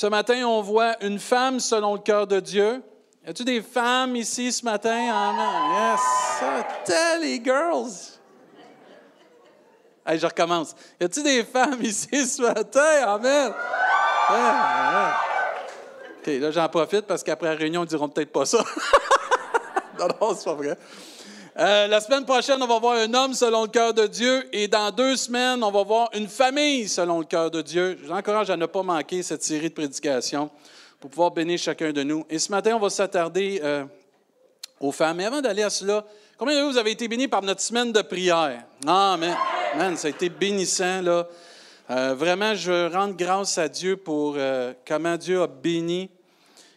Ce 0.00 0.06
matin, 0.06 0.46
on 0.46 0.62
voit 0.62 0.96
une 1.04 1.18
femme 1.18 1.60
selon 1.60 1.92
le 1.92 2.00
cœur 2.00 2.26
de 2.26 2.40
Dieu. 2.40 2.82
Y 3.26 3.28
a-t-il 3.28 3.44
des 3.44 3.60
femmes 3.60 4.16
ici 4.16 4.50
ce 4.50 4.64
matin? 4.64 4.96
Amen. 5.12 5.92
Yes, 5.92 6.00
ça, 6.86 7.18
les 7.18 7.38
girls. 7.44 8.18
Allez, 10.06 10.18
je 10.18 10.26
recommence. 10.26 10.74
Y 10.98 11.04
a-t-il 11.04 11.22
des 11.22 11.44
femmes 11.44 11.82
ici 11.82 12.26
ce 12.26 12.40
matin? 12.40 12.80
Amen. 13.08 13.52
OK, 16.18 16.26
là, 16.28 16.50
j'en 16.50 16.68
profite 16.70 17.02
parce 17.02 17.22
qu'après 17.22 17.50
la 17.50 17.56
réunion, 17.56 17.84
ils 17.84 17.88
diront 17.88 18.08
peut-être 18.08 18.32
pas 18.32 18.46
ça. 18.46 18.64
non, 19.98 20.08
non, 20.18 20.34
c'est 20.34 20.46
pas 20.46 20.54
vrai. 20.54 20.78
Euh, 21.58 21.88
la 21.88 22.00
semaine 22.00 22.24
prochaine, 22.24 22.62
on 22.62 22.66
va 22.66 22.78
voir 22.78 22.94
un 22.94 23.12
homme 23.12 23.34
selon 23.34 23.62
le 23.62 23.68
cœur 23.68 23.92
de 23.92 24.06
Dieu 24.06 24.48
et 24.52 24.68
dans 24.68 24.92
deux 24.92 25.16
semaines, 25.16 25.64
on 25.64 25.70
va 25.72 25.82
voir 25.82 26.08
une 26.14 26.28
famille 26.28 26.88
selon 26.88 27.18
le 27.18 27.24
cœur 27.24 27.50
de 27.50 27.60
Dieu. 27.60 27.98
Je 28.00 28.06
vous 28.06 28.12
encourage 28.12 28.50
à 28.50 28.56
ne 28.56 28.66
pas 28.66 28.84
manquer 28.84 29.24
cette 29.24 29.42
série 29.42 29.68
de 29.68 29.74
prédications 29.74 30.48
pour 31.00 31.10
pouvoir 31.10 31.32
bénir 31.32 31.58
chacun 31.58 31.92
de 31.92 32.04
nous. 32.04 32.24
Et 32.30 32.38
ce 32.38 32.52
matin, 32.52 32.76
on 32.76 32.78
va 32.78 32.88
s'attarder 32.88 33.60
euh, 33.64 33.84
aux 34.78 34.92
femmes. 34.92 35.16
Mais 35.16 35.24
avant 35.24 35.40
d'aller 35.40 35.64
à 35.64 35.70
cela, 35.70 36.04
combien 36.38 36.56
de 36.64 36.70
vous 36.70 36.78
avez 36.78 36.92
été 36.92 37.08
bénis 37.08 37.26
par 37.26 37.42
notre 37.42 37.62
semaine 37.62 37.90
de 37.90 38.02
prière? 38.02 38.62
Amen. 38.86 39.34
Ça 39.96 40.06
a 40.06 40.10
été 40.10 40.28
bénissant, 40.28 41.02
là. 41.02 41.26
Euh, 41.90 42.14
vraiment, 42.14 42.54
je 42.54 42.92
rends 42.92 43.08
grâce 43.08 43.58
à 43.58 43.68
Dieu 43.68 43.96
pour 43.96 44.36
comment 44.86 45.16
Dieu 45.16 45.42
a 45.42 45.48
béni, 45.48 46.10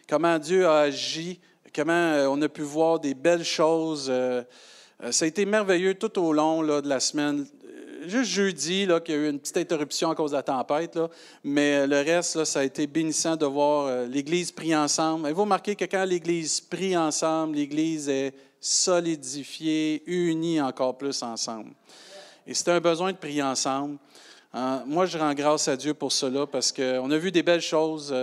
comment 0.08 0.36
Dieu 0.36 0.66
a 0.66 0.80
agi, 0.80 1.38
comment 1.74 2.14
on 2.30 2.40
a 2.40 2.48
pu 2.48 2.62
voir 2.62 3.00
des 3.00 3.14
belles 3.14 3.44
choses. 3.44 4.06
Euh, 4.08 4.42
ça 5.10 5.24
a 5.24 5.28
été 5.28 5.44
merveilleux 5.44 5.94
tout 5.94 6.18
au 6.20 6.32
long 6.32 6.62
de 6.62 6.88
la 6.88 7.00
semaine. 7.00 7.46
Euh, 7.64 8.08
juste 8.08 8.30
jeudi, 8.30 8.86
là, 8.86 9.00
qu'il 9.00 9.14
y 9.14 9.18
a 9.18 9.20
eu 9.22 9.30
une 9.30 9.40
petite 9.40 9.56
interruption 9.56 10.10
à 10.10 10.14
cause 10.14 10.30
de 10.30 10.36
la 10.36 10.42
tempête, 10.42 10.98
mais 11.42 11.86
le 11.86 11.96
reste, 11.96 12.44
ça 12.44 12.60
a 12.60 12.64
été 12.64 12.86
bénissant 12.86 13.34
de 13.36 13.46
voir 13.46 13.86
euh, 13.86 14.06
l'Église 14.06 14.52
prier 14.52 14.76
ensemble. 14.76 15.26
Avez-vous 15.26 15.42
remarqué 15.42 15.74
que 15.74 15.84
quand 15.84 16.04
l'Église 16.04 16.60
prie 16.60 16.96
ensemble, 16.96 17.56
l'Église 17.56 18.08
est 18.08 18.34
solidifiée, 18.60 20.02
unie 20.06 20.60
encore 20.60 20.96
plus 20.96 21.22
ensemble? 21.22 21.70
Et 22.46 22.54
c'est 22.54 22.68
un 22.70 22.80
besoin 22.80 23.10
de 23.10 23.16
prier 23.16 23.42
ensemble. 23.42 23.96
moi, 24.86 25.06
je 25.06 25.18
rends 25.18 25.34
grâce 25.34 25.66
à 25.66 25.76
Dieu 25.76 25.94
pour 25.94 26.12
cela 26.12 26.46
parce 26.46 26.70
qu'on 26.70 27.10
a 27.10 27.18
vu 27.18 27.32
des 27.32 27.42
belles 27.42 27.62
choses. 27.62 28.14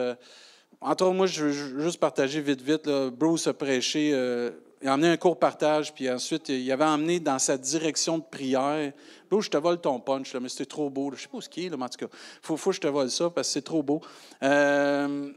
Entre 0.82 1.10
moi, 1.12 1.28
je 1.28 1.46
veux 1.46 1.82
juste 1.82 2.00
partager 2.00 2.42
vite, 2.42 2.62
vite. 2.62 2.90
Bruce 3.14 3.48
a 3.48 3.54
prêché 3.54 4.12
il 4.82 4.88
a 4.88 4.94
emmené 4.94 5.10
un 5.10 5.18
court 5.18 5.38
partage, 5.38 5.94
puis 5.94 6.10
ensuite, 6.10 6.50
il 6.50 6.72
avait 6.72 6.86
emmené 6.86 7.20
dans 7.20 7.38
sa 7.38 7.58
direction 7.58 8.18
de 8.18 8.24
prière. 8.24 8.92
Bro, 9.30 9.42
je 9.42 9.50
te 9.50 9.58
vole 9.58 9.80
ton 9.80 10.00
punch, 10.00 10.34
là, 10.34 10.40
mais 10.40 10.50
c'était 10.50 10.66
trop 10.66 10.90
beau. 10.90 11.12
Je 11.12 11.16
ne 11.16 11.22
sais 11.22 11.28
pas 11.28 11.42
ce 11.42 11.50
qui 11.50 11.66
est, 11.66 11.70
mais 11.70 11.84
en 11.84 11.90
tout 11.90 12.00
cas, 12.00 12.12
il 12.12 12.40
faut, 12.42 12.58
faut, 12.58 12.72
que 12.72 12.78
je 12.78 12.82
te 12.82 12.88
vole 12.88 13.12
ça 13.12 13.30
parce 13.30 13.48
que 13.48 13.54
c'est 13.54 13.62
trop 13.62 13.84
beau. 13.84 14.02
Euh, 14.42 15.32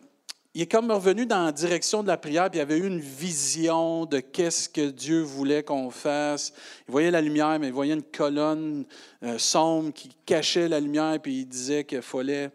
il 0.54 0.62
est 0.62 0.70
comme 0.70 0.90
revenu 0.90 1.26
dans 1.26 1.44
la 1.44 1.52
direction 1.52 2.02
de 2.02 2.08
la 2.08 2.16
prière, 2.16 2.48
puis 2.48 2.58
il 2.58 2.62
avait 2.62 2.78
eu 2.78 2.86
une 2.86 3.00
vision 3.00 4.06
de 4.06 4.20
qu'est-ce 4.20 4.68
que 4.68 4.88
Dieu 4.88 5.20
voulait 5.20 5.62
qu'on 5.62 5.90
fasse. 5.90 6.54
Il 6.88 6.92
voyait 6.92 7.10
la 7.10 7.20
lumière, 7.20 7.58
mais 7.58 7.66
il 7.66 7.72
voyait 7.72 7.94
une 7.94 8.02
colonne 8.02 8.86
euh, 9.24 9.36
sombre 9.36 9.92
qui 9.92 10.10
cachait 10.24 10.68
la 10.68 10.80
lumière, 10.80 11.18
puis 11.20 11.40
il 11.40 11.46
disait 11.46 11.84
qu'il 11.84 12.02
fallait 12.02 12.50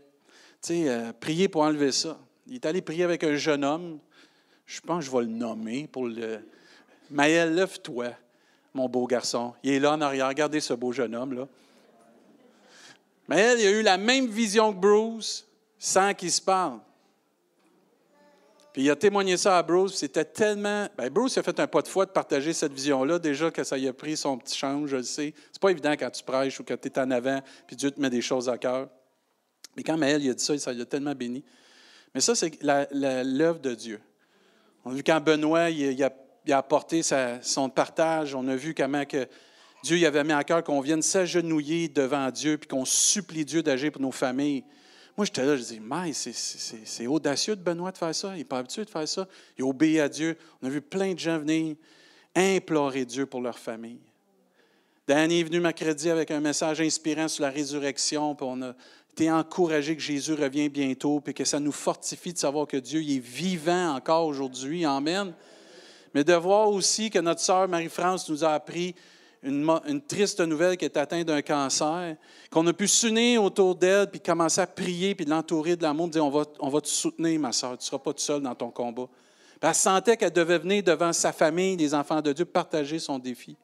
euh, 0.72 1.14
prier 1.20 1.50
pour 1.50 1.62
enlever 1.62 1.92
ça. 1.92 2.18
Il 2.50 2.56
est 2.56 2.66
allé 2.66 2.82
prier 2.82 3.04
avec 3.04 3.24
un 3.24 3.36
jeune 3.36 3.64
homme. 3.64 4.00
Je 4.66 4.82
pense 4.82 5.06
que 5.06 5.12
je 5.12 5.16
vais 5.16 5.24
le 5.24 5.30
nommer 5.30 5.88
pour 5.88 6.08
le 6.08 6.40
Maël, 7.12 7.54
lève-toi, 7.54 8.08
mon 8.74 8.90
beau 8.90 9.06
garçon. 9.08 9.54
Il 9.64 9.72
est 9.72 9.80
là 9.80 9.94
en 9.94 10.02
arrière. 10.02 10.28
Regardez 10.28 10.60
ce 10.60 10.74
beau 10.74 10.92
jeune 10.92 11.16
homme-là. 11.16 11.48
Maël, 13.28 13.60
il 13.60 13.68
a 13.68 13.72
eu 13.72 13.82
la 13.84 13.98
même 13.98 14.28
vision 14.28 14.74
que 14.74 14.80
Bruce 14.80 15.48
sans 15.78 16.14
qu'il 16.14 16.32
se 16.32 16.42
parle. 16.42 16.80
Puis 18.74 18.84
il 18.84 18.90
a 18.90 18.96
témoigné 18.96 19.38
ça 19.38 19.58
à 19.58 19.64
Bruce. 19.64 19.96
C'était 19.96 20.26
tellement. 20.26 20.88
Bien, 20.98 21.10
Bruce 21.10 21.38
a 21.38 21.44
fait 21.44 21.60
un 21.60 21.68
pas 21.68 21.82
de 21.82 21.88
foi 21.88 22.06
de 22.06 22.12
partager 22.12 22.54
cette 22.54 22.74
vision-là. 22.74 23.20
Déjà 23.20 23.52
que 23.52 23.64
ça 23.64 23.78
y 23.78 23.88
a 23.88 23.94
pris 23.94 24.18
son 24.18 24.38
petit 24.38 24.58
change, 24.58 24.90
je 24.90 24.98
le 24.98 25.04
sais. 25.04 25.34
C'est 25.52 25.62
pas 25.62 25.70
évident 25.70 25.92
quand 25.92 26.10
tu 26.10 26.24
prêches 26.24 26.60
ou 26.60 26.64
quand 26.64 26.78
tu 26.80 26.88
es 26.88 27.00
en 27.00 27.10
avant, 27.12 27.42
puis 27.68 27.76
Dieu 27.76 27.92
te 27.92 28.00
met 28.00 28.10
des 28.10 28.22
choses 28.22 28.50
à 28.50 28.58
cœur. 28.58 28.90
Mais 29.76 29.84
quand 29.84 29.98
Maël 29.98 30.24
il 30.24 30.30
a 30.30 30.34
dit 30.34 30.44
ça, 30.44 30.58
ça 30.58 30.74
l'a 30.74 30.86
tellement 30.86 31.16
béni. 31.16 31.44
Mais 32.14 32.22
ça, 32.22 32.36
c'est 32.36 32.58
l'œuvre 32.62 33.60
de 33.60 33.74
Dieu. 33.76 34.00
On 34.86 34.92
a 34.92 34.94
vu 34.96 35.04
quand 35.04 35.22
Benoît, 35.22 35.68
a 35.68 36.58
apporté 36.58 37.02
son 37.04 37.70
partage. 37.70 38.34
On 38.34 38.48
a 38.48 38.56
vu 38.56 38.74
comment 38.74 39.06
que 39.06 39.28
Dieu 39.84 40.06
avait 40.06 40.24
mis 40.24 40.34
à 40.34 40.44
cœur 40.44 40.64
qu'on 40.64 40.82
vienne 40.82 41.02
s'agenouiller 41.02 41.88
devant 41.88 42.30
Dieu 42.32 42.58
puis 42.58 42.68
qu'on 42.68 42.86
supplie 42.86 43.46
Dieu 43.46 43.62
d'agir 43.62 43.92
pour 43.92 44.02
nos 44.02 44.12
familles. 44.12 44.64
Moi, 45.16 45.26
j'étais 45.26 45.46
là, 45.46 45.56
je 45.58 45.64
dis, 45.64 45.80
mais 45.80 46.14
c'est 46.14 47.08
audacieux 47.08 47.56
de 47.56 47.62
Benoît 47.62 47.92
de 47.92 47.98
faire 47.98 48.16
ça. 48.16 48.34
Il 48.36 48.40
n'est 48.40 48.46
pas 48.46 48.60
habitué 48.60 48.86
de 48.86 48.90
faire 48.90 49.08
ça. 49.08 49.28
Il 49.58 49.64
obéit 49.66 50.00
à 50.00 50.10
Dieu. 50.10 50.38
On 50.62 50.68
a 50.68 50.70
vu 50.70 50.82
plein 50.82 51.14
de 51.14 51.20
gens 51.20 51.38
venir 51.38 51.76
implorer 52.36 53.06
Dieu 53.06 53.26
pour 53.26 53.42
leur 53.42 53.60
famille. 53.60 54.00
Danny 55.08 55.40
est 55.40 55.44
venu 55.44 55.60
mercredi 55.60 56.10
avec 56.10 56.30
un 56.30 56.40
message 56.40 56.82
inspirant 56.82 57.28
sur 57.28 57.42
la 57.42 57.50
résurrection, 57.50 58.36
puis 58.36 58.46
on 58.48 58.62
a 58.62 58.76
été 59.12 59.32
encouragé 59.32 59.96
que 59.96 60.02
Jésus 60.02 60.34
revient 60.34 60.70
bientôt, 60.70 61.20
puis 61.20 61.34
que 61.34 61.46
ça 61.46 61.60
nous 61.60 61.72
fortifie 61.72 62.34
de 62.34 62.38
savoir 62.38 62.68
que 62.68 62.78
Dieu 62.78 63.02
est 63.02 63.20
vivant 63.20 63.96
encore 63.96 64.26
aujourd'hui. 64.26 64.86
Amen 64.86 65.34
mais 66.14 66.24
de 66.24 66.34
voir 66.34 66.70
aussi 66.70 67.10
que 67.10 67.20
notre 67.20 67.42
sœur 67.42 67.68
Marie-France 67.68 68.30
nous 68.30 68.44
a 68.44 68.54
appris 68.54 68.96
une, 69.42 70.02
triste 70.06 70.42
nouvelle 70.42 70.76
qui 70.76 70.86
est 70.86 70.98
atteinte 70.98 71.28
d'un 71.28 71.42
cancer, 71.42 72.18
qu'on 72.52 72.66
a 72.68 72.74
pu 72.74 72.88
s'unir 72.88 73.44
autour 73.44 73.76
d'elle, 73.76 74.08
puis 74.08 74.20
commencer 74.20 74.60
à 74.60 74.68
prier, 74.68 75.16
puis 75.16 75.26
l'entourer 75.26 75.76
de 75.76 75.84
l'amour, 75.84 76.10
dire 76.10 76.26
on 76.26 76.30
va, 76.30 76.44
on 76.60 76.70
va 76.70 76.82
te 76.82 76.90
soutenir, 76.90 77.40
ma 77.40 77.54
sœur, 77.54 77.72
tu 77.72 77.84
ne 77.84 77.84
seras 77.84 78.00
pas 78.00 78.12
toute 78.12 78.20
seule 78.20 78.42
dans 78.42 78.56
ton 78.56 78.70
combat. 78.70 79.08
elle 79.62 79.76
sentait 79.76 80.18
qu'elle 80.18 80.34
devait 80.34 80.58
venir 80.58 80.84
devant 80.84 81.14
sa 81.14 81.32
famille, 81.32 81.78
les 81.78 81.94
enfants 81.94 82.22
de 82.22 82.34
Dieu, 82.34 82.46
partager 82.46 83.00
son 83.00 83.18
défi. 83.18 83.56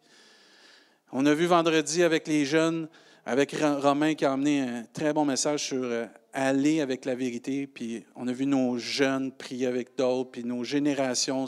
On 1.11 1.25
a 1.25 1.33
vu 1.33 1.45
vendredi 1.45 2.03
avec 2.03 2.27
les 2.27 2.45
jeunes, 2.45 2.87
avec 3.25 3.55
Romain 3.59 4.13
qui 4.13 4.23
a 4.23 4.31
amené 4.31 4.61
un 4.61 4.83
très 4.93 5.11
bon 5.11 5.25
message 5.25 5.65
sur 5.65 5.83
euh, 5.83 6.05
aller 6.31 6.79
avec 6.81 7.05
la 7.05 7.15
vérité, 7.15 7.65
puis 7.65 8.05
on 8.15 8.27
a 8.27 8.31
vu 8.31 8.45
nos 8.45 8.77
jeunes 8.77 9.31
prier 9.31 9.65
avec 9.65 9.97
d'autres, 9.97 10.31
puis 10.31 10.43
nos 10.43 10.63
générations 10.63 11.45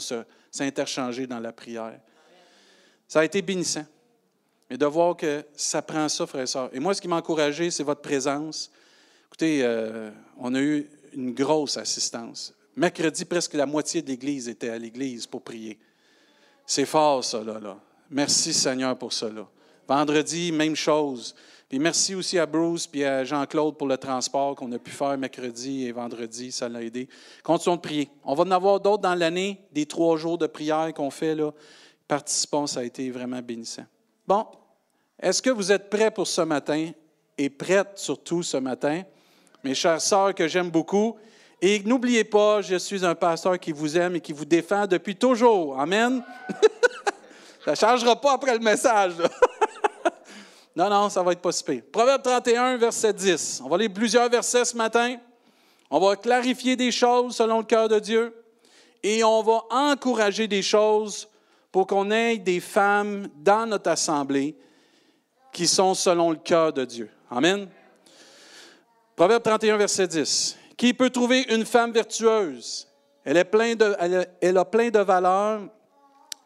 s'interchanger 0.50 1.26
dans 1.26 1.38
la 1.38 1.52
prière. 1.52 2.00
Ça 3.06 3.20
a 3.20 3.24
été 3.24 3.42
bénissant. 3.42 3.86
Mais 4.68 4.76
de 4.76 4.84
voir 4.84 5.16
que 5.16 5.44
ça 5.54 5.80
prend 5.80 6.08
ça, 6.08 6.26
frère 6.26 6.42
et 6.42 6.46
soeur. 6.46 6.68
Et 6.74 6.80
moi, 6.80 6.92
ce 6.92 7.00
qui 7.00 7.08
m'a 7.08 7.16
encouragé, 7.16 7.70
c'est 7.70 7.84
votre 7.84 8.02
présence. 8.02 8.70
Écoutez, 9.28 9.60
euh, 9.62 10.10
on 10.36 10.54
a 10.54 10.60
eu 10.60 10.86
une 11.14 11.32
grosse 11.32 11.78
assistance. 11.78 12.52
Mercredi, 12.76 13.24
presque 13.24 13.54
la 13.54 13.66
moitié 13.66 14.02
de 14.02 14.08
l'Église 14.08 14.48
était 14.48 14.68
à 14.68 14.78
l'Église 14.78 15.26
pour 15.26 15.42
prier. 15.42 15.78
C'est 16.66 16.84
fort, 16.84 17.24
ça, 17.24 17.42
là. 17.42 17.78
Merci, 18.10 18.52
Seigneur, 18.52 18.98
pour 18.98 19.12
cela. 19.12 19.48
Vendredi, 19.88 20.52
même 20.52 20.76
chose. 20.76 21.34
Puis 21.66 21.78
merci 21.78 22.14
aussi 22.14 22.38
à 22.38 22.44
Bruce 22.44 22.88
et 22.92 23.06
à 23.06 23.24
Jean-Claude 23.24 23.76
pour 23.76 23.86
le 23.86 23.96
transport 23.96 24.54
qu'on 24.54 24.70
a 24.72 24.78
pu 24.78 24.90
faire 24.90 25.16
mercredi 25.16 25.86
et 25.86 25.92
vendredi. 25.92 26.52
Ça 26.52 26.68
l'a 26.68 26.82
aidé. 26.82 27.08
Continuons 27.42 27.76
de 27.76 27.80
prier. 27.80 28.10
On 28.22 28.34
va 28.34 28.44
en 28.44 28.50
avoir 28.50 28.80
d'autres 28.80 29.02
dans 29.02 29.14
l'année, 29.14 29.58
des 29.72 29.86
trois 29.86 30.18
jours 30.18 30.36
de 30.36 30.46
prière 30.46 30.92
qu'on 30.94 31.10
fait. 31.10 31.34
Là. 31.34 31.52
Participons, 32.06 32.66
ça 32.66 32.80
a 32.80 32.84
été 32.84 33.10
vraiment 33.10 33.40
bénissant. 33.40 33.84
Bon, 34.26 34.46
est-ce 35.20 35.40
que 35.40 35.50
vous 35.50 35.72
êtes 35.72 35.88
prêts 35.88 36.10
pour 36.10 36.26
ce 36.26 36.42
matin 36.42 36.90
et 37.38 37.48
prêtes 37.48 37.92
surtout 37.96 38.42
ce 38.42 38.58
matin? 38.58 39.02
Mes 39.64 39.74
chères 39.74 40.00
sœurs 40.02 40.34
que 40.34 40.48
j'aime 40.48 40.70
beaucoup. 40.70 41.16
Et 41.60 41.80
n'oubliez 41.80 42.24
pas, 42.24 42.60
je 42.60 42.76
suis 42.76 43.04
un 43.04 43.14
pasteur 43.14 43.58
qui 43.58 43.72
vous 43.72 43.96
aime 43.96 44.16
et 44.16 44.20
qui 44.20 44.32
vous 44.32 44.44
défend 44.44 44.86
depuis 44.86 45.16
toujours. 45.16 45.78
Amen. 45.80 46.22
ça 47.64 47.70
ne 47.70 47.76
changera 47.76 48.20
pas 48.20 48.34
après 48.34 48.52
le 48.52 48.60
message. 48.60 49.14
Non, 50.78 50.88
non, 50.88 51.08
ça 51.08 51.24
va 51.24 51.32
être 51.32 51.40
pas 51.40 51.50
si 51.50 51.64
Proverbe 51.64 52.22
31, 52.22 52.76
verset 52.76 53.12
10. 53.12 53.62
On 53.64 53.68
va 53.68 53.78
lire 53.78 53.90
plusieurs 53.92 54.28
versets 54.28 54.64
ce 54.64 54.76
matin. 54.76 55.16
On 55.90 55.98
va 55.98 56.14
clarifier 56.14 56.76
des 56.76 56.92
choses 56.92 57.34
selon 57.34 57.58
le 57.58 57.64
cœur 57.64 57.88
de 57.88 57.98
Dieu 57.98 58.32
et 59.02 59.24
on 59.24 59.42
va 59.42 59.62
encourager 59.70 60.46
des 60.46 60.62
choses 60.62 61.28
pour 61.72 61.88
qu'on 61.88 62.12
ait 62.12 62.38
des 62.38 62.60
femmes 62.60 63.26
dans 63.38 63.66
notre 63.66 63.90
assemblée 63.90 64.56
qui 65.52 65.66
sont 65.66 65.94
selon 65.94 66.30
le 66.30 66.36
cœur 66.36 66.72
de 66.72 66.84
Dieu. 66.84 67.10
Amen. 67.28 67.66
Proverbe 69.16 69.42
31, 69.42 69.78
verset 69.78 70.06
10. 70.06 70.56
Qui 70.76 70.94
peut 70.94 71.10
trouver 71.10 71.44
une 71.52 71.66
femme 71.66 71.90
vertueuse? 71.90 72.86
Elle, 73.24 73.36
est 73.36 73.44
plein 73.44 73.74
de, 73.74 73.96
elle 74.40 74.56
a 74.56 74.64
plein 74.64 74.90
de 74.90 75.00
valeurs 75.00 75.62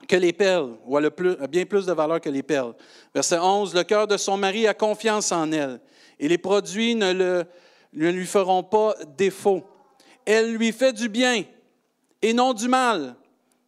que 0.08 0.16
les 0.16 0.32
perles, 0.32 0.74
ou 0.84 0.96
a, 0.96 1.10
bien 1.48 1.64
plus 1.64 1.86
de 1.86 1.92
valeur 1.92 2.20
que 2.20 2.28
les 2.28 2.42
perles. 2.42 2.74
Verset 3.14 3.38
11, 3.38 3.74
le 3.74 3.84
cœur 3.84 4.06
de 4.06 4.16
son 4.16 4.36
mari 4.36 4.66
a 4.66 4.74
confiance 4.74 5.32
en 5.32 5.50
elle, 5.52 5.80
et 6.18 6.28
les 6.28 6.38
produits 6.38 6.94
ne, 6.94 7.44
lui 7.92 8.26
feront 8.26 8.62
pas 8.62 8.94
défaut. 9.16 9.64
Elle 10.24 10.54
lui 10.54 10.72
fait 10.72 10.92
du 10.92 11.08
bien 11.08 11.44
et 12.20 12.32
non 12.32 12.52
du 12.52 12.68
mal 12.68 13.16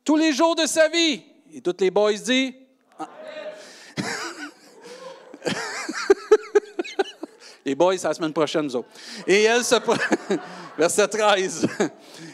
tous 0.05 0.17
les 0.17 0.33
jours 0.33 0.55
de 0.55 0.67
sa 0.67 0.89
vie. 0.89 1.23
Et 1.53 1.61
toutes 1.61 1.81
les 1.81 1.91
boys 1.91 2.13
disent, 2.13 2.53
les 7.65 7.75
boys, 7.75 7.97
c'est 7.97 8.09
la 8.09 8.15
semaine 8.15 8.33
prochaine, 8.33 8.63
nous 8.63 8.77
autres. 8.77 8.89
Et 9.27 9.43
elle 9.43 9.65
se, 9.65 9.77
Verset 10.79 11.09
13. 11.09 11.67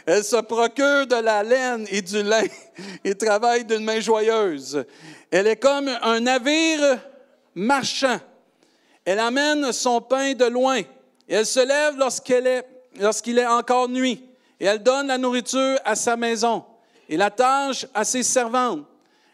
Elle 0.07 0.25
se 0.25 0.37
procure 0.37 1.07
de 1.07 1.17
la 1.17 1.43
laine 1.43 1.87
et 1.91 2.03
du 2.03 2.23
lin 2.23 2.45
et 3.05 3.15
travaille 3.15 3.65
d'une 3.65 3.85
main 3.85 4.01
joyeuse. 4.01 4.85
Elle 5.31 5.47
est 5.47 5.57
comme 5.57 5.89
un 6.03 6.21
navire 6.21 6.99
marchand. 7.55 8.19
Elle 9.05 9.19
amène 9.19 9.73
son 9.73 10.01
pain 10.01 10.33
de 10.35 10.45
loin. 10.47 10.83
Elle 11.29 11.47
se 11.47 11.61
lève 11.61 11.97
lorsqu'il 11.97 12.47
est, 12.47 12.67
lorsqu'il 12.99 13.39
est 13.39 13.47
encore 13.47 13.89
nuit. 13.89 14.25
Et 14.59 14.67
elle 14.67 14.83
donne 14.83 15.07
la 15.07 15.19
nourriture 15.19 15.79
à 15.85 15.95
sa 15.95 16.17
maison 16.17 16.65
et 17.09 17.17
la 17.17 17.31
tâche 17.31 17.87
à 17.95 18.05
ses 18.05 18.23
servantes. 18.23 18.87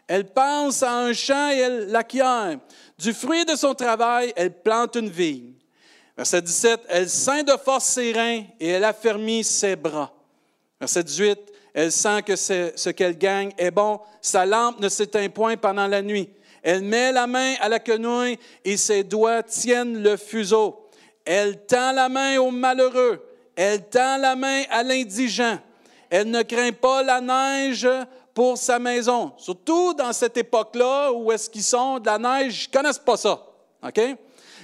Elle 0.07 0.25
pense 0.25 0.83
à 0.83 0.99
un 0.99 1.13
champ 1.13 1.49
et 1.51 1.57
elle 1.57 1.87
l'acquiert. 1.89 2.57
Du 2.97 3.13
fruit 3.13 3.45
de 3.45 3.55
son 3.55 3.73
travail, 3.73 4.33
elle 4.35 4.53
plante 4.53 4.95
une 4.95 5.09
vigne. 5.09 5.53
Verset 6.15 6.41
17, 6.41 6.81
elle 6.87 7.09
ceint 7.09 7.43
de 7.43 7.51
force 7.63 7.85
ses 7.85 8.11
reins 8.11 8.43
et 8.59 8.69
elle 8.69 8.83
affermit 8.83 9.43
ses 9.43 9.75
bras. 9.75 10.11
Verset 10.79 11.03
18, 11.03 11.39
elle 11.73 11.91
sent 11.91 12.21
que 12.23 12.35
ce 12.35 12.89
qu'elle 12.89 13.17
gagne 13.17 13.51
est 13.57 13.71
bon. 13.71 13.99
Sa 14.21 14.45
lampe 14.45 14.79
ne 14.79 14.89
s'éteint 14.89 15.29
point 15.29 15.57
pendant 15.57 15.87
la 15.87 16.01
nuit. 16.01 16.29
Elle 16.61 16.81
met 16.81 17.11
la 17.11 17.27
main 17.27 17.53
à 17.61 17.69
la 17.69 17.79
quenouille 17.79 18.37
et 18.65 18.77
ses 18.77 19.03
doigts 19.03 19.43
tiennent 19.43 20.01
le 20.01 20.17
fuseau. 20.17 20.89
Elle 21.23 21.65
tend 21.65 21.91
la 21.91 22.09
main 22.09 22.37
au 22.39 22.51
malheureux. 22.51 23.23
Elle 23.55 23.87
tend 23.89 24.17
la 24.17 24.35
main 24.35 24.63
à 24.69 24.83
l'indigent. 24.83 25.57
Elle 26.09 26.29
ne 26.29 26.41
craint 26.43 26.71
pas 26.71 27.03
la 27.03 27.21
neige 27.21 27.87
pour 28.33 28.57
sa 28.57 28.79
maison. 28.79 29.33
Surtout 29.37 29.93
dans 29.93 30.13
cette 30.13 30.37
époque-là 30.37 31.11
où 31.11 31.31
est-ce 31.31 31.49
qu'ils 31.49 31.63
sont, 31.63 31.99
de 31.99 32.05
la 32.05 32.17
neige, 32.17 32.65
ils 32.65 32.69
ne 32.69 32.81
connaissent 32.81 32.99
pas 32.99 33.17
ça. 33.17 33.43
OK? 33.83 33.99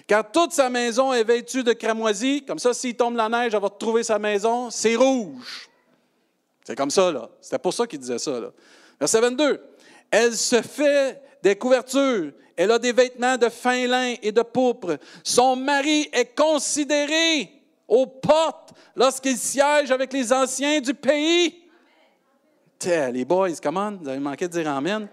Car 0.06 0.32
toute 0.32 0.52
sa 0.52 0.70
maison 0.70 1.12
est 1.14 1.24
vêtue 1.24 1.64
de 1.64 1.74
cramoisie. 1.74 2.44
Comme 2.46 2.60
ça, 2.60 2.74
s'il 2.74 2.96
tombe 2.96 3.16
la 3.16 3.30
neige, 3.30 3.54
elle 3.54 3.62
va 3.62 3.70
trouver 3.70 4.04
sa 4.04 4.20
maison. 4.20 4.70
C'est 4.70 4.96
rouge. 4.96 5.70
C'est 6.66 6.76
comme 6.76 6.92
ça, 6.92 7.12
là. 7.12 7.30
C'était 7.42 7.60
pour 7.60 7.74
ça 7.74 7.86
qu'il 7.88 8.00
disait 8.00 8.20
ça, 8.20 8.40
là. 8.40 8.52
Verset 9.00 9.22
22. 9.22 9.62
Elle 10.10 10.36
se 10.36 10.62
fait 10.62 11.22
des 11.42 11.56
couvertures. 11.56 12.32
Elle 12.56 12.72
a 12.72 12.80
des 12.80 12.92
vêtements 12.92 13.38
de 13.38 13.50
fin 13.50 13.88
lin 13.88 14.16
et 14.22 14.32
de 14.32 14.42
pourpre. 14.42 14.98
Son 15.24 15.56
mari 15.56 16.08
est 16.14 16.36
considéré 16.36 17.52
aux 17.88 18.06
portes 18.06 18.74
lorsqu'il 18.96 19.38
siège 19.38 19.92
avec 19.92 20.14
les 20.14 20.32
anciens 20.32 20.80
du 20.80 20.94
pays. 20.94 21.64
les 22.86 23.26
boys, 23.26 23.56
comment? 23.62 23.92
Vous 23.92 24.08
avez 24.08 24.20
manqué 24.20 24.48
de 24.48 24.54
dire 24.54 24.70
Amen. 24.70 25.08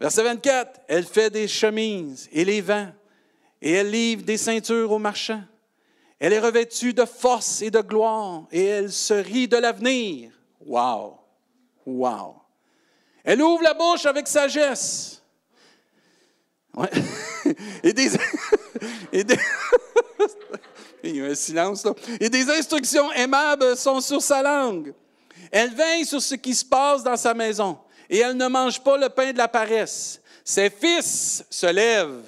Verset 0.00 0.22
24. 0.22 0.80
Elle 0.88 1.04
fait 1.04 1.30
des 1.30 1.46
chemises 1.46 2.28
et 2.32 2.44
les 2.44 2.60
vents 2.60 2.88
et 3.60 3.72
elle 3.72 3.90
livre 3.90 4.22
des 4.22 4.36
ceintures 4.36 4.90
aux 4.90 4.98
marchands. 4.98 5.42
Elle 6.18 6.32
est 6.32 6.40
revêtue 6.40 6.92
de 6.92 7.04
force 7.04 7.62
et 7.62 7.70
de 7.70 7.80
gloire, 7.80 8.46
et 8.50 8.64
elle 8.64 8.92
se 8.92 9.14
rit 9.14 9.46
de 9.46 9.56
l'avenir. 9.56 10.32
Wow! 10.66 11.18
Wow! 11.86 12.36
Elle 13.22 13.40
ouvre 13.42 13.62
la 13.62 13.74
bouche 13.74 14.06
avec 14.06 14.26
sagesse. 14.26 15.22
Ouais. 16.74 16.90
et 17.82 17.92
des. 17.92 18.10
et 19.12 19.24
des 19.24 19.38
Il 21.04 21.16
y 21.16 21.22
a 21.22 21.26
un 21.26 21.34
silence 21.34 21.84
là. 21.84 21.92
Et 22.20 22.28
des 22.28 22.50
instructions 22.50 23.12
aimables 23.12 23.76
sont 23.76 24.00
sur 24.00 24.20
sa 24.20 24.42
langue. 24.42 24.92
Elle 25.50 25.74
veille 25.74 26.04
sur 26.04 26.20
ce 26.20 26.34
qui 26.34 26.54
se 26.54 26.64
passe 26.64 27.02
dans 27.02 27.16
sa 27.16 27.34
maison, 27.34 27.78
et 28.10 28.18
elle 28.18 28.36
ne 28.36 28.48
mange 28.48 28.80
pas 28.80 28.96
le 28.96 29.08
pain 29.08 29.32
de 29.32 29.38
la 29.38 29.48
paresse. 29.48 30.20
Ses 30.44 30.70
fils 30.70 31.44
se 31.48 31.66
lèvent 31.66 32.24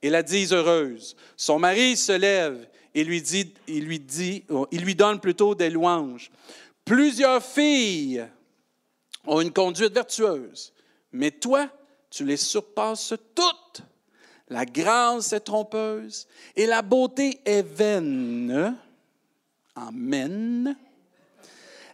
et 0.00 0.10
la 0.10 0.22
disent 0.22 0.52
heureuse. 0.52 1.16
Son 1.36 1.58
mari 1.58 1.96
se 1.96 2.12
lève 2.12 2.66
et 2.94 3.04
lui 3.04 3.20
dit, 3.20 3.52
il 3.66 3.84
lui 3.84 3.98
dit, 3.98 4.44
il 4.70 4.82
lui 4.82 4.94
donne 4.94 5.20
plutôt 5.20 5.54
des 5.54 5.70
louanges. 5.70 6.30
Plusieurs 6.84 7.42
filles 7.42 8.26
ont 9.26 9.40
une 9.40 9.52
conduite 9.52 9.92
vertueuse, 9.92 10.72
mais 11.12 11.30
toi, 11.30 11.68
tu 12.10 12.24
les 12.24 12.36
surpasses 12.36 13.14
toutes. 13.34 13.82
La 14.48 14.64
grâce 14.66 15.32
est 15.32 15.40
trompeuse 15.40 16.26
et 16.54 16.66
la 16.66 16.82
beauté 16.82 17.40
est 17.44 17.62
vaine. 17.62 18.76
Amen. 19.74 20.76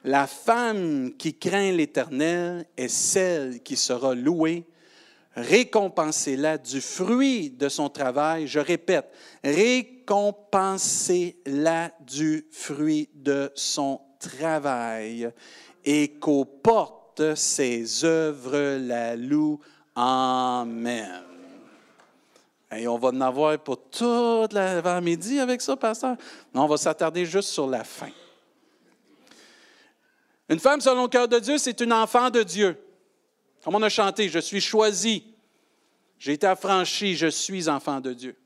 La 0.05 0.26
femme 0.26 1.12
qui 1.17 1.35
craint 1.35 1.73
l'Éternel 1.73 2.67
est 2.76 2.88
celle 2.88 3.62
qui 3.62 3.76
sera 3.76 4.14
louée 4.14 4.64
récompensez-la 5.37 6.59
du 6.59 6.81
fruit 6.81 7.50
de 7.50 7.69
son 7.69 7.88
travail. 7.88 8.47
Je 8.47 8.61
répète, 8.61 9.11
récompensez-la 9.44 11.93
du 12.00 12.47
fruit 12.50 13.09
de 13.15 13.53
son 13.55 14.00
travail 14.19 15.31
et 15.85 16.19
qu'aux 16.19 16.44
portes 16.44 17.35
ses 17.35 18.05
œuvres 18.05 18.79
la 18.79 19.17
louent. 19.17 19.61
Amen. 19.94 21.25
Et 22.73 22.87
on 22.87 22.99
va 22.99 23.09
en 23.09 23.21
avoir 23.21 23.59
pour 23.59 23.91
toute 23.91 24.53
l'avant-midi 24.53 25.41
avec 25.41 25.61
ça, 25.61 25.77
pasteur. 25.77 26.17
Non, 26.55 26.65
on 26.65 26.69
va 26.69 26.77
s'attarder 26.77 27.27
juste 27.27 27.49
sur 27.49 27.67
la 27.67 27.82
fin. 27.82 28.11
Une 30.49 30.61
femme 30.61 30.81
selon 30.81 31.03
le 31.03 31.09
cœur 31.09 31.29
de 31.29 31.38
Dieu, 31.38 31.59
c'est 31.59 31.81
une 31.81 31.93
enfant 31.93 32.31
de 32.31 32.43
Dieu. 32.43 32.77
Comme 33.65 33.75
on 33.75 33.83
a 33.83 33.89
chanté, 33.89 34.29
je 34.29 34.39
suis 34.39 34.61
choisi, 34.61 35.25
j'ai 36.19 36.33
été 36.33 36.47
affranchi, 36.47 37.17
je 37.17 37.27
suis 37.27 37.69
enfant 37.69 38.01
de 38.01 38.12
Dieu. 38.12 38.37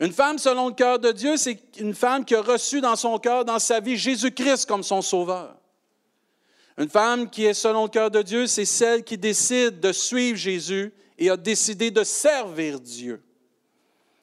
Une 0.00 0.12
femme 0.12 0.38
selon 0.38 0.68
le 0.68 0.74
cœur 0.74 0.98
de 0.98 1.10
Dieu, 1.10 1.36
c'est 1.36 1.60
une 1.78 1.94
femme 1.94 2.24
qui 2.24 2.34
a 2.34 2.40
reçu 2.40 2.80
dans 2.80 2.94
son 2.94 3.18
cœur, 3.18 3.44
dans 3.44 3.58
sa 3.58 3.80
vie, 3.80 3.96
Jésus-Christ 3.96 4.66
comme 4.66 4.84
son 4.84 5.02
sauveur. 5.02 5.56
Une 6.76 6.88
femme 6.88 7.28
qui 7.28 7.44
est 7.44 7.54
selon 7.54 7.84
le 7.84 7.88
cœur 7.88 8.10
de 8.10 8.22
Dieu, 8.22 8.46
c'est 8.46 8.64
celle 8.64 9.02
qui 9.02 9.18
décide 9.18 9.80
de 9.80 9.90
suivre 9.90 10.38
Jésus 10.38 10.92
et 11.18 11.28
a 11.30 11.36
décidé 11.36 11.90
de 11.90 12.04
servir 12.04 12.78
Dieu. 12.78 13.20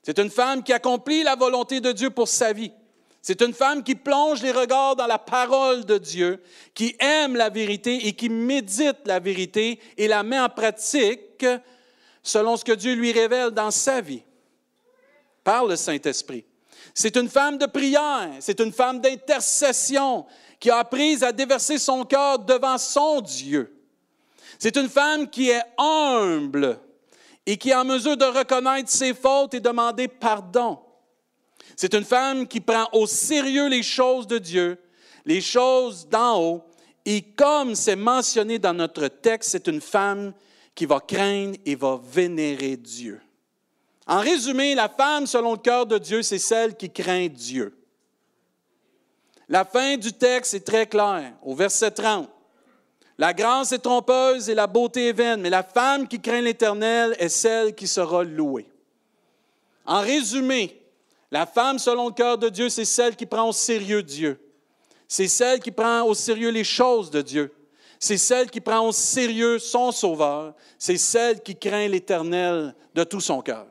C'est 0.02 0.20
une 0.20 0.30
femme 0.30 0.64
qui 0.64 0.72
accomplit 0.72 1.24
la 1.24 1.36
volonté 1.36 1.82
de 1.82 1.92
Dieu 1.92 2.10
pour 2.10 2.30
sa 2.30 2.54
vie. 2.54 2.72
C'est 3.28 3.42
une 3.42 3.56
femme 3.56 3.82
qui 3.82 3.96
plonge 3.96 4.44
les 4.44 4.52
regards 4.52 4.96
dans 4.96 5.08
la 5.08 5.18
parole 5.18 5.84
de 5.84 5.98
Dieu, 5.98 6.40
qui 6.76 6.96
aime 7.00 7.36
la 7.36 7.50
vérité 7.50 8.06
et 8.06 8.14
qui 8.14 8.30
médite 8.30 9.00
la 9.06 9.18
vérité 9.18 9.80
et 9.98 10.08
la 10.08 10.22
met 10.22 10.40
en 10.40 10.48
pratique 10.48 11.44
selon 12.22 12.56
ce 12.56 12.64
que 12.64 12.74
Dieu 12.74 12.94
lui 12.94 13.12
révèle 13.12 13.50
dans 13.50 13.72
sa 13.72 14.00
vie 14.00 14.22
par 15.44 15.66
le 15.66 15.76
Saint-Esprit. 15.76 16.46
C'est 16.94 17.18
une 17.18 17.28
femme 17.28 17.58
de 17.58 17.66
prière, 17.66 18.30
c'est 18.42 18.60
une 18.60 18.72
femme 18.72 19.02
d'intercession 19.02 20.28
qui 20.60 20.70
a 20.70 20.78
appris 20.78 21.24
à 21.24 21.32
déverser 21.32 21.80
son 21.80 22.04
cœur 22.04 22.38
devant 22.38 22.78
son 22.78 23.22
Dieu. 23.22 23.76
C'est 24.60 24.78
une 24.78 24.88
femme 24.88 25.28
qui 25.32 25.50
est 25.50 25.64
humble 25.80 26.80
et 27.44 27.58
qui 27.58 27.72
est 27.72 27.76
en 27.76 27.86
mesure 27.86 28.18
de 28.18 28.26
reconnaître 28.26 28.92
ses 28.92 29.16
fautes 29.16 29.56
et 29.56 29.60
demander 29.60 30.08
pardon. 30.08 30.85
C'est 31.76 31.94
une 31.94 32.06
femme 32.06 32.48
qui 32.48 32.62
prend 32.62 32.88
au 32.94 33.06
sérieux 33.06 33.68
les 33.68 33.84
choses 33.84 34.28
de 34.28 34.38
Dieu, 34.38 34.78
les 35.26 35.42
choses 35.42 36.08
d'en 36.08 36.42
haut, 36.42 36.64
et 37.06 37.22
comme 37.22 37.76
c'est 37.76 37.96
mentionné 37.96 38.58
dans 38.58 38.74
notre 38.74 39.08
texte, 39.08 39.52
c'est 39.52 39.68
une 39.68 39.82
femme 39.82 40.34
qui 40.74 40.86
va 40.86 41.00
craindre 41.00 41.58
et 41.66 41.76
va 41.76 42.00
vénérer 42.04 42.78
Dieu. 42.78 43.22
En 44.08 44.20
résumé, 44.20 44.76
la 44.76 44.90
femme 44.90 45.28
selon 45.28 45.54
le 45.54 45.58
cœur 45.58 45.86
de 45.86 45.98
Dieu, 45.98 46.22
c'est 46.22 46.40
celle 46.40 46.76
qui 46.76 46.90
craint 46.90 47.28
Dieu. 47.28 47.78
La 49.48 49.64
fin 49.64 49.98
du 49.98 50.14
texte 50.14 50.56
est 50.56 50.66
très 50.66 50.88
claire, 50.88 51.34
au 51.44 51.54
verset 51.54 51.92
30. 51.92 52.30
La 53.18 53.34
grâce 53.34 53.72
est 53.72 53.80
trompeuse 53.80 54.50
et 54.50 54.56
la 54.56 54.68
beauté 54.68 55.10
est 55.10 55.14
vaine, 55.14 55.42
mais 55.42 55.50
la 55.50 55.64
femme 55.64 56.08
qui 56.08 56.20
craint 56.20 56.42
l'Éternel 56.42 57.16
est 57.20 57.30
celle 57.30 57.74
qui 57.74 57.88
sera 57.88 58.24
louée. 58.24 58.68
En 59.86 60.02
résumé, 60.02 60.85
la 61.36 61.46
femme, 61.46 61.80
selon 61.80 62.08
le 62.08 62.14
cœur 62.14 62.38
de 62.38 62.48
Dieu, 62.48 62.70
c'est 62.70 62.86
celle 62.86 63.14
qui 63.14 63.26
prend 63.26 63.50
au 63.50 63.52
sérieux 63.52 64.02
Dieu. 64.02 64.40
C'est 65.06 65.28
celle 65.28 65.60
qui 65.60 65.70
prend 65.70 66.04
au 66.04 66.14
sérieux 66.14 66.50
les 66.50 66.64
choses 66.64 67.12
de 67.12 67.22
Dieu. 67.22 67.54
C'est 68.00 68.18
celle 68.18 68.50
qui 68.50 68.62
prend 68.62 68.88
au 68.88 68.94
sérieux 68.94 69.60
son 69.60 69.92
Sauveur. 69.92 70.54
C'est 70.80 70.96
celle 70.96 71.44
qui 71.44 71.54
craint 71.54 71.90
l'Éternel 71.90 72.74
de 72.94 73.04
tout 73.04 73.20
son 73.20 73.42
cœur. 73.42 73.68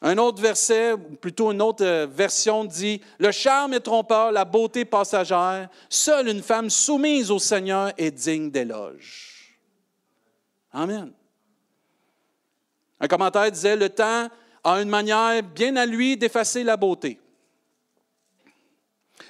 Un 0.00 0.16
autre 0.16 0.40
verset, 0.40 0.94
ou 0.94 1.14
plutôt 1.16 1.52
une 1.52 1.60
autre 1.60 1.84
euh, 1.84 2.06
version 2.06 2.64
dit, 2.64 3.02
Le 3.18 3.32
charme 3.32 3.74
est 3.74 3.80
trompeur, 3.80 4.32
la 4.32 4.46
beauté 4.46 4.86
passagère, 4.86 5.68
seule 5.90 6.28
une 6.28 6.42
femme 6.42 6.70
soumise 6.70 7.30
au 7.30 7.38
Seigneur 7.38 7.92
est 7.98 8.12
digne 8.12 8.50
d'éloge. 8.50 9.58
Amen. 10.72 11.12
Un 12.98 13.08
commentaire 13.08 13.52
disait, 13.52 13.76
Le 13.76 13.90
temps 13.90 14.30
a 14.64 14.80
une 14.80 14.88
manière 14.88 15.42
bien 15.42 15.76
à 15.76 15.86
lui 15.86 16.16
d'effacer 16.16 16.64
la 16.64 16.76
beauté. 16.76 17.18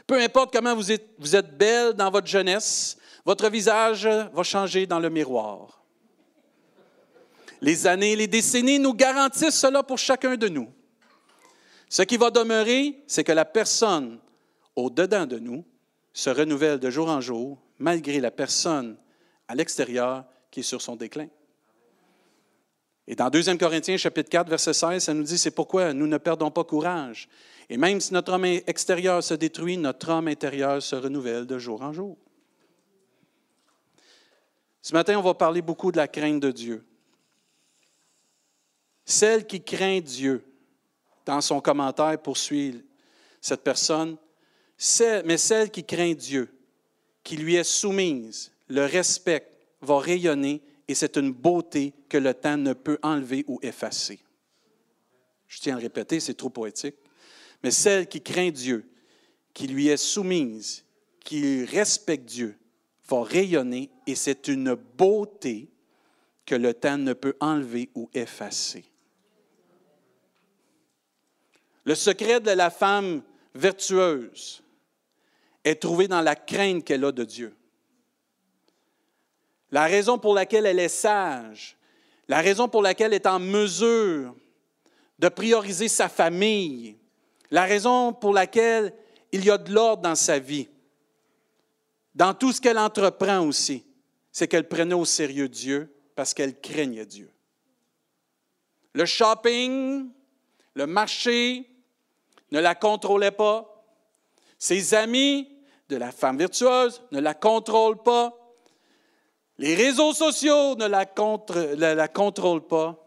Peu 0.06 0.20
importe 0.20 0.52
comment 0.52 0.74
vous 0.74 0.90
êtes, 0.90 1.08
vous 1.18 1.36
êtes 1.36 1.56
belle 1.56 1.92
dans 1.92 2.10
votre 2.10 2.26
jeunesse, 2.26 2.96
votre 3.24 3.48
visage 3.48 4.06
va 4.06 4.42
changer 4.42 4.86
dans 4.86 4.98
le 4.98 5.10
miroir. 5.10 5.82
Les 7.60 7.86
années, 7.86 8.16
les 8.16 8.26
décennies 8.26 8.78
nous 8.78 8.94
garantissent 8.94 9.60
cela 9.60 9.82
pour 9.82 9.98
chacun 9.98 10.36
de 10.36 10.48
nous. 10.48 10.68
Ce 11.88 12.02
qui 12.02 12.16
va 12.16 12.30
demeurer, 12.30 13.02
c'est 13.06 13.24
que 13.24 13.32
la 13.32 13.44
personne 13.44 14.18
au-dedans 14.76 15.26
de 15.26 15.38
nous 15.38 15.64
se 16.12 16.30
renouvelle 16.30 16.78
de 16.78 16.90
jour 16.90 17.08
en 17.08 17.20
jour, 17.20 17.58
malgré 17.78 18.20
la 18.20 18.30
personne 18.30 18.96
à 19.48 19.54
l'extérieur 19.54 20.24
qui 20.50 20.60
est 20.60 20.64
sur 20.64 20.80
son 20.80 20.96
déclin. 20.96 21.28
Et 23.10 23.16
dans 23.16 23.28
2 23.28 23.56
Corinthiens 23.56 23.96
chapitre 23.96 24.30
4, 24.30 24.48
verset 24.48 24.72
16, 24.72 25.02
ça 25.02 25.12
nous 25.12 25.24
dit, 25.24 25.36
c'est 25.36 25.50
pourquoi 25.50 25.92
nous 25.92 26.06
ne 26.06 26.16
perdons 26.16 26.52
pas 26.52 26.62
courage. 26.62 27.28
Et 27.68 27.76
même 27.76 28.00
si 28.00 28.14
notre 28.14 28.34
homme 28.34 28.44
extérieur 28.44 29.20
se 29.24 29.34
détruit, 29.34 29.76
notre 29.76 30.10
homme 30.10 30.28
intérieur 30.28 30.80
se 30.80 30.94
renouvelle 30.94 31.44
de 31.44 31.58
jour 31.58 31.82
en 31.82 31.92
jour. 31.92 32.16
Ce 34.80 34.92
matin, 34.92 35.18
on 35.18 35.22
va 35.22 35.34
parler 35.34 35.60
beaucoup 35.60 35.90
de 35.90 35.96
la 35.96 36.06
crainte 36.06 36.38
de 36.38 36.52
Dieu. 36.52 36.84
Celle 39.04 39.44
qui 39.44 39.60
craint 39.60 39.98
Dieu, 39.98 40.44
dans 41.26 41.40
son 41.40 41.60
commentaire, 41.60 42.16
poursuit 42.22 42.80
cette 43.40 43.64
personne, 43.64 44.18
mais 45.24 45.36
celle 45.36 45.72
qui 45.72 45.82
craint 45.82 46.14
Dieu, 46.14 46.48
qui 47.24 47.36
lui 47.36 47.56
est 47.56 47.64
soumise, 47.64 48.52
le 48.68 48.84
respecte, 48.84 49.50
va 49.80 49.98
rayonner 49.98 50.62
et 50.90 50.94
c'est 50.96 51.16
une 51.16 51.30
beauté 51.30 51.94
que 52.08 52.18
le 52.18 52.34
temps 52.34 52.56
ne 52.56 52.72
peut 52.72 52.98
enlever 53.04 53.44
ou 53.46 53.60
effacer. 53.62 54.18
Je 55.46 55.60
tiens 55.60 55.76
à 55.76 55.78
le 55.78 55.84
répéter, 55.84 56.18
c'est 56.18 56.34
trop 56.34 56.50
poétique. 56.50 56.96
Mais 57.62 57.70
celle 57.70 58.08
qui 58.08 58.20
craint 58.20 58.50
Dieu, 58.50 58.90
qui 59.54 59.68
lui 59.68 59.86
est 59.86 59.96
soumise, 59.96 60.84
qui 61.20 61.64
respecte 61.64 62.24
Dieu, 62.24 62.58
va 63.08 63.22
rayonner 63.22 63.88
et 64.04 64.16
c'est 64.16 64.48
une 64.48 64.74
beauté 64.74 65.70
que 66.44 66.56
le 66.56 66.74
temps 66.74 66.98
ne 66.98 67.12
peut 67.12 67.36
enlever 67.38 67.88
ou 67.94 68.10
effacer. 68.12 68.84
Le 71.84 71.94
secret 71.94 72.40
de 72.40 72.50
la 72.50 72.70
femme 72.70 73.22
vertueuse 73.54 74.60
est 75.62 75.80
trouvé 75.80 76.08
dans 76.08 76.20
la 76.20 76.34
crainte 76.34 76.82
qu'elle 76.82 77.04
a 77.04 77.12
de 77.12 77.22
Dieu. 77.22 77.54
La 79.70 79.84
raison 79.84 80.18
pour 80.18 80.34
laquelle 80.34 80.66
elle 80.66 80.78
est 80.78 80.88
sage, 80.88 81.76
la 82.28 82.40
raison 82.40 82.68
pour 82.68 82.82
laquelle 82.82 83.12
elle 83.12 83.20
est 83.20 83.26
en 83.26 83.38
mesure 83.38 84.34
de 85.18 85.28
prioriser 85.28 85.88
sa 85.88 86.08
famille, 86.08 86.96
la 87.50 87.64
raison 87.64 88.12
pour 88.12 88.32
laquelle 88.32 88.92
il 89.32 89.44
y 89.44 89.50
a 89.50 89.58
de 89.58 89.72
l'ordre 89.72 90.02
dans 90.02 90.14
sa 90.14 90.38
vie, 90.38 90.68
dans 92.14 92.34
tout 92.34 92.52
ce 92.52 92.60
qu'elle 92.60 92.78
entreprend 92.78 93.40
aussi, 93.46 93.84
c'est 94.32 94.48
qu'elle 94.48 94.68
prenait 94.68 94.94
au 94.94 95.04
sérieux 95.04 95.48
Dieu 95.48 95.92
parce 96.14 96.34
qu'elle 96.34 96.60
craignait 96.60 97.06
Dieu. 97.06 97.30
Le 98.92 99.04
shopping, 99.04 100.08
le 100.74 100.86
marché 100.86 101.68
ne 102.50 102.60
la 102.60 102.74
contrôlait 102.74 103.30
pas. 103.30 103.84
Ses 104.58 104.94
amis 104.94 105.48
de 105.88 105.96
la 105.96 106.12
femme 106.12 106.38
virtueuse 106.38 107.02
ne 107.12 107.20
la 107.20 107.34
contrôlent 107.34 108.02
pas. 108.02 108.36
Les 109.60 109.74
réseaux 109.74 110.14
sociaux 110.14 110.74
ne 110.76 110.86
la, 110.86 112.08
contrôlent 112.08 112.66
pas. 112.66 112.98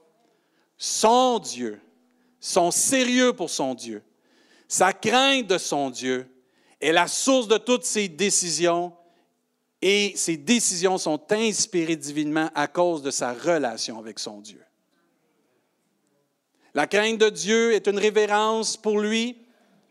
Son 0.77 1.39
Dieu, 1.39 1.81
son 2.39 2.69
sérieux 2.69 3.33
pour 3.33 3.49
son 3.49 3.73
Dieu, 3.73 4.03
sa 4.67 4.93
crainte 4.93 5.47
de 5.47 5.57
son 5.57 5.89
Dieu 5.89 6.29
est 6.79 6.91
la 6.91 7.07
source 7.07 7.47
de 7.47 7.57
toutes 7.57 7.85
ses 7.85 8.07
décisions 8.07 8.93
et 9.81 10.13
ses 10.15 10.37
décisions 10.37 10.99
sont 10.99 11.19
inspirées 11.31 11.95
divinement 11.95 12.51
à 12.53 12.67
cause 12.67 13.01
de 13.01 13.09
sa 13.09 13.33
relation 13.33 13.97
avec 13.97 14.19
son 14.19 14.39
Dieu. 14.39 14.63
La 16.75 16.85
crainte 16.85 17.17
de 17.17 17.29
Dieu 17.29 17.73
est 17.73 17.87
une 17.87 17.97
révérence 17.97 18.77
pour 18.77 18.99
lui 18.99 19.39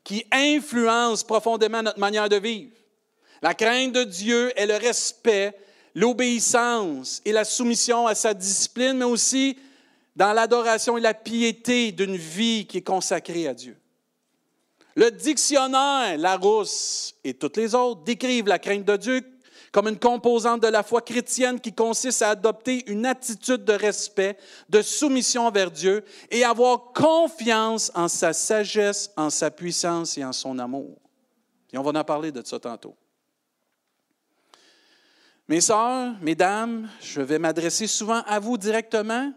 qui 0.04 0.24
influence 0.30 1.24
profondément 1.24 1.82
notre 1.82 1.98
manière 1.98 2.28
de 2.28 2.36
vivre. 2.36 2.70
La 3.42 3.54
crainte 3.54 3.92
de 3.92 4.04
Dieu 4.04 4.52
est 4.54 4.66
le 4.66 4.76
respect 4.76 5.56
l'obéissance 5.94 7.20
et 7.24 7.32
la 7.32 7.44
soumission 7.44 8.06
à 8.06 8.14
sa 8.14 8.34
discipline, 8.34 8.98
mais 8.98 9.04
aussi 9.04 9.58
dans 10.16 10.32
l'adoration 10.32 10.98
et 10.98 11.00
la 11.00 11.14
piété 11.14 11.92
d'une 11.92 12.16
vie 12.16 12.66
qui 12.66 12.78
est 12.78 12.82
consacrée 12.82 13.48
à 13.48 13.54
Dieu. 13.54 13.76
Le 14.94 15.10
dictionnaire, 15.10 16.18
Larousse 16.18 17.14
et 17.24 17.34
toutes 17.34 17.56
les 17.56 17.74
autres 17.74 18.02
décrivent 18.02 18.48
la 18.48 18.58
crainte 18.58 18.84
de 18.84 18.96
Dieu 18.96 19.22
comme 19.72 19.88
une 19.88 19.98
composante 19.98 20.62
de 20.62 20.68
la 20.68 20.82
foi 20.82 21.00
chrétienne 21.00 21.58
qui 21.58 21.72
consiste 21.72 22.20
à 22.20 22.30
adopter 22.30 22.84
une 22.90 23.06
attitude 23.06 23.64
de 23.64 23.72
respect, 23.72 24.36
de 24.68 24.82
soumission 24.82 25.46
envers 25.46 25.70
Dieu 25.70 26.04
et 26.30 26.44
avoir 26.44 26.92
confiance 26.92 27.90
en 27.94 28.06
sa 28.06 28.34
sagesse, 28.34 29.10
en 29.16 29.30
sa 29.30 29.50
puissance 29.50 30.18
et 30.18 30.24
en 30.24 30.32
son 30.34 30.58
amour. 30.58 30.98
Et 31.72 31.78
on 31.78 31.82
va 31.82 31.98
en 31.98 32.04
parler 32.04 32.30
de 32.30 32.42
ça 32.44 32.60
tantôt. 32.60 32.94
Mes 35.48 35.60
sœurs, 35.60 36.14
mesdames, 36.20 36.88
je 37.00 37.20
vais 37.20 37.38
m'adresser 37.38 37.86
souvent 37.86 38.22
à 38.26 38.38
vous 38.38 38.56
directement. 38.56 39.32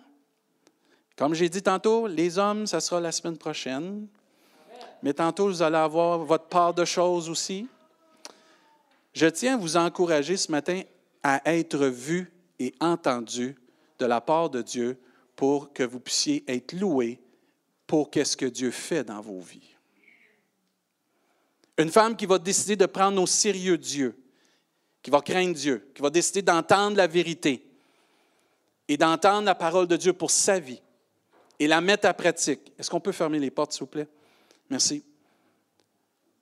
Comme 1.18 1.34
j'ai 1.34 1.50
dit 1.50 1.62
tantôt, 1.62 2.08
les 2.08 2.38
hommes, 2.38 2.68
ça 2.68 2.80
sera 2.80 3.00
la 3.00 3.12
semaine 3.12 3.38
prochaine. 3.38 4.08
Mais 5.02 5.14
tantôt, 5.14 5.48
vous 5.48 5.62
allez 5.62 5.78
avoir 5.78 6.20
votre 6.20 6.46
part 6.46 6.74
de 6.74 6.86
choses 6.86 7.30
aussi. 7.30 7.68
Je 9.14 9.28
tiens 9.28 9.56
à 9.56 9.58
vous 9.58 9.78
encourager 9.78 10.38
ce 10.38 10.52
matin 10.52 10.82
à 11.24 11.42
être 11.46 11.86
vu 11.88 12.32
et 12.60 12.74
entendu 12.80 13.56
de 13.98 14.06
la 14.06 14.22
part 14.22 14.50
de 14.50 14.62
Dieu 14.62 15.00
pour 15.36 15.74
que 15.74 15.84
vous 15.84 16.00
puissiez 16.00 16.44
être 16.48 16.74
loués 16.74 17.20
pour 17.88 18.10
qu'est-ce 18.10 18.38
que 18.38 18.46
Dieu 18.46 18.72
fait 18.72 19.04
dans 19.04 19.22
vos 19.22 19.40
vies. 19.40 19.76
Une 21.78 21.90
femme 21.90 22.16
qui 22.16 22.26
va 22.26 22.38
décider 22.38 22.76
de 22.76 22.86
prendre 22.86 23.22
au 23.22 23.28
sérieux 23.28 23.78
Dieu, 23.78 24.18
qui 25.06 25.12
va 25.12 25.22
craindre 25.22 25.54
Dieu, 25.54 25.88
qui 25.94 26.02
va 26.02 26.10
décider 26.10 26.42
d'entendre 26.42 26.98
la 26.98 27.06
vérité 27.06 27.64
et 28.88 28.98
d'entendre 28.98 29.46
la 29.46 29.54
parole 29.54 29.86
de 29.86 29.98
Dieu 29.98 30.14
pour 30.14 30.32
sa 30.32 30.58
vie 30.58 30.82
et 31.60 31.68
la 31.68 31.80
mettre 31.80 32.08
à 32.08 32.14
pratique. 32.16 32.74
Est-ce 32.80 32.90
qu'on 32.90 33.00
peut 33.00 33.12
fermer 33.12 33.38
les 33.38 33.52
portes, 33.52 33.74
s'il 33.74 33.82
vous 33.82 33.86
plaît? 33.86 34.08
Merci. 34.68 35.04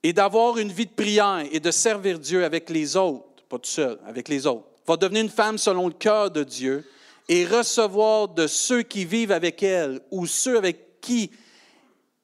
Et 0.02 0.14
d'avoir 0.14 0.56
une 0.56 0.72
vie 0.72 0.86
de 0.86 0.92
prière 0.92 1.44
et 1.52 1.60
de 1.60 1.70
servir 1.70 2.18
Dieu 2.18 2.42
avec 2.42 2.70
les 2.70 2.96
autres, 2.96 3.44
pas 3.50 3.58
tout 3.58 3.68
seul, 3.68 3.98
avec 4.06 4.30
les 4.30 4.46
autres, 4.46 4.64
va 4.86 4.96
devenir 4.96 5.24
une 5.24 5.28
femme 5.28 5.58
selon 5.58 5.88
le 5.88 5.92
cœur 5.92 6.30
de 6.30 6.42
Dieu 6.42 6.88
et 7.28 7.44
recevoir 7.44 8.28
de 8.28 8.46
ceux 8.46 8.80
qui 8.80 9.04
vivent 9.04 9.32
avec 9.32 9.62
elle 9.62 10.00
ou 10.10 10.26
ceux 10.26 10.56
avec 10.56 11.02
qui 11.02 11.30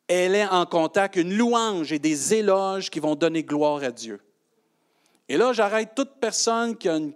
elle 0.08 0.34
est 0.34 0.48
en 0.48 0.64
contact 0.64 1.16
une 1.16 1.36
louange 1.36 1.92
et 1.92 1.98
des 1.98 2.32
éloges 2.32 2.88
qui 2.88 2.98
vont 2.98 3.14
donner 3.14 3.42
gloire 3.42 3.82
à 3.82 3.90
Dieu. 3.90 4.22
Et 5.30 5.36
là, 5.36 5.52
j'arrête 5.52 5.90
toute 5.94 6.16
personne 6.20 6.76
qui 6.76 6.88
a 6.88 6.96
une 6.96 7.12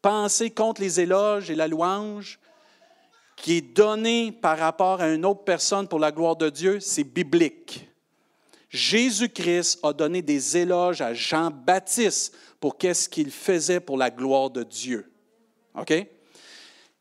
pensée 0.00 0.48
contre 0.48 0.80
les 0.80 0.98
éloges 0.98 1.50
et 1.50 1.54
la 1.54 1.68
louange, 1.68 2.40
qui 3.36 3.58
est 3.58 3.76
donnée 3.76 4.32
par 4.32 4.56
rapport 4.56 5.02
à 5.02 5.10
une 5.10 5.26
autre 5.26 5.44
personne 5.44 5.86
pour 5.86 5.98
la 5.98 6.10
gloire 6.10 6.36
de 6.36 6.48
Dieu, 6.48 6.80
c'est 6.80 7.04
biblique. 7.04 7.86
Jésus-Christ 8.70 9.78
a 9.82 9.92
donné 9.92 10.22
des 10.22 10.56
éloges 10.56 11.02
à 11.02 11.12
Jean-Baptiste 11.12 12.34
pour 12.60 12.78
qu'est-ce 12.78 13.10
qu'il 13.10 13.30
faisait 13.30 13.80
pour 13.80 13.98
la 13.98 14.08
gloire 14.08 14.48
de 14.48 14.62
Dieu. 14.62 15.12
OK? 15.74 15.90
Et 15.90 16.08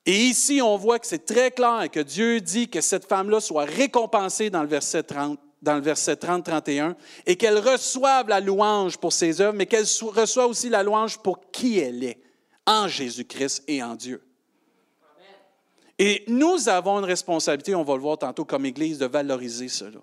ici, 0.05 0.59
on 0.61 0.75
voit 0.75 0.99
que 0.99 1.07
c'est 1.07 1.25
très 1.25 1.51
clair 1.51 1.87
que 1.89 2.01
Dieu 2.01 2.41
dit 2.41 2.67
que 2.67 2.81
cette 2.81 3.07
femme-là 3.07 3.39
soit 3.39 3.63
récompensée 3.63 4.49
dans 4.49 4.63
le 4.63 4.67
verset 4.67 5.03
30 5.03 5.39
dans 5.61 5.75
le 5.75 5.81
verset 5.81 6.13
30-31, 6.13 6.95
et 7.25 7.35
qu'elle 7.35 7.59
reçoive 7.59 8.29
la 8.29 8.39
louange 8.39 8.97
pour 8.97 9.11
ses 9.11 9.41
œuvres, 9.41 9.57
mais 9.57 9.65
qu'elle 9.65 9.85
reçoive 10.01 10.49
aussi 10.49 10.69
la 10.69 10.83
louange 10.83 11.17
pour 11.17 11.51
qui 11.51 11.79
elle 11.79 12.03
est, 12.03 12.19
en 12.65 12.87
Jésus-Christ 12.87 13.63
et 13.67 13.83
en 13.83 13.95
Dieu. 13.95 14.23
Et 15.97 16.23
nous 16.27 16.69
avons 16.69 16.99
une 16.99 17.05
responsabilité, 17.05 17.75
on 17.75 17.83
va 17.83 17.95
le 17.95 18.01
voir 18.01 18.17
tantôt 18.17 18.45
comme 18.45 18.65
Église, 18.65 18.99
de 18.99 19.05
valoriser 19.05 19.67
cela. 19.67 19.99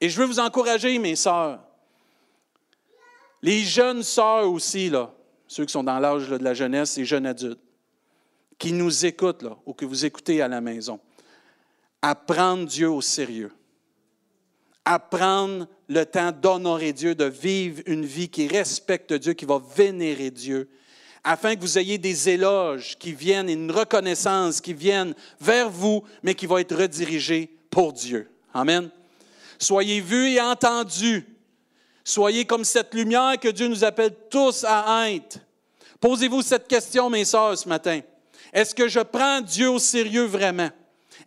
Et 0.00 0.10
je 0.10 0.20
veux 0.20 0.26
vous 0.26 0.38
encourager, 0.38 0.98
mes 0.98 1.16
sœurs, 1.16 1.60
les 3.40 3.60
jeunes 3.60 4.02
sœurs 4.02 4.50
aussi, 4.50 4.90
là, 4.90 5.14
ceux 5.46 5.64
qui 5.64 5.72
sont 5.72 5.84
dans 5.84 5.98
l'âge 5.98 6.28
de 6.28 6.36
la 6.36 6.52
jeunesse, 6.52 6.98
et 6.98 7.06
jeunes 7.06 7.26
adultes, 7.26 7.60
qui 8.58 8.72
nous 8.72 9.06
écoutent 9.06 9.42
là, 9.42 9.56
ou 9.64 9.72
que 9.72 9.86
vous 9.86 10.04
écoutez 10.04 10.42
à 10.42 10.48
la 10.48 10.60
maison, 10.60 11.00
à 12.02 12.14
prendre 12.14 12.66
Dieu 12.66 12.90
au 12.90 13.00
sérieux 13.00 13.52
à 14.90 14.98
prendre 14.98 15.66
le 15.86 16.06
temps 16.06 16.32
d'honorer 16.32 16.94
Dieu, 16.94 17.14
de 17.14 17.26
vivre 17.26 17.82
une 17.84 18.06
vie 18.06 18.30
qui 18.30 18.48
respecte 18.48 19.12
Dieu, 19.12 19.34
qui 19.34 19.44
va 19.44 19.60
vénérer 19.76 20.30
Dieu, 20.30 20.66
afin 21.22 21.54
que 21.54 21.60
vous 21.60 21.76
ayez 21.76 21.98
des 21.98 22.30
éloges 22.30 22.96
qui 22.98 23.12
viennent, 23.12 23.50
une 23.50 23.70
reconnaissance 23.70 24.62
qui 24.62 24.72
viennent 24.72 25.14
vers 25.38 25.68
vous, 25.68 26.02
mais 26.22 26.34
qui 26.34 26.46
va 26.46 26.62
être 26.62 26.74
redirigée 26.74 27.50
pour 27.68 27.92
Dieu. 27.92 28.30
Amen. 28.54 28.88
Soyez 29.58 30.00
vus 30.00 30.30
et 30.30 30.40
entendus. 30.40 31.26
Soyez 32.02 32.46
comme 32.46 32.64
cette 32.64 32.94
lumière 32.94 33.38
que 33.38 33.48
Dieu 33.48 33.68
nous 33.68 33.84
appelle 33.84 34.14
tous 34.30 34.64
à 34.66 35.10
être. 35.10 35.38
Posez-vous 36.00 36.40
cette 36.40 36.66
question, 36.66 37.10
mes 37.10 37.26
sœurs, 37.26 37.58
ce 37.58 37.68
matin. 37.68 38.00
Est-ce 38.54 38.74
que 38.74 38.88
je 38.88 39.00
prends 39.00 39.42
Dieu 39.42 39.68
au 39.68 39.78
sérieux 39.78 40.24
vraiment? 40.24 40.70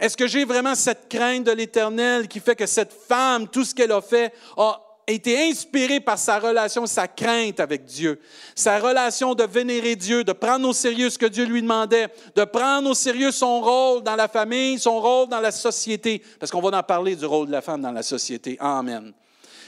Est-ce 0.01 0.17
que 0.17 0.25
j'ai 0.25 0.45
vraiment 0.45 0.73
cette 0.73 1.07
crainte 1.07 1.43
de 1.43 1.51
l'Éternel 1.51 2.27
qui 2.27 2.39
fait 2.39 2.55
que 2.55 2.65
cette 2.65 2.91
femme, 2.91 3.47
tout 3.47 3.63
ce 3.63 3.75
qu'elle 3.75 3.91
a 3.91 4.01
fait, 4.01 4.33
a 4.57 4.81
été 5.05 5.47
inspirée 5.47 5.99
par 5.99 6.17
sa 6.17 6.39
relation, 6.39 6.87
sa 6.87 7.07
crainte 7.07 7.59
avec 7.59 7.85
Dieu, 7.85 8.19
sa 8.55 8.79
relation 8.79 9.35
de 9.35 9.43
vénérer 9.43 9.95
Dieu, 9.95 10.23
de 10.23 10.31
prendre 10.31 10.67
au 10.67 10.73
sérieux 10.73 11.11
ce 11.11 11.19
que 11.19 11.27
Dieu 11.27 11.45
lui 11.45 11.61
demandait, 11.61 12.07
de 12.35 12.43
prendre 12.45 12.89
au 12.89 12.95
sérieux 12.95 13.31
son 13.31 13.61
rôle 13.61 14.01
dans 14.01 14.15
la 14.15 14.27
famille, 14.27 14.79
son 14.79 14.99
rôle 14.99 15.29
dans 15.29 15.39
la 15.39 15.51
société, 15.51 16.23
parce 16.39 16.51
qu'on 16.51 16.61
va 16.61 16.75
en 16.75 16.81
parler 16.81 17.15
du 17.15 17.25
rôle 17.25 17.45
de 17.45 17.51
la 17.51 17.61
femme 17.61 17.81
dans 17.81 17.91
la 17.91 18.01
société. 18.01 18.57
Amen. 18.59 19.13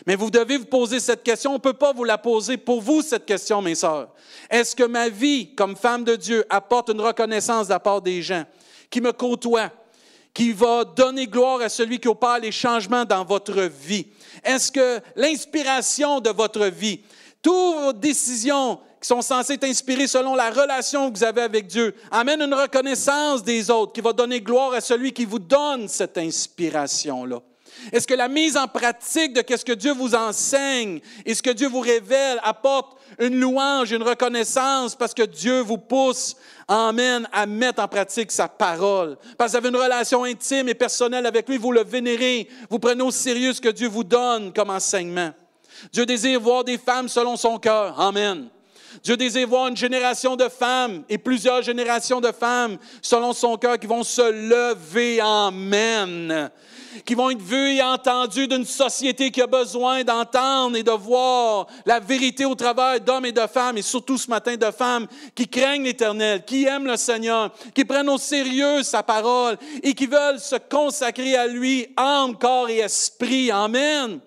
Mais 0.08 0.16
vous 0.16 0.32
devez 0.32 0.58
vous 0.58 0.66
poser 0.66 1.00
cette 1.00 1.22
question. 1.22 1.52
On 1.52 1.56
ne 1.56 1.60
peut 1.60 1.74
pas 1.74 1.94
vous 1.94 2.06
la 2.06 2.18
poser 2.18 2.58
pour 2.58 2.82
vous, 2.82 3.04
cette 3.04 3.26
question, 3.26 3.62
mes 3.62 3.76
sœurs. 3.76 4.10
Est-ce 4.50 4.76
que 4.76 4.84
ma 4.84 5.10
vie 5.10 5.54
comme 5.54 5.76
femme 5.76 6.04
de 6.04 6.16
Dieu 6.16 6.44
apporte 6.50 6.90
une 6.90 7.02
reconnaissance 7.02 7.68
de 7.68 7.74
la 7.74 7.80
part 7.80 8.02
des 8.02 8.24
gens 8.24 8.46
qui 8.90 9.00
me 9.00 9.12
côtoient, 9.12 9.72
qui 10.34 10.52
va 10.52 10.84
donner 10.84 11.28
gloire 11.28 11.62
à 11.62 11.70
celui 11.70 12.00
qui 12.00 12.08
opère 12.08 12.40
les 12.40 12.52
changements 12.52 13.06
dans 13.06 13.24
votre 13.24 13.62
vie? 13.62 14.08
Est-ce 14.44 14.72
que 14.72 15.00
l'inspiration 15.16 16.20
de 16.20 16.32
votre 16.32 16.66
vie, 16.66 17.02
toutes 17.42 17.76
vos 17.76 17.94
décisions 17.94 18.80
qui 19.00 19.08
sont 19.08 19.22
censées 19.22 19.54
être 19.54 19.66
inspirées 19.66 20.08
selon 20.08 20.34
la 20.34 20.50
relation 20.50 21.12
que 21.12 21.18
vous 21.18 21.24
avez 21.24 21.42
avec 21.42 21.68
Dieu, 21.68 21.94
amènent 22.10 22.42
une 22.42 22.54
reconnaissance 22.54 23.44
des 23.44 23.70
autres 23.70 23.94
qui 23.94 24.02
va 24.02 24.14
donner 24.14 24.42
gloire 24.42 24.74
à 24.74 24.82
celui 24.82 25.12
qui 25.12 25.26
vous 25.26 25.40
donne 25.40 25.88
cette 25.88 26.18
inspiration-là? 26.18 27.42
Est-ce 27.92 28.08
que 28.08 28.14
la 28.14 28.28
mise 28.28 28.58
en 28.58 28.68
pratique 28.68 29.34
de 29.34 29.44
ce 29.56 29.66
que 29.66 29.74
Dieu 29.74 29.94
vous 29.94 30.16
enseigne 30.16 31.02
et 31.26 31.36
ce 31.36 31.44
que 31.44 31.50
Dieu 31.50 31.68
vous 31.68 31.80
révèle 31.80 32.40
apporte 32.44 32.98
une 33.20 33.40
louange, 33.40 33.92
une 33.92 34.04
reconnaissance 34.04 34.96
parce 34.96 35.14
que 35.14 35.24
Dieu 35.24 35.60
vous 35.60 35.78
pousse, 35.78 36.36
emmène 36.68 37.28
à 37.32 37.46
mettre 37.46 37.82
en 37.82 37.88
pratique 37.88 38.32
sa 38.32 38.48
parole? 38.48 39.18
Parce 39.38 39.52
que 39.52 39.58
vous 39.58 39.66
avez 39.66 39.70
une 39.70 39.84
relation 39.84 40.24
intime 40.24 40.70
et 40.70 40.74
personnelle 40.74 41.26
avec 41.26 41.50
lui, 41.50 41.58
vous 41.58 41.72
le 41.72 41.84
vénérez, 41.84 42.48
vous 42.70 42.80
prenez 42.80 43.04
au 43.04 43.12
sérieux 43.12 43.54
ce 43.54 43.62
que 43.62 43.70
Dieu 43.70 43.88
vous 43.88 44.04
donne 44.04 44.54
comme 44.54 44.70
enseignement. 44.70 45.32
Dieu 45.92 46.06
désire 46.06 46.40
voir 46.40 46.64
des 46.64 46.78
femmes 46.78 47.10
selon 47.10 47.36
son 47.36 47.58
cœur. 47.58 48.00
Amen. 48.00 48.50
Dieu 49.04 49.18
désire 49.18 49.48
voir 49.48 49.68
une 49.68 49.78
génération 49.78 50.36
de 50.36 50.50
femmes 50.50 51.04
et 51.10 51.18
plusieurs 51.18 51.62
générations 51.62 52.22
de 52.22 52.32
femmes 52.32 52.78
selon 53.02 53.34
son 53.34 53.58
cœur 53.58 53.80
qui 53.80 53.88
vont 53.88 54.04
se 54.04 54.22
lever. 54.22 55.20
Amen 55.22 56.52
qui 57.06 57.16
vont 57.16 57.30
être 57.30 57.42
vus 57.42 57.76
et 57.76 57.82
entendus 57.82 58.48
d'une 58.48 58.66
société 58.66 59.32
qui 59.32 59.42
a 59.42 59.48
besoin 59.48 60.04
d'entendre 60.04 60.78
et 60.78 60.84
de 60.84 60.92
voir 60.92 61.68
la 61.86 62.00
vérité 62.00 62.46
au 62.46 62.56
travers 62.56 63.00
d'hommes 63.00 63.26
et 63.26 63.32
de 63.32 63.48
femmes, 63.48 63.78
et 63.78 63.82
surtout 63.82 64.18
ce 64.18 64.30
matin 64.30 64.56
de 64.56 64.72
femmes 64.72 65.08
qui 65.36 65.48
craignent 65.48 65.84
l'Éternel, 65.84 66.44
qui 66.46 66.66
aiment 66.66 66.88
le 66.88 66.98
Seigneur, 66.98 67.52
qui 67.74 67.86
prennent 67.86 68.10
au 68.10 68.18
sérieux 68.18 68.84
sa 68.84 69.04
parole 69.04 69.58
et 69.82 69.94
qui 69.94 70.06
veulent 70.06 70.40
se 70.40 70.56
consacrer 70.56 71.36
à 71.36 71.48
lui, 71.48 71.88
âme, 71.98 72.38
corps 72.38 72.70
et 72.70 72.80
esprit. 72.80 73.52
Amen 73.52 74.20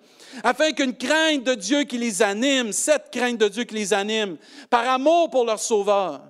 afin 0.43 0.71
qu'une 0.71 0.95
crainte 0.95 1.43
de 1.43 1.55
Dieu 1.55 1.83
qui 1.83 1.97
les 1.97 2.21
anime, 2.21 2.71
cette 2.71 3.11
crainte 3.11 3.37
de 3.37 3.47
Dieu 3.47 3.63
qui 3.63 3.75
les 3.75 3.93
anime, 3.93 4.37
par 4.69 4.87
amour 4.87 5.29
pour 5.29 5.45
leur 5.45 5.59
Sauveur, 5.59 6.21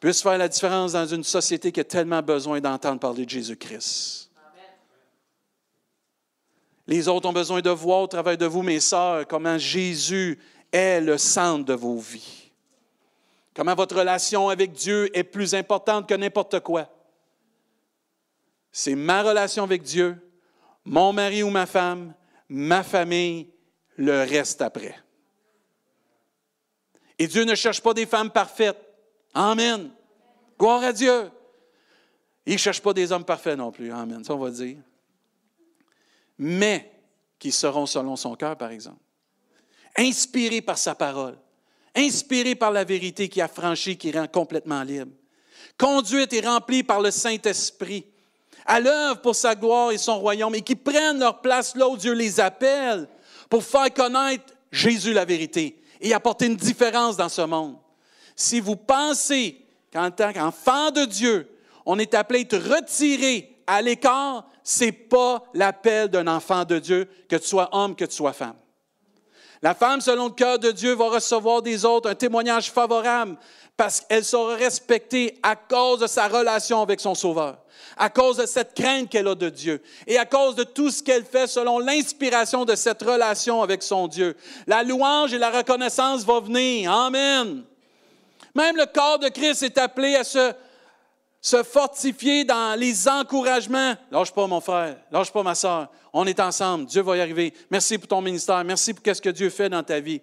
puisse 0.00 0.22
faire 0.22 0.38
la 0.38 0.48
différence 0.48 0.92
dans 0.92 1.06
une 1.06 1.24
société 1.24 1.70
qui 1.72 1.80
a 1.80 1.84
tellement 1.84 2.22
besoin 2.22 2.60
d'entendre 2.60 3.00
parler 3.00 3.24
de 3.24 3.30
Jésus-Christ. 3.30 4.30
Les 6.86 7.06
autres 7.06 7.28
ont 7.28 7.32
besoin 7.32 7.60
de 7.60 7.70
voir 7.70 8.00
au 8.00 8.06
travers 8.06 8.36
de 8.36 8.46
vous, 8.46 8.62
mes 8.62 8.80
sœurs, 8.80 9.26
comment 9.28 9.58
Jésus 9.58 10.38
est 10.72 11.00
le 11.00 11.18
centre 11.18 11.64
de 11.64 11.74
vos 11.74 11.98
vies. 11.98 12.50
Comment 13.54 13.74
votre 13.74 13.96
relation 13.96 14.48
avec 14.48 14.72
Dieu 14.72 15.16
est 15.16 15.24
plus 15.24 15.54
importante 15.54 16.08
que 16.08 16.14
n'importe 16.14 16.60
quoi. 16.60 16.88
C'est 18.72 18.94
ma 18.94 19.22
relation 19.22 19.64
avec 19.64 19.82
Dieu, 19.82 20.16
mon 20.84 21.12
mari 21.12 21.42
ou 21.42 21.50
ma 21.50 21.66
femme, 21.66 22.14
ma 22.50 22.82
famille, 22.82 23.48
le 23.96 24.20
reste 24.24 24.60
après. 24.60 24.96
Et 27.18 27.26
Dieu 27.26 27.44
ne 27.44 27.54
cherche 27.54 27.80
pas 27.80 27.94
des 27.94 28.06
femmes 28.06 28.30
parfaites. 28.30 28.78
Amen. 29.32 29.90
Gloire 30.58 30.82
à 30.82 30.92
Dieu. 30.92 31.30
Il 32.44 32.54
ne 32.54 32.58
cherche 32.58 32.80
pas 32.80 32.92
des 32.92 33.10
hommes 33.12 33.24
parfaits 33.24 33.56
non 33.56 33.72
plus. 33.72 33.90
Amen. 33.90 34.22
Ça, 34.22 34.34
on 34.34 34.38
va 34.38 34.50
dire 34.50 34.76
mais 36.42 36.90
qui 37.38 37.52
seront 37.52 37.84
selon 37.84 38.16
son 38.16 38.34
cœur, 38.34 38.56
par 38.56 38.70
exemple. 38.70 38.98
Inspirés 39.96 40.62
par 40.62 40.78
sa 40.78 40.94
parole, 40.94 41.36
inspirés 41.94 42.54
par 42.54 42.70
la 42.70 42.82
vérité 42.82 43.28
qui 43.28 43.42
a 43.42 43.48
franchi, 43.48 43.98
qui 43.98 44.10
rend 44.10 44.26
complètement 44.26 44.82
libre, 44.82 45.12
conduite 45.76 46.32
et 46.32 46.40
remplie 46.40 46.82
par 46.82 47.02
le 47.02 47.10
Saint-Esprit, 47.10 48.06
à 48.70 48.78
l'œuvre 48.78 49.20
pour 49.20 49.34
sa 49.34 49.56
gloire 49.56 49.90
et 49.90 49.98
son 49.98 50.20
royaume, 50.20 50.54
et 50.54 50.62
qui 50.62 50.76
prennent 50.76 51.18
leur 51.18 51.40
place 51.40 51.74
là 51.74 51.88
où 51.88 51.96
Dieu 51.96 52.12
les 52.12 52.38
appelle 52.38 53.08
pour 53.48 53.64
faire 53.64 53.92
connaître 53.92 54.54
Jésus 54.70 55.12
la 55.12 55.24
vérité 55.24 55.82
et 56.00 56.14
apporter 56.14 56.46
une 56.46 56.54
différence 56.54 57.16
dans 57.16 57.28
ce 57.28 57.42
monde. 57.42 57.76
Si 58.36 58.60
vous 58.60 58.76
pensez 58.76 59.60
qu'en 59.92 60.12
tant 60.12 60.32
qu'enfant 60.32 60.92
de 60.92 61.04
Dieu, 61.04 61.50
on 61.84 61.98
est 61.98 62.14
appelé 62.14 62.38
à 62.38 62.42
être 62.42 62.58
retiré 62.58 63.60
à 63.66 63.82
l'écart, 63.82 64.46
c'est 64.62 64.92
pas 64.92 65.42
l'appel 65.52 66.06
d'un 66.06 66.28
enfant 66.28 66.64
de 66.64 66.78
Dieu, 66.78 67.08
que 67.28 67.34
tu 67.34 67.48
sois 67.48 67.68
homme, 67.72 67.96
que 67.96 68.04
tu 68.04 68.14
sois 68.14 68.32
femme. 68.32 68.54
La 69.62 69.74
femme, 69.74 70.00
selon 70.00 70.26
le 70.26 70.32
cœur 70.32 70.60
de 70.60 70.70
Dieu, 70.70 70.94
va 70.94 71.10
recevoir 71.10 71.60
des 71.60 71.84
autres 71.84 72.08
un 72.08 72.14
témoignage 72.14 72.70
favorable 72.70 73.36
parce 73.80 74.02
qu'elle 74.02 74.26
sera 74.26 74.56
respectée 74.56 75.38
à 75.42 75.56
cause 75.56 76.00
de 76.00 76.06
sa 76.06 76.28
relation 76.28 76.82
avec 76.82 77.00
son 77.00 77.14
Sauveur, 77.14 77.56
à 77.96 78.10
cause 78.10 78.36
de 78.36 78.44
cette 78.44 78.74
crainte 78.74 79.08
qu'elle 79.08 79.26
a 79.26 79.34
de 79.34 79.48
Dieu 79.48 79.82
et 80.06 80.18
à 80.18 80.26
cause 80.26 80.54
de 80.54 80.64
tout 80.64 80.90
ce 80.90 81.02
qu'elle 81.02 81.24
fait 81.24 81.46
selon 81.46 81.78
l'inspiration 81.78 82.66
de 82.66 82.74
cette 82.74 83.00
relation 83.00 83.62
avec 83.62 83.82
son 83.82 84.06
Dieu. 84.06 84.36
La 84.66 84.82
louange 84.82 85.32
et 85.32 85.38
la 85.38 85.48
reconnaissance 85.48 86.26
vont 86.26 86.42
venir. 86.42 86.92
Amen. 86.92 87.64
Même 88.54 88.76
le 88.76 88.84
corps 88.84 89.18
de 89.18 89.30
Christ 89.30 89.62
est 89.62 89.78
appelé 89.78 90.14
à 90.14 90.24
se 90.24 90.52
se 91.40 91.62
fortifier 91.62 92.44
dans 92.44 92.78
les 92.78 93.08
encouragements. 93.08 93.94
Lâche 94.10 94.30
pas, 94.30 94.46
mon 94.46 94.60
frère. 94.60 94.98
Lâche 95.10 95.32
pas, 95.32 95.42
ma 95.42 95.54
soeur. 95.54 95.88
On 96.12 96.26
est 96.26 96.38
ensemble. 96.38 96.84
Dieu 96.84 97.00
va 97.00 97.16
y 97.16 97.20
arriver. 97.22 97.54
Merci 97.70 97.96
pour 97.96 98.08
ton 98.08 98.20
ministère. 98.20 98.62
Merci 98.62 98.92
pour 98.92 99.02
ce 99.16 99.22
que 99.22 99.30
Dieu 99.30 99.48
fait 99.48 99.70
dans 99.70 99.82
ta 99.82 100.00
vie. 100.00 100.20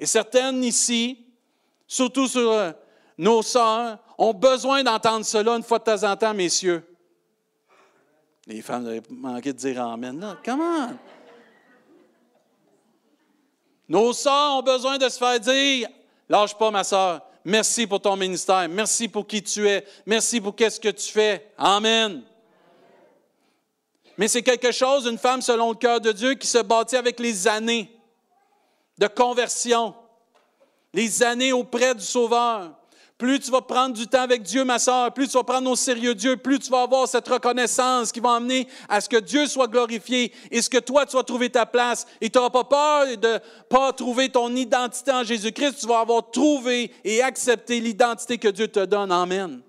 Et 0.00 0.06
certaines 0.06 0.64
ici, 0.64 1.24
surtout 1.86 2.26
sur 2.26 2.50
euh, 2.50 2.72
nos 3.18 3.42
sœurs, 3.42 3.98
ont 4.18 4.34
besoin 4.34 4.82
d'entendre 4.82 5.24
cela 5.24 5.56
une 5.56 5.62
fois 5.62 5.78
de 5.78 5.84
temps 5.84 6.02
en 6.10 6.16
temps, 6.16 6.34
messieurs. 6.34 6.84
Les 8.46 8.62
femmes 8.62 8.86
avaient 8.86 9.02
manqué 9.10 9.52
de 9.52 9.58
dire 9.58 9.82
Amen. 9.82 10.36
Comment? 10.44 10.90
Nos 13.88 14.12
sœurs 14.12 14.58
ont 14.58 14.62
besoin 14.62 14.98
de 14.98 15.08
se 15.08 15.18
faire 15.18 15.40
dire 15.40 15.88
Lâche 16.28 16.56
pas, 16.56 16.70
ma 16.70 16.84
soeur. 16.84 17.22
Merci 17.44 17.86
pour 17.86 18.00
ton 18.00 18.16
ministère. 18.16 18.68
Merci 18.68 19.08
pour 19.08 19.26
qui 19.26 19.42
tu 19.42 19.68
es. 19.68 19.86
Merci 20.04 20.40
pour 20.40 20.54
qu'est-ce 20.56 20.80
que 20.80 20.88
tu 20.88 21.12
fais. 21.12 21.52
Amen. 21.56 22.22
Mais 24.18 24.28
c'est 24.28 24.42
quelque 24.42 24.72
chose, 24.72 25.06
une 25.06 25.18
femme 25.18 25.42
selon 25.42 25.70
le 25.70 25.76
cœur 25.76 26.00
de 26.00 26.10
Dieu, 26.10 26.34
qui 26.34 26.46
se 26.46 26.58
bâtit 26.58 26.96
avec 26.96 27.20
les 27.20 27.46
années 27.46 27.90
de 28.98 29.06
conversion, 29.06 29.94
les 30.92 31.22
années 31.22 31.52
auprès 31.52 31.94
du 31.94 32.02
Sauveur, 32.02 32.72
plus 33.18 33.40
tu 33.40 33.50
vas 33.50 33.62
prendre 33.62 33.94
du 33.94 34.06
temps 34.06 34.20
avec 34.20 34.42
Dieu, 34.42 34.62
ma 34.64 34.78
soeur, 34.78 35.12
plus 35.12 35.28
tu 35.28 35.38
vas 35.38 35.44
prendre 35.44 35.70
au 35.70 35.76
sérieux 35.76 36.14
Dieu, 36.14 36.36
plus 36.36 36.58
tu 36.58 36.70
vas 36.70 36.82
avoir 36.82 37.08
cette 37.08 37.26
reconnaissance 37.26 38.12
qui 38.12 38.20
va 38.20 38.34
amener 38.34 38.68
à 38.88 39.00
ce 39.00 39.08
que 39.08 39.16
Dieu 39.16 39.46
soit 39.46 39.68
glorifié 39.68 40.32
et 40.50 40.60
ce 40.60 40.68
que 40.68 40.78
toi, 40.78 41.06
tu 41.06 41.16
vas 41.16 41.22
trouver 41.22 41.48
ta 41.48 41.64
place. 41.64 42.06
Et 42.20 42.28
tu 42.28 42.36
n'auras 42.38 42.50
pas 42.50 42.64
peur 42.64 43.16
de 43.16 43.40
pas 43.70 43.92
trouver 43.94 44.28
ton 44.28 44.54
identité 44.54 45.12
en 45.12 45.24
Jésus-Christ. 45.24 45.80
Tu 45.80 45.86
vas 45.86 46.00
avoir 46.00 46.30
trouvé 46.30 46.92
et 47.04 47.22
accepté 47.22 47.80
l'identité 47.80 48.36
que 48.36 48.48
Dieu 48.48 48.68
te 48.68 48.84
donne. 48.84 49.10
Amen. 49.10 49.62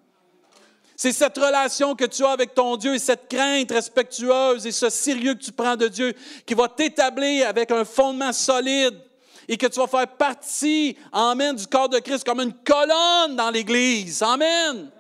C'est 0.98 1.14
cette 1.14 1.38
relation 1.38 1.96
que 1.96 2.06
tu 2.06 2.26
as 2.26 2.32
avec 2.32 2.54
ton 2.54 2.76
Dieu 2.76 2.96
et 2.96 3.00
cette 3.00 3.30
crainte 3.30 3.72
respectueuse 3.72 4.66
et 4.66 4.72
ce 4.72 4.90
sérieux 4.90 5.36
que 5.36 5.44
tu 5.44 5.52
prends 5.54 5.76
de 5.76 5.88
Dieu 5.88 6.14
qui 6.46 6.54
va 6.54 6.68
t'établir 6.68 7.48
avec 7.48 7.72
un 7.72 7.86
fondement 7.86 8.34
solide 8.34 9.00
et 9.48 9.58
que 9.58 9.68
tu 9.68 9.80
vas 9.80 9.88
faire 9.88 10.08
partie, 10.08 10.98
Amen, 11.12 11.56
du 11.56 11.68
corps 11.68 11.90
de 11.90 12.00
Christ 12.00 12.26
comme 12.26 12.42
une 12.42 12.54
colonne 12.54 13.36
dans 13.36 13.50
l'Église. 13.50 14.22
Amen. 14.22 14.92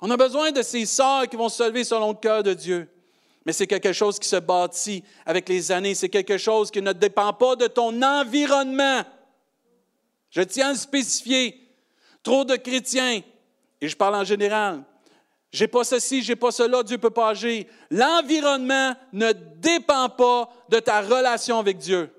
On 0.00 0.10
a 0.10 0.16
besoin 0.16 0.50
de 0.52 0.62
ces 0.62 0.86
sœurs 0.86 1.28
qui 1.28 1.36
vont 1.36 1.48
se 1.48 1.62
lever 1.62 1.84
selon 1.84 2.08
le 2.10 2.16
cœur 2.16 2.42
de 2.42 2.54
Dieu. 2.54 2.88
Mais 3.44 3.52
c'est 3.52 3.66
quelque 3.66 3.92
chose 3.92 4.18
qui 4.18 4.28
se 4.28 4.36
bâtit 4.36 5.02
avec 5.24 5.48
les 5.48 5.72
années. 5.72 5.94
C'est 5.94 6.08
quelque 6.08 6.36
chose 6.36 6.70
qui 6.70 6.82
ne 6.82 6.92
dépend 6.92 7.32
pas 7.32 7.56
de 7.56 7.66
ton 7.66 8.02
environnement. 8.02 9.02
Je 10.30 10.42
tiens 10.42 10.68
à 10.68 10.72
le 10.72 10.78
spécifier. 10.78 11.56
Trop 12.22 12.44
de 12.44 12.56
chrétiens, 12.56 13.22
et 13.80 13.88
je 13.88 13.96
parle 13.96 14.14
en 14.14 14.24
général, 14.24 14.84
j'ai 15.52 15.66
pas 15.66 15.84
ceci, 15.84 16.22
j'ai 16.22 16.36
pas 16.36 16.52
cela, 16.52 16.82
Dieu 16.82 16.98
peut 16.98 17.10
pas 17.10 17.30
agir. 17.30 17.64
L'environnement 17.90 18.94
ne 19.12 19.32
dépend 19.32 20.08
pas 20.10 20.50
de 20.68 20.78
ta 20.78 21.00
relation 21.00 21.58
avec 21.58 21.78
Dieu. 21.78 22.10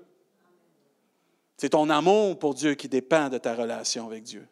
C'est 1.56 1.70
ton 1.70 1.88
amour 1.90 2.38
pour 2.38 2.54
Dieu 2.54 2.74
qui 2.74 2.88
dépend 2.88 3.28
de 3.28 3.38
ta 3.38 3.54
relation 3.54 4.06
avec 4.06 4.24
Dieu. 4.24 4.46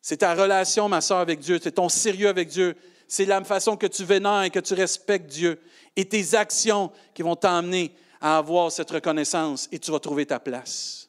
C'est 0.00 0.18
ta 0.18 0.34
relation, 0.34 0.88
ma 0.88 1.00
soeur, 1.00 1.18
avec 1.18 1.40
Dieu. 1.40 1.58
C'est 1.62 1.72
ton 1.72 1.88
sérieux 1.88 2.28
avec 2.28 2.48
Dieu. 2.48 2.76
C'est 3.08 3.24
la 3.24 3.42
façon 3.44 3.76
que 3.76 3.86
tu 3.86 4.04
vénères 4.04 4.42
et 4.42 4.50
que 4.50 4.60
tu 4.60 4.74
respectes 4.74 5.30
Dieu. 5.30 5.60
Et 5.96 6.04
tes 6.04 6.34
actions 6.34 6.90
qui 7.14 7.22
vont 7.22 7.36
t'emmener 7.36 7.94
à 8.20 8.38
avoir 8.38 8.70
cette 8.70 8.90
reconnaissance 8.90 9.68
et 9.72 9.78
tu 9.78 9.90
vas 9.90 10.00
trouver 10.00 10.26
ta 10.26 10.38
place. 10.38 11.08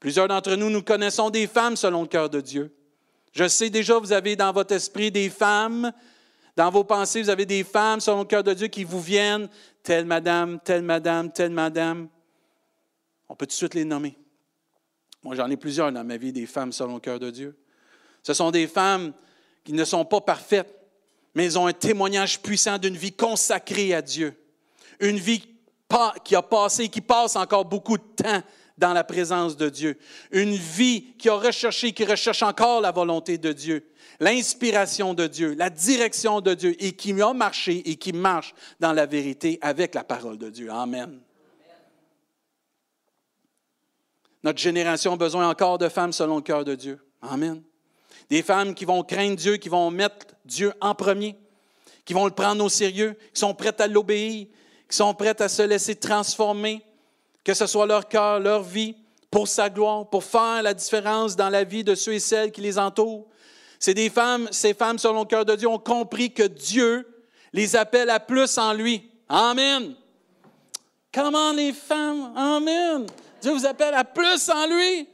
Plusieurs 0.00 0.28
d'entre 0.28 0.54
nous, 0.54 0.68
nous 0.68 0.82
connaissons 0.82 1.30
des 1.30 1.46
femmes 1.46 1.76
selon 1.76 2.02
le 2.02 2.08
cœur 2.08 2.28
de 2.28 2.40
Dieu. 2.40 2.74
Je 3.32 3.48
sais 3.48 3.70
déjà, 3.70 3.98
vous 3.98 4.12
avez 4.12 4.36
dans 4.36 4.52
votre 4.52 4.74
esprit 4.74 5.10
des 5.10 5.30
femmes, 5.30 5.92
dans 6.56 6.70
vos 6.70 6.84
pensées, 6.84 7.22
vous 7.22 7.30
avez 7.30 7.46
des 7.46 7.64
femmes 7.64 8.00
selon 8.00 8.20
le 8.20 8.24
cœur 8.24 8.44
de 8.44 8.52
Dieu 8.52 8.68
qui 8.68 8.84
vous 8.84 9.00
viennent, 9.00 9.48
telle 9.84 10.06
madame, 10.06 10.58
telle 10.64 10.82
madame, 10.82 11.30
telle 11.30 11.52
madame. 11.52 12.08
On 13.28 13.36
peut 13.36 13.46
tout 13.46 13.50
de 13.50 13.52
suite 13.52 13.74
les 13.74 13.84
nommer. 13.84 14.16
Moi, 15.22 15.36
j'en 15.36 15.48
ai 15.48 15.56
plusieurs 15.56 15.92
dans 15.92 16.04
ma 16.04 16.16
vie, 16.16 16.32
des 16.32 16.46
femmes 16.46 16.72
selon 16.72 16.94
le 16.94 17.00
cœur 17.00 17.20
de 17.20 17.30
Dieu. 17.30 17.56
Ce 18.22 18.34
sont 18.34 18.50
des 18.50 18.66
femmes 18.66 19.12
qui 19.62 19.72
ne 19.72 19.84
sont 19.84 20.04
pas 20.04 20.20
parfaites, 20.20 20.74
mais 21.34 21.44
elles 21.44 21.58
ont 21.58 21.66
un 21.66 21.72
témoignage 21.72 22.40
puissant 22.40 22.78
d'une 22.78 22.96
vie 22.96 23.12
consacrée 23.12 23.94
à 23.94 24.02
Dieu. 24.02 24.34
Une 25.00 25.18
vie 25.18 25.44
qui 26.24 26.34
a 26.34 26.42
passé, 26.42 26.88
qui 26.88 27.00
passe 27.00 27.36
encore 27.36 27.64
beaucoup 27.64 27.98
de 27.98 28.02
temps 28.02 28.42
dans 28.76 28.92
la 28.92 29.04
présence 29.04 29.56
de 29.56 29.68
Dieu. 29.68 29.98
Une 30.32 30.54
vie 30.54 31.14
qui 31.18 31.28
a 31.28 31.34
recherché, 31.34 31.92
qui 31.92 32.04
recherche 32.04 32.42
encore 32.42 32.80
la 32.80 32.90
volonté 32.90 33.38
de 33.38 33.52
Dieu, 33.52 33.88
l'inspiration 34.20 35.14
de 35.14 35.26
Dieu, 35.26 35.54
la 35.54 35.70
direction 35.70 36.40
de 36.40 36.54
Dieu, 36.54 36.74
et 36.82 36.92
qui 36.92 37.20
a 37.20 37.32
marché 37.32 37.88
et 37.88 37.96
qui 37.96 38.12
marche 38.12 38.54
dans 38.80 38.92
la 38.92 39.06
vérité 39.06 39.58
avec 39.60 39.94
la 39.94 40.04
parole 40.04 40.38
de 40.38 40.50
Dieu. 40.50 40.70
Amen. 40.70 41.20
Notre 44.42 44.58
génération 44.58 45.14
a 45.14 45.16
besoin 45.16 45.48
encore 45.48 45.78
de 45.78 45.88
femmes 45.88 46.12
selon 46.12 46.36
le 46.36 46.42
cœur 46.42 46.64
de 46.64 46.74
Dieu. 46.74 47.00
Amen. 47.22 47.62
Des 48.28 48.42
femmes 48.42 48.74
qui 48.74 48.84
vont 48.84 49.02
craindre 49.02 49.36
Dieu, 49.36 49.56
qui 49.56 49.68
vont 49.68 49.90
mettre 49.90 50.26
Dieu 50.44 50.72
en 50.80 50.94
premier, 50.94 51.36
qui 52.04 52.12
vont 52.12 52.26
le 52.26 52.32
prendre 52.32 52.62
au 52.62 52.68
sérieux, 52.68 53.16
qui 53.32 53.40
sont 53.40 53.54
prêtes 53.54 53.80
à 53.80 53.86
l'obéir, 53.86 54.46
qui 54.88 54.96
sont 54.96 55.14
prêtes 55.14 55.40
à 55.40 55.48
se 55.48 55.62
laisser 55.62 55.96
transformer, 55.96 56.84
que 57.44 57.54
ce 57.54 57.66
soit 57.66 57.86
leur 57.86 58.08
cœur, 58.08 58.40
leur 58.40 58.62
vie, 58.62 58.96
pour 59.30 59.48
sa 59.48 59.68
gloire, 59.68 60.08
pour 60.08 60.24
faire 60.24 60.62
la 60.62 60.72
différence 60.72 61.36
dans 61.36 61.48
la 61.48 61.64
vie 61.64 61.84
de 61.84 61.94
ceux 61.94 62.14
et 62.14 62.20
celles 62.20 62.52
qui 62.52 62.60
les 62.60 62.78
entourent. 62.78 63.26
C'est 63.78 63.94
des 63.94 64.08
femmes, 64.08 64.48
ces 64.50 64.72
femmes 64.74 64.98
selon 64.98 65.20
le 65.20 65.26
cœur 65.26 65.44
de 65.44 65.54
Dieu 65.56 65.68
ont 65.68 65.78
compris 65.78 66.32
que 66.32 66.44
Dieu 66.44 67.06
les 67.52 67.76
appelle 67.76 68.10
à 68.10 68.20
plus 68.20 68.56
en 68.58 68.72
lui. 68.72 69.10
Amen. 69.28 69.94
Comment 71.12 71.52
les 71.52 71.72
femmes? 71.72 72.32
Amen. 72.36 73.06
Dieu 73.42 73.52
vous 73.52 73.66
appelle 73.66 73.94
à 73.94 74.04
plus 74.04 74.48
en 74.48 74.66
lui. 74.66 75.08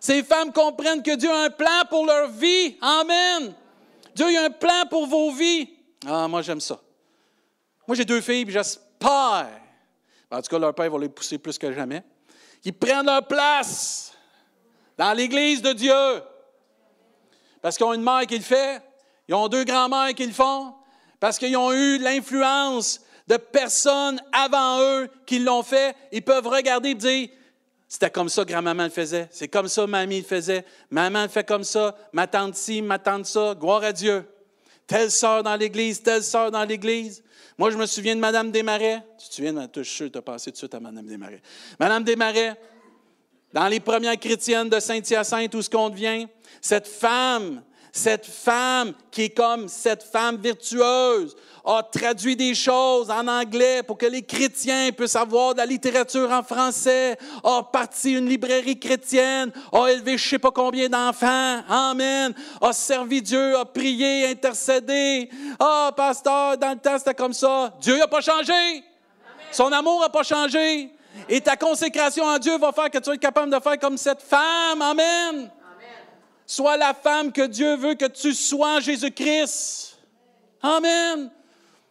Ces 0.00 0.22
femmes 0.22 0.52
comprennent 0.52 1.02
que 1.02 1.14
Dieu 1.14 1.30
a 1.30 1.44
un 1.44 1.50
plan 1.50 1.82
pour 1.88 2.06
leur 2.06 2.30
vie. 2.30 2.76
Amen. 2.80 3.52
Dieu 4.14 4.26
a 4.38 4.44
un 4.44 4.50
plan 4.50 4.84
pour 4.88 5.06
vos 5.06 5.30
vies. 5.32 5.68
Ah, 6.06 6.26
moi, 6.26 6.40
j'aime 6.40 6.60
ça. 6.60 6.80
Moi, 7.86 7.94
j'ai 7.94 8.06
deux 8.06 8.22
filles, 8.22 8.44
puis 8.44 8.54
j'espère. 8.54 9.59
En 10.30 10.40
tout 10.40 10.48
cas, 10.48 10.58
leur 10.58 10.74
père 10.74 10.90
va 10.90 10.98
les 10.98 11.08
pousser 11.08 11.38
plus 11.38 11.58
que 11.58 11.72
jamais. 11.72 12.02
Qu'ils 12.62 12.74
prennent 12.74 13.06
leur 13.06 13.26
place 13.26 14.12
dans 14.96 15.12
l'Église 15.12 15.62
de 15.62 15.72
Dieu. 15.72 16.22
Parce 17.62 17.76
qu'ils 17.76 17.86
ont 17.86 17.94
une 17.94 18.02
mère 18.02 18.26
qui 18.26 18.36
le 18.36 18.44
fait. 18.44 18.82
Ils 19.28 19.34
ont 19.34 19.48
deux 19.48 19.64
grands-mères 19.64 20.14
qui 20.14 20.26
le 20.26 20.32
font. 20.32 20.74
Parce 21.18 21.38
qu'ils 21.38 21.56
ont 21.56 21.72
eu 21.72 21.98
l'influence 21.98 23.00
de 23.26 23.36
personnes 23.36 24.20
avant 24.32 24.80
eux 24.80 25.08
qui 25.26 25.38
l'ont 25.38 25.62
fait. 25.62 25.94
Ils 26.12 26.22
peuvent 26.22 26.46
regarder 26.46 26.90
et 26.90 26.94
dire 26.94 27.28
c'était 27.90 28.10
comme 28.10 28.28
ça 28.28 28.44
que 28.44 28.52
grand-maman 28.52 28.84
le 28.84 28.90
faisait. 28.90 29.28
C'est 29.32 29.48
comme 29.48 29.66
ça 29.66 29.82
que 29.82 29.88
mamie 29.88 30.20
le 30.20 30.24
faisait. 30.24 30.64
Maman 30.90 31.22
le 31.22 31.28
fait 31.28 31.42
comme 31.42 31.64
ça. 31.64 31.96
Ma 32.12 32.28
tante 32.28 32.54
ci, 32.54 32.82
ma 32.82 33.00
tante 33.00 33.26
ça. 33.26 33.56
Gloire 33.58 33.82
à 33.82 33.92
Dieu. 33.92 34.24
Telle 34.86 35.10
sœur 35.10 35.42
dans 35.42 35.56
l'Église, 35.56 36.00
telle 36.00 36.22
sœur 36.22 36.52
dans 36.52 36.62
l'Église. 36.62 37.24
Moi, 37.60 37.70
je 37.70 37.76
me 37.76 37.84
souviens 37.84 38.16
de 38.16 38.20
Madame 38.22 38.50
Desmarais. 38.50 39.02
Tu 39.18 39.28
te 39.28 39.34
souviens, 39.34 39.68
je 39.76 39.82
suis 39.82 39.94
sûr 39.94 40.10
tu 40.10 40.16
as 40.16 40.22
passé 40.22 40.50
tout 40.50 40.54
de 40.54 40.56
suite 40.56 40.74
à 40.74 40.80
Madame 40.80 41.04
Desmarais. 41.04 41.42
Madame 41.78 42.02
Desmarais, 42.02 42.58
dans 43.52 43.68
les 43.68 43.80
premières 43.80 44.18
chrétiennes 44.18 44.70
de 44.70 44.80
Saint-Hyacinthe, 44.80 45.54
où 45.54 45.60
ce 45.60 45.68
qu'on 45.68 45.90
devient, 45.90 46.26
cette 46.62 46.88
femme 46.88 47.62
cette 47.92 48.26
femme 48.26 48.92
qui 49.10 49.22
est 49.22 49.36
comme 49.36 49.68
cette 49.68 50.02
femme 50.02 50.36
virtueuse 50.36 51.36
a 51.64 51.82
traduit 51.82 52.36
des 52.36 52.54
choses 52.54 53.10
en 53.10 53.26
anglais 53.26 53.82
pour 53.82 53.98
que 53.98 54.06
les 54.06 54.22
chrétiens 54.22 54.90
puissent 54.92 55.16
avoir 55.16 55.54
de 55.54 55.58
la 55.58 55.66
littérature 55.66 56.30
en 56.30 56.42
français, 56.42 57.18
a 57.44 57.62
parti 57.62 58.12
une 58.12 58.28
librairie 58.28 58.78
chrétienne, 58.78 59.52
a 59.72 59.88
élevé 59.88 60.16
je 60.16 60.24
ne 60.24 60.30
sais 60.30 60.38
pas 60.38 60.50
combien 60.50 60.88
d'enfants, 60.88 61.62
amen, 61.68 62.34
a 62.60 62.72
servi 62.72 63.20
Dieu, 63.22 63.56
a 63.58 63.64
prié, 63.64 64.28
intercédé. 64.28 65.28
Ah, 65.58 65.92
pasteur, 65.94 66.56
dans 66.56 66.70
le 66.70 66.78
temps 66.78 66.98
c'était 66.98 67.14
comme 67.14 67.32
ça. 67.32 67.74
Dieu 67.80 67.98
n'a 67.98 68.08
pas 68.08 68.20
changé. 68.20 68.84
Son 69.52 69.70
amour 69.72 70.00
n'a 70.00 70.08
pas 70.08 70.22
changé. 70.22 70.92
Et 71.28 71.40
ta 71.40 71.56
consécration 71.56 72.24
en 72.24 72.38
Dieu 72.38 72.56
va 72.58 72.72
faire 72.72 72.90
que 72.90 72.98
tu 72.98 73.10
être 73.10 73.20
capable 73.20 73.52
de 73.52 73.60
faire 73.60 73.78
comme 73.78 73.98
cette 73.98 74.22
femme. 74.22 74.80
Amen. 74.80 75.50
Sois 76.50 76.76
la 76.76 76.94
femme 76.94 77.30
que 77.30 77.46
Dieu 77.46 77.76
veut 77.76 77.94
que 77.94 78.06
tu 78.06 78.34
sois 78.34 78.78
en 78.78 78.80
Jésus-Christ. 78.80 79.96
Amen. 80.60 81.30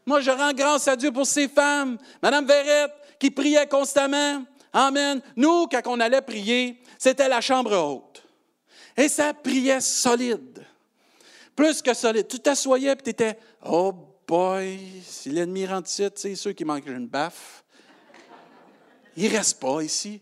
Moi, 0.05 0.19
je 0.19 0.31
rends 0.31 0.51
grâce 0.51 0.85
à 0.89 0.97
Dieu 0.97 1.13
pour 1.13 1.25
ces 1.25 1.47
femmes. 1.47 1.97
Madame 2.21 2.45
Verrette, 2.45 2.91
qui 3.17 3.31
priait 3.31 3.67
constamment. 3.67 4.43
Amen. 4.73 5.21
Nous, 5.37 5.67
quand 5.67 5.83
on 5.85 6.01
allait 6.01 6.19
prier, 6.19 6.83
c'était 6.97 7.29
la 7.29 7.39
chambre 7.39 7.73
haute. 7.73 8.21
Et 8.97 9.07
ça 9.07 9.33
priait 9.33 9.79
solide. 9.79 10.65
Plus 11.55 11.81
que 11.81 11.93
solide. 11.93 12.27
Tu 12.27 12.39
t'assoyais 12.39 12.91
et 12.91 12.97
tu 12.97 13.11
étais, 13.11 13.39
oh 13.65 13.93
boy, 14.27 14.77
si 15.05 15.29
l'ennemi 15.29 15.67
rentre 15.67 15.87
ici, 15.89 16.05
c'est 16.13 16.35
ceux 16.35 16.51
qui 16.51 16.65
manquent 16.65 16.85
une 16.85 17.07
baffe. 17.07 17.63
Il 19.15 19.31
ne 19.31 19.37
reste 19.37 19.57
pas 19.61 19.81
ici. 19.81 20.21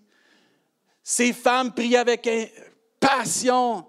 Ces 1.02 1.34
femmes 1.34 1.74
priaient 1.74 1.98
avec 1.98 2.30
passion 3.00 3.84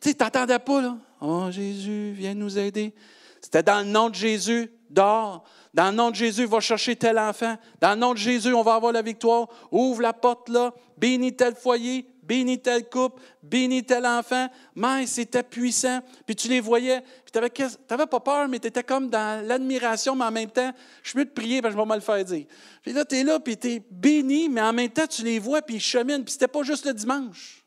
tu 0.00 0.14
t'entendais 0.14 0.58
pas, 0.58 0.82
là. 0.82 0.96
Oh, 1.20 1.50
Jésus, 1.50 2.12
viens 2.16 2.34
nous 2.34 2.58
aider. 2.58 2.94
C'était 3.40 3.62
dans 3.62 3.84
le 3.84 3.90
nom 3.90 4.08
de 4.08 4.14
Jésus, 4.14 4.70
dors. 4.90 5.44
Dans 5.74 5.90
le 5.90 5.96
nom 5.96 6.10
de 6.10 6.16
Jésus, 6.16 6.44
va 6.44 6.60
chercher 6.60 6.96
tel 6.96 7.18
enfant. 7.18 7.56
Dans 7.80 7.90
le 7.92 7.96
nom 7.96 8.12
de 8.12 8.18
Jésus, 8.18 8.52
on 8.52 8.62
va 8.62 8.74
avoir 8.74 8.92
la 8.92 9.02
victoire. 9.02 9.48
Ouvre 9.70 10.02
la 10.02 10.12
porte 10.12 10.48
là, 10.48 10.74
bénis 10.98 11.34
tel 11.34 11.54
foyer, 11.54 12.06
bénis 12.22 12.60
tel 12.60 12.88
couple, 12.88 13.22
bénis 13.42 13.82
tel 13.82 14.04
enfant. 14.06 14.48
Mais 14.74 15.06
c'était 15.06 15.42
puissant. 15.42 16.00
Puis 16.26 16.36
tu 16.36 16.48
les 16.48 16.60
voyais. 16.60 17.00
Puis 17.00 17.32
tu 17.32 17.64
n'avais 17.90 18.06
pas 18.06 18.20
peur, 18.20 18.48
mais 18.48 18.58
tu 18.58 18.68
étais 18.68 18.82
comme 18.82 19.08
dans 19.08 19.46
l'admiration, 19.46 20.14
mais 20.14 20.24
en 20.24 20.32
même 20.32 20.50
temps, 20.50 20.72
je 21.02 21.10
suis 21.10 21.18
mieux 21.18 21.24
de 21.24 21.30
prier 21.30 21.62
parce 21.62 21.72
que 21.72 21.78
je 21.78 21.82
vais 21.82 21.88
mal 21.88 21.98
le 21.98 22.04
faire 22.04 22.24
dire. 22.24 22.46
Puis 22.82 22.92
là, 22.92 23.04
tu 23.04 23.16
es 23.16 23.24
là, 23.24 23.40
puis 23.40 23.56
tu 23.56 23.68
es 23.72 23.82
béni, 23.90 24.48
mais 24.48 24.60
en 24.60 24.72
même 24.72 24.90
temps, 24.90 25.06
tu 25.06 25.22
les 25.22 25.38
vois, 25.38 25.62
puis 25.62 25.76
ils 25.76 25.80
cheminent. 25.80 26.22
Puis 26.22 26.32
c'était 26.32 26.48
pas 26.48 26.62
juste 26.62 26.84
le 26.84 26.92
dimanche. 26.92 27.61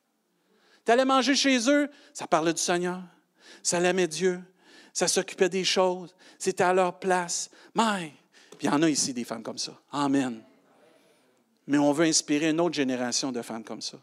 Tu 0.85 0.91
allais 0.91 1.05
manger 1.05 1.35
chez 1.35 1.69
eux, 1.69 1.89
ça 2.13 2.27
parlait 2.27 2.53
du 2.53 2.61
Seigneur. 2.61 3.01
Ça 3.63 3.79
l'aimait 3.79 4.07
Dieu. 4.07 4.39
Ça 4.93 5.07
s'occupait 5.07 5.49
des 5.49 5.63
choses. 5.63 6.15
C'était 6.37 6.63
à 6.63 6.73
leur 6.73 6.99
place. 6.99 7.49
Mais, 7.73 8.13
puis 8.57 8.67
il 8.67 8.69
y 8.69 8.69
en 8.69 8.81
a 8.81 8.89
ici 8.89 9.13
des 9.13 9.23
femmes 9.23 9.43
comme 9.43 9.57
ça. 9.57 9.73
Amen. 9.91 10.41
Mais 11.67 11.77
on 11.77 11.91
veut 11.91 12.05
inspirer 12.05 12.51
une 12.51 12.61
autre 12.61 12.75
génération 12.75 13.31
de 13.31 13.41
femmes 13.41 13.63
comme 13.63 13.81
ça. 13.81 13.97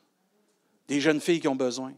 Des 0.88 1.01
jeunes 1.01 1.21
filles 1.21 1.40
qui 1.40 1.49
ont 1.49 1.57
besoin. 1.57 1.95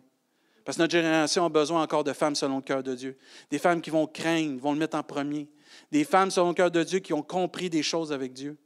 Parce 0.64 0.76
que 0.76 0.82
notre 0.82 0.92
génération 0.92 1.44
a 1.44 1.48
besoin 1.48 1.82
encore 1.82 2.04
de 2.04 2.12
femmes 2.12 2.34
selon 2.34 2.56
le 2.56 2.62
cœur 2.62 2.82
de 2.82 2.94
Dieu. 2.94 3.18
Des 3.50 3.58
femmes 3.58 3.80
qui 3.80 3.90
vont 3.90 4.06
craindre, 4.06 4.60
vont 4.60 4.72
le 4.72 4.78
mettre 4.78 4.96
en 4.96 5.02
premier. 5.02 5.48
Des 5.90 6.04
femmes 6.04 6.30
selon 6.30 6.48
le 6.48 6.54
cœur 6.54 6.70
de 6.70 6.82
Dieu 6.82 7.00
qui 7.00 7.12
ont 7.12 7.22
compris 7.22 7.68
des 7.68 7.82
choses 7.82 8.12
avec 8.12 8.32
Dieu. 8.32 8.56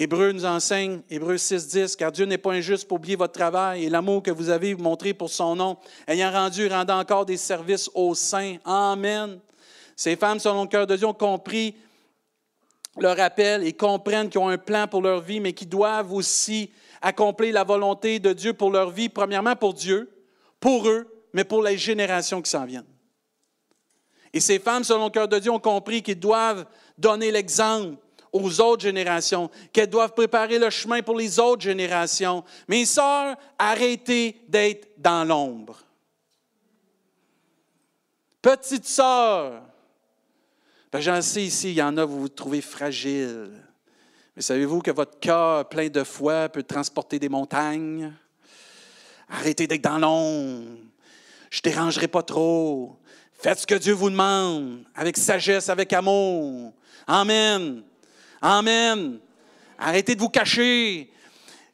Hébreu 0.00 0.30
nous 0.30 0.44
enseigne, 0.44 1.00
Hébreu 1.10 1.36
6, 1.36 1.66
10, 1.66 1.96
car 1.96 2.12
Dieu 2.12 2.24
n'est 2.24 2.38
pas 2.38 2.52
injuste 2.52 2.86
pour 2.86 2.98
oublier 2.98 3.16
votre 3.16 3.32
travail 3.32 3.84
et 3.84 3.90
l'amour 3.90 4.22
que 4.22 4.30
vous 4.30 4.48
avez 4.48 4.76
montré 4.76 5.12
pour 5.12 5.28
son 5.28 5.56
nom, 5.56 5.76
ayant 6.06 6.30
rendu, 6.30 6.68
rendant 6.68 7.00
encore 7.00 7.26
des 7.26 7.36
services 7.36 7.90
aux 7.94 8.14
saints. 8.14 8.58
Amen. 8.64 9.40
Ces 9.96 10.14
femmes, 10.14 10.38
selon 10.38 10.62
le 10.62 10.68
cœur 10.68 10.86
de 10.86 10.94
Dieu, 10.94 11.04
ont 11.04 11.12
compris 11.12 11.74
leur 12.96 13.18
appel 13.18 13.66
et 13.66 13.72
comprennent 13.72 14.28
qu'ils 14.28 14.40
ont 14.40 14.48
un 14.48 14.56
plan 14.56 14.86
pour 14.86 15.02
leur 15.02 15.20
vie, 15.20 15.40
mais 15.40 15.52
qui 15.52 15.66
doivent 15.66 16.12
aussi 16.12 16.70
accomplir 17.02 17.52
la 17.52 17.64
volonté 17.64 18.20
de 18.20 18.32
Dieu 18.32 18.52
pour 18.52 18.70
leur 18.70 18.90
vie, 18.90 19.08
premièrement 19.08 19.56
pour 19.56 19.74
Dieu, 19.74 20.08
pour 20.60 20.88
eux, 20.88 21.12
mais 21.32 21.42
pour 21.42 21.60
les 21.60 21.76
générations 21.76 22.40
qui 22.40 22.52
s'en 22.52 22.66
viennent. 22.66 22.86
Et 24.32 24.38
ces 24.38 24.60
femmes, 24.60 24.84
selon 24.84 25.06
le 25.06 25.10
cœur 25.10 25.26
de 25.26 25.40
Dieu, 25.40 25.50
ont 25.50 25.58
compris 25.58 26.04
qu'ils 26.04 26.20
doivent 26.20 26.66
donner 26.96 27.32
l'exemple 27.32 27.96
aux 28.32 28.60
autres 28.60 28.82
générations, 28.82 29.50
qu'elles 29.72 29.90
doivent 29.90 30.14
préparer 30.14 30.58
le 30.58 30.70
chemin 30.70 31.02
pour 31.02 31.16
les 31.16 31.38
autres 31.38 31.62
générations. 31.62 32.44
Mes 32.68 32.84
sœurs, 32.84 33.36
arrêtez 33.58 34.40
d'être 34.48 34.88
dans 34.98 35.26
l'ombre. 35.26 35.78
Petite 38.40 38.86
sœur, 38.86 39.62
ben 40.90 41.00
j'en 41.00 41.20
sais 41.20 41.42
ici, 41.42 41.70
il 41.70 41.76
y 41.76 41.82
en 41.82 41.96
a, 41.98 42.04
vous 42.04 42.20
vous 42.20 42.28
trouvez 42.28 42.60
fragile. 42.60 43.50
Mais 44.34 44.42
savez-vous 44.42 44.80
que 44.80 44.90
votre 44.90 45.18
cœur 45.18 45.68
plein 45.68 45.88
de 45.88 46.04
foi 46.04 46.48
peut 46.48 46.62
transporter 46.62 47.18
des 47.18 47.28
montagnes? 47.28 48.12
Arrêtez 49.28 49.66
d'être 49.66 49.82
dans 49.82 49.98
l'ombre. 49.98 50.78
Je 51.50 51.60
ne 51.64 51.70
dérangerai 51.70 52.08
pas 52.08 52.22
trop. 52.22 52.98
Faites 53.32 53.58
ce 53.58 53.66
que 53.66 53.74
Dieu 53.74 53.92
vous 53.92 54.10
demande, 54.10 54.84
avec 54.94 55.16
sagesse, 55.16 55.68
avec 55.68 55.92
amour. 55.92 56.72
Amen. 57.06 57.82
Amen. 58.40 59.18
Arrêtez 59.78 60.14
de 60.14 60.20
vous 60.20 60.28
cacher. 60.28 61.10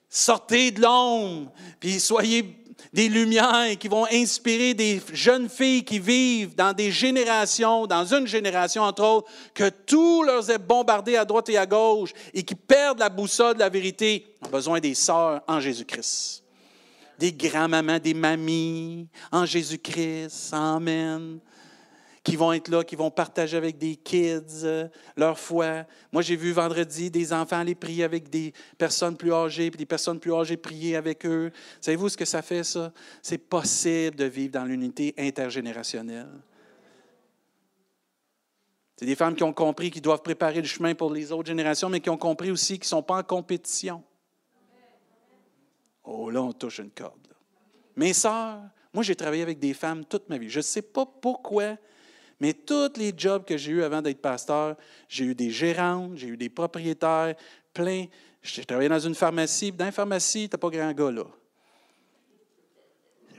Sortez 0.09 0.70
de 0.70 0.81
l'ombre, 0.81 1.50
puis 1.81 1.98
soyez 1.98 2.64
des 2.92 3.09
lumières 3.09 3.77
qui 3.81 3.88
vont 3.88 4.07
inspirer 4.12 4.72
des 4.72 5.03
jeunes 5.12 5.48
filles 5.48 5.85
qui 5.85 5.98
vivent 5.98 6.55
dans 6.55 6.72
des 6.72 6.92
générations, 6.92 7.88
dans 7.88 8.05
une 8.05 8.29
génération 8.29 8.85
entre 8.85 9.03
autres, 9.03 9.29
que 9.53 9.68
tout 9.68 10.22
leur 10.22 10.48
est 10.48 10.59
bombardé 10.59 11.16
à 11.16 11.24
droite 11.24 11.48
et 11.48 11.59
à 11.59 11.66
gauche 11.66 12.12
et 12.33 12.44
qui 12.44 12.55
perdent 12.55 13.00
la 13.00 13.09
boussole 13.09 13.55
de 13.55 13.59
la 13.59 13.68
vérité, 13.68 14.24
ont 14.46 14.48
besoin 14.48 14.79
des 14.79 14.94
sœurs 14.94 15.42
en 15.48 15.59
Jésus-Christ. 15.59 16.44
Des 17.18 17.33
grands-mamans, 17.33 17.98
des 17.98 18.14
mamies 18.14 19.09
en 19.33 19.44
Jésus-Christ. 19.44 20.50
Amen 20.53 21.40
qui 22.25 22.37
vont 22.37 22.55
être 22.55 22.69
là, 22.69 22.83
qui 22.83 22.97
vont 22.97 23.11
partager 23.11 23.59
avec 23.59 23.77
des 23.77 23.97
kids 23.97 24.65
euh, 24.65 24.89
leur 25.15 25.39
foi. 25.39 25.85
Moi, 26.11 26.23
j'ai 26.23 26.37
vu 26.37 26.53
vendredi 26.53 27.11
des 27.11 27.35
enfants 27.35 27.59
aller 27.59 27.75
prier 27.75 28.03
avec 28.03 28.31
des 28.31 28.55
personnes 28.79 29.15
plus 29.15 29.33
âgées, 29.33 29.71
puis 29.71 29.77
des 29.77 29.87
personnes 29.87 30.19
plus 30.19 30.33
âgées 30.33 30.57
prier 30.57 30.97
avec 30.97 31.27
eux. 31.27 31.53
Savez-vous 31.83 32.09
ce 32.09 32.17
que 32.17 32.25
ça 32.25 32.41
fait, 32.41 32.65
ça? 32.65 32.93
C'est 33.21 33.37
possible 33.39 34.17
de 34.17 34.25
vivre 34.25 34.53
dans 34.53 34.65
l'unité 34.65 35.15
intergénérationnelle. 35.19 36.41
C'est 38.97 39.07
des 39.07 39.17
femmes 39.17 39.35
qui 39.35 39.43
ont 39.43 39.53
compris 39.53 39.91
qu'ils 39.91 40.03
doivent 40.03 40.23
préparer 40.23 40.63
le 40.63 40.67
chemin 40.67 40.95
pour 40.95 41.13
les 41.13 41.31
autres 41.31 41.49
générations, 41.49 41.91
mais 41.91 42.01
qui 42.01 42.09
ont 42.09 42.17
compris 42.17 42.51
aussi 42.51 42.75
qu'ils 42.75 42.87
ne 42.87 42.97
sont 42.97 43.03
pas 43.03 43.19
en 43.19 43.23
compétition. 43.23 44.03
Oh, 46.05 46.31
là, 46.31 46.43
on 46.43 46.53
touche 46.53 46.79
une 46.79 46.91
corde. 46.91 47.29
Mes 47.97 48.15
sœurs, 48.15 48.63
moi, 48.95 49.03
j'ai 49.03 49.15
travaillé 49.15 49.43
avec 49.43 49.59
des 49.59 49.75
femmes 49.75 50.07
toute 50.07 50.29
ma 50.31 50.39
vie. 50.39 50.49
Je 50.49 50.61
ne 50.61 50.63
sais 50.63 50.83
pas 50.83 51.05
pourquoi 51.05 51.77
mais 52.40 52.53
tous 52.53 52.92
les 52.97 53.12
jobs 53.16 53.44
que 53.44 53.57
j'ai 53.57 53.73
eus 53.73 53.83
avant 53.83 54.03
d'être 54.03 54.20
pasteur, 54.20 54.77
j'ai 55.09 55.25
eu 55.25 55.35
des 55.35 55.51
gérantes, 55.51 56.16
j'ai 56.16 56.29
eu 56.29 56.37
des 56.37 56.49
propriétaires, 56.49 57.35
plein. 57.73 58.07
J'ai 58.42 58.64
travaillé 58.64 58.88
dans 58.88 58.99
une 58.99 59.14
pharmacie. 59.14 59.73
Dans 59.73 59.87
une 59.87 59.92
pharmacie, 59.92 60.49
tu 60.49 60.55
n'as 60.55 60.59
pas 60.59 60.68
grand 60.68 60.92
gars 60.92 61.11
là. 61.11 61.25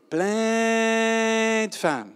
Plein 0.10 1.68
de 1.68 1.76
femmes. 1.76 2.14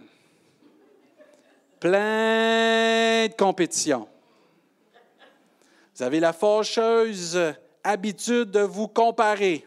Plein 1.78 3.28
de 3.28 3.34
compétitions. 3.34 4.08
Vous 5.94 6.02
avez 6.02 6.20
la 6.20 6.32
fâcheuse 6.32 7.38
habitude 7.84 8.50
de 8.50 8.60
vous 8.60 8.88
comparer 8.88 9.66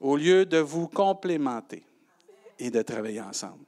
au 0.00 0.16
lieu 0.16 0.46
de 0.46 0.58
vous 0.58 0.88
complémenter 0.88 1.84
et 2.58 2.70
de 2.70 2.82
travailler 2.82 3.20
ensemble. 3.20 3.67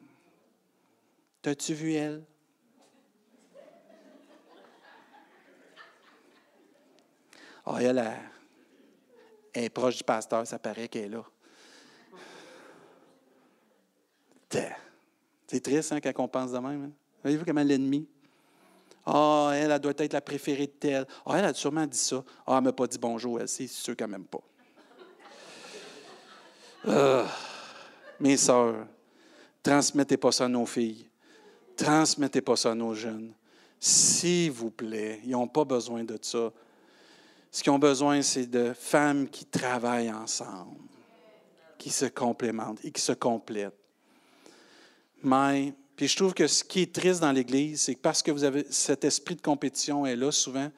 T'as-tu 1.43 1.75
vu 1.75 1.95
elle? 1.95 2.23
Ah, 7.65 7.83
elle, 7.83 8.05
est 9.55 9.69
proche 9.71 9.99
du 9.99 10.05
pasteur, 10.05 10.47
ça 10.47 10.59
paraît 10.59 10.89
qu'elle 10.89 11.05
est 11.05 11.09
là. 11.09 11.25
C'est 15.47 15.61
triste 15.61 15.93
hein, 15.93 16.01
quand 16.01 16.13
on 16.19 16.29
pense 16.29 16.53
de 16.53 16.59
même. 16.59 16.85
Hein? 16.85 16.91
Voyez-vous 17.23 17.45
comment 17.45 17.63
l'ennemi? 17.63 18.07
Ah, 19.05 19.51
elle, 19.55 19.79
doit 19.81 19.95
être 19.99 20.13
la 20.13 20.21
préférée 20.21 20.67
de 20.67 20.73
telle. 20.73 21.07
Ah, 21.27 21.39
elle 21.39 21.45
a 21.45 21.55
sûrement 21.55 21.87
dit 21.87 21.99
ça. 21.99 22.23
Ah, 22.47 22.59
elle 22.59 22.65
m'a 22.65 22.73
pas 22.73 22.87
dit 22.87 22.99
bonjour, 22.99 23.41
elle, 23.41 23.49
c'est 23.49 23.67
sûr 23.67 23.97
quand 23.99 24.07
même 24.07 24.27
pas. 24.27 24.43
Ah, 26.87 27.27
mes 28.21 28.37
sœurs, 28.37 28.87
transmettez 29.63 30.17
pas 30.17 30.31
ça 30.31 30.45
à 30.45 30.49
nos 30.49 30.67
filles. 30.67 31.10
Transmettez 31.81 32.43
pas 32.43 32.57
ça 32.57 32.73
à 32.73 32.75
nos 32.75 32.95
jeunes. 32.95 33.33
S'il 33.79 34.51
vous 34.51 34.71
plaît, 34.71 35.19
ils 35.25 35.31
n'ont 35.31 35.49
pas 35.49 35.65
besoin 35.65 36.05
de 36.05 36.19
ça. 36.21 36.53
Ce 37.51 37.63
qu'ils 37.63 37.73
ont 37.73 37.79
besoin, 37.79 38.21
c'est 38.21 38.45
de 38.45 38.75
femmes 38.75 39.27
qui 39.31 39.47
travaillent 39.47 40.13
ensemble, 40.13 40.77
qui 41.79 41.89
se 41.89 42.05
complémentent 42.05 42.85
et 42.85 42.91
qui 42.91 43.01
se 43.01 43.13
complètent. 43.13 43.73
Mais, 45.23 45.73
puis 45.97 46.07
je 46.07 46.17
trouve 46.17 46.35
que 46.35 46.47
ce 46.47 46.63
qui 46.63 46.83
est 46.83 46.95
triste 46.95 47.21
dans 47.23 47.33
l'Église, 47.33 47.81
c'est 47.81 47.95
que 47.95 48.01
parce 48.01 48.23
que 48.23 48.31
vous 48.31 48.45
avez 48.45 48.67
cet 48.69 49.05
esprit 49.05 49.37
de 49.37 49.41
compétition 49.41 50.05
est 50.05 50.17
là, 50.17 50.31
souvent, 50.31 50.71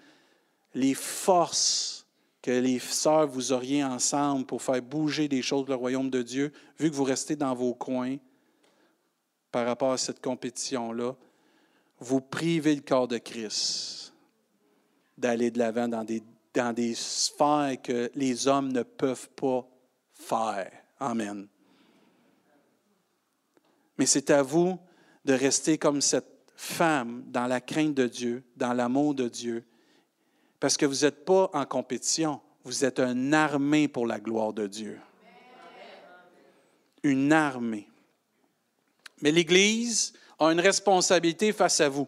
les 0.73 0.95
forces 0.95 2.07
que 2.43 2.53
les 2.53 2.79
sœurs 2.79 3.27
vous 3.27 3.51
auriez 3.51 3.83
ensemble 3.83 4.47
pour 4.47 4.63
faire 4.63 4.81
bouger 4.81 5.27
des 5.27 5.43
choses 5.43 5.65
du 5.65 5.73
royaume 5.73 6.11
de 6.11 6.23
Dieu, 6.23 6.53
vu 6.79 6.89
que 6.89 6.95
vous 6.95 7.03
restez 7.03 7.35
dans 7.35 7.57
vos 7.57 7.75
coins, 7.75 8.19
par 9.53 9.67
rapport 9.67 9.93
à 9.93 9.99
cette 9.99 10.21
compétition-là, 10.21 11.15
vous 12.01 12.21
privez 12.21 12.75
le 12.75 12.81
corps 12.81 13.07
de 13.07 13.19
Christ 13.19 14.15
d'aller 15.17 15.51
de 15.51 15.59
l'avant 15.59 15.87
dans 15.87 16.03
des, 16.03 16.23
dans 16.55 16.73
des 16.73 16.95
sphères 16.95 17.81
que 17.81 18.11
les 18.15 18.49
hommes 18.49 18.73
ne 18.73 18.83
peuvent 18.83 19.29
pas 19.31 19.69
faire. 20.13 20.73
Amen. 20.99 21.47
Mais 23.99 24.07
c'est 24.07 24.31
à 24.31 24.43
vous 24.43 24.79
de 25.25 25.35
rester 25.35 25.79
comme 25.79 26.01
cette 26.01 26.53
femme 26.57 27.25
dans 27.29 27.47
la 27.47 27.61
crainte 27.61 27.95
de 27.95 28.07
Dieu, 28.07 28.43
dans 28.57 28.73
l'amour 28.73 29.15
de 29.15 29.29
Dieu, 29.29 29.65
parce 30.59 30.77
que 30.77 30.87
vous 30.87 31.05
n'êtes 31.05 31.25
pas 31.25 31.51
en 31.53 31.67
compétition, 31.67 32.41
vous 32.65 32.85
êtes 32.85 33.01
une 33.01 33.35
armée 33.35 33.87
pour 33.89 34.07
la 34.07 34.19
gloire 34.19 34.53
de 34.53 34.67
Dieu. 34.67 34.99
Une 37.03 37.33
armée. 37.33 37.89
Mais 39.23 39.31
l'Église 39.31 40.13
a 40.39 40.53
une 40.53 40.61
responsabilité 40.61 41.53
face 41.53 41.81
à 41.81 41.89
vous. 41.89 42.07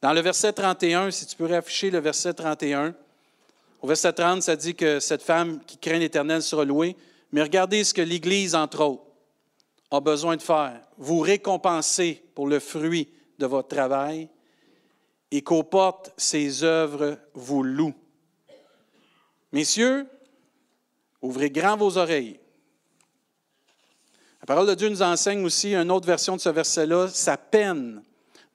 Dans 0.00 0.12
le 0.14 0.20
verset 0.20 0.52
31, 0.52 1.10
si 1.10 1.26
tu 1.26 1.36
peux 1.36 1.44
réafficher 1.44 1.90
le 1.90 1.98
verset 1.98 2.32
31, 2.32 2.94
au 3.82 3.86
verset 3.86 4.12
30, 4.12 4.42
ça 4.42 4.56
dit 4.56 4.74
que 4.74 5.00
cette 5.00 5.22
femme 5.22 5.60
qui 5.66 5.76
craint 5.76 5.98
l'Éternel 5.98 6.42
sera 6.42 6.64
louée. 6.64 6.96
Mais 7.32 7.42
regardez 7.42 7.84
ce 7.84 7.94
que 7.94 8.02
l'Église, 8.02 8.54
entre 8.54 8.82
autres, 8.82 9.04
a 9.90 10.00
besoin 10.00 10.36
de 10.36 10.42
faire. 10.42 10.80
Vous 10.96 11.20
récompenser 11.20 12.22
pour 12.34 12.46
le 12.46 12.60
fruit 12.60 13.08
de 13.38 13.46
votre 13.46 13.68
travail 13.68 14.28
et 15.30 15.42
qu'aux 15.42 15.62
portes 15.62 16.12
ses 16.16 16.64
œuvres 16.64 17.18
vous 17.34 17.62
louent. 17.62 17.94
Messieurs, 19.52 20.06
ouvrez 21.22 21.50
grand 21.50 21.76
vos 21.76 21.98
oreilles. 21.98 22.39
Parole 24.50 24.66
de 24.66 24.74
Dieu 24.74 24.88
nous 24.88 25.00
enseigne 25.00 25.44
aussi 25.44 25.76
une 25.76 25.92
autre 25.92 26.08
version 26.08 26.34
de 26.34 26.40
ce 26.40 26.48
verset-là. 26.48 27.06
Sa 27.06 27.36
peine 27.36 28.02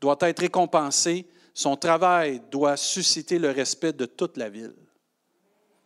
doit 0.01 0.17
être 0.19 0.39
récompensée, 0.41 1.25
son 1.53 1.77
travail 1.77 2.41
doit 2.51 2.75
susciter 2.75 3.39
le 3.39 3.49
respect 3.49 3.93
de 3.93 4.05
toute 4.05 4.35
la 4.35 4.49
ville. 4.49 4.75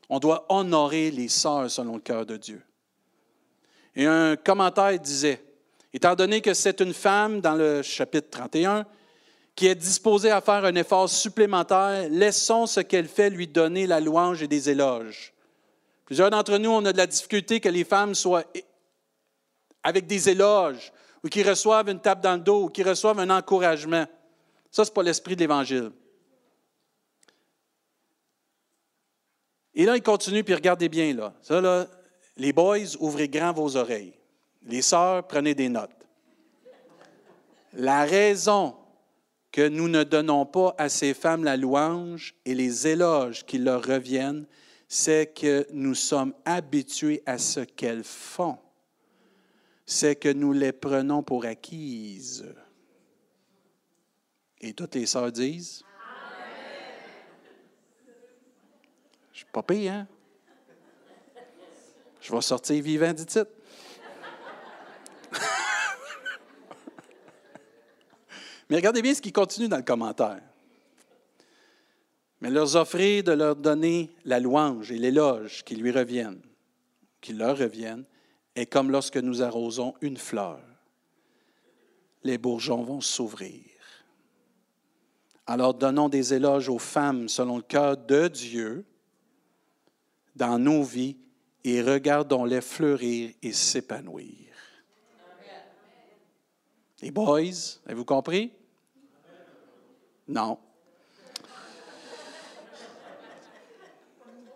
On 0.10 0.18
doit 0.18 0.48
honorer 0.50 1.12
les 1.12 1.28
sœurs 1.28 1.70
selon 1.70 1.94
le 1.94 2.02
cœur 2.02 2.26
de 2.26 2.38
Dieu. 2.38 2.60
Et 3.96 4.08
un 4.08 4.36
commentaire 4.36 4.98
disait, 5.00 5.44
étant 5.94 6.16
donné 6.16 6.42
que 6.42 6.56
c'est 6.56 6.82
une 6.82 6.96
femme, 6.96 7.40
dans 7.40 7.54
le 7.54 7.84
chapitre 7.84 8.32
31, 8.32 8.88
qui 9.54 9.68
est 9.68 9.76
disposée 9.76 10.32
à 10.32 10.42
faire 10.42 10.66
un 10.66 10.74
effort 10.74 11.08
supplémentaire, 11.08 12.10
laissons 12.10 12.66
ce 12.66 12.80
qu'elle 12.80 13.08
fait 13.08 13.30
lui 13.30 13.46
donner 13.46 13.86
la 13.86 14.00
louange 14.00 14.42
et 14.42 14.48
des 14.48 14.72
éloges. 14.72 15.36
Plusieurs 16.06 16.32
d'entre 16.32 16.58
nous, 16.58 16.72
on 16.72 16.84
a 16.86 16.94
de 16.94 16.98
la 16.98 17.06
difficulté 17.06 17.60
que 17.60 17.70
les 17.70 17.84
femmes 17.84 18.16
soient 18.16 18.46
avec 19.84 20.08
des 20.08 20.30
éloges, 20.30 20.92
ou 21.24 21.28
qui 21.28 21.44
reçoivent 21.44 21.90
une 21.90 22.00
tape 22.00 22.22
dans 22.22 22.36
le 22.36 22.42
dos, 22.42 22.66
ou 22.66 22.70
qui 22.70 22.84
reçoivent 22.84 23.20
un 23.20 23.30
encouragement. 23.30 24.06
Ça, 24.72 24.86
ce 24.86 24.90
n'est 24.90 24.94
pas 24.94 25.04
l'esprit 25.04 25.36
de 25.36 25.42
l'Évangile. 25.42 25.92
Et 29.74 29.86
là, 29.86 29.96
il 29.96 30.04
continue, 30.04 30.44
puis 30.44 30.54
regardez 30.54 30.90
bien, 30.90 31.14
là. 31.14 31.34
Ça, 31.42 31.62
là, 31.62 31.88
les 32.38 32.54
boys, 32.54 32.96
ouvrez 33.00 33.28
grand 33.28 33.54
vos 33.54 33.76
oreilles. 33.78 34.14
Les 34.64 34.82
sœurs, 34.82 35.28
prenez 35.28 35.56
des 35.56 35.70
notes. 35.70 35.92
La 37.74 38.04
raison 38.04 38.76
que 39.52 39.68
nous 39.68 39.88
ne 39.88 40.04
donnons 40.04 40.46
pas 40.46 40.76
à 40.78 40.90
ces 40.90 41.14
femmes 41.14 41.44
la 41.44 41.58
louange 41.58 42.36
et 42.46 42.56
les 42.56 42.88
éloges 42.88 43.46
qui 43.46 43.58
leur 43.58 43.84
reviennent, 43.84 44.46
c'est 44.88 45.34
que 45.34 45.68
nous 45.72 45.96
sommes 45.96 46.34
habitués 46.46 47.22
à 47.26 47.38
ce 47.38 47.62
qu'elles 47.62 48.04
font 48.04 48.58
c'est 49.92 50.16
que 50.16 50.30
nous 50.32 50.54
les 50.54 50.72
prenons 50.72 51.24
pour 51.24 51.46
acquises. 51.46 52.46
Et 54.62 54.72
toutes 54.74 54.94
les 54.94 55.08
sœurs 55.08 55.32
disent? 55.32 55.84
Je 59.34 59.38
suis 59.38 59.48
pas 59.52 59.64
payé, 59.64 59.90
hein? 59.90 60.08
Je 62.22 62.32
vais 62.32 62.42
sortir 62.42 62.84
vivant, 62.84 63.14
dit-il. 63.14 63.48
Mais 68.70 68.76
regardez 68.76 69.02
bien 69.02 69.16
ce 69.16 69.22
qui 69.24 69.32
continue 69.32 69.70
dans 69.70 69.78
le 69.78 69.84
commentaire. 69.84 70.44
Mais 72.42 72.52
leur 72.52 72.76
offrir 72.76 73.24
de 73.24 73.32
leur 73.32 73.56
donner 73.56 74.12
la 74.24 74.40
louange 74.40 74.92
et 74.92 75.00
l'éloge 75.00 75.64
qui 75.64 75.76
lui 75.76 75.90
reviennent, 75.90 76.44
qui 77.22 77.34
leur 77.34 77.58
reviennent, 77.58 78.06
est 78.60 78.66
comme 78.66 78.92
lorsque 78.92 79.18
nous 79.18 79.42
arrosons 79.42 79.94
une 80.02 80.18
fleur. 80.18 80.60
les 82.24 82.38
bourgeons 82.38 82.84
vont 82.84 83.00
s'ouvrir. 83.00 83.64
Alors 85.48 85.74
donnons 85.74 86.10
des 86.10 86.34
éloges 86.34 86.68
aux 86.68 86.80
femmes 86.80 87.30
selon 87.30 87.58
le 87.58 87.64
cœur 87.64 87.96
de 87.96 88.28
Dieu 88.28 88.86
dans 90.36 90.60
nos 90.60 90.84
vies 90.84 91.18
et 91.64 91.82
regardons-les 91.82 92.62
fleurir 92.62 93.32
et 93.42 93.54
s'épanouir. 93.54 94.36
Les 97.02 97.12
boys, 97.12 97.80
avez-vous 97.86 98.06
compris? 98.06 98.52
Non. 100.28 100.60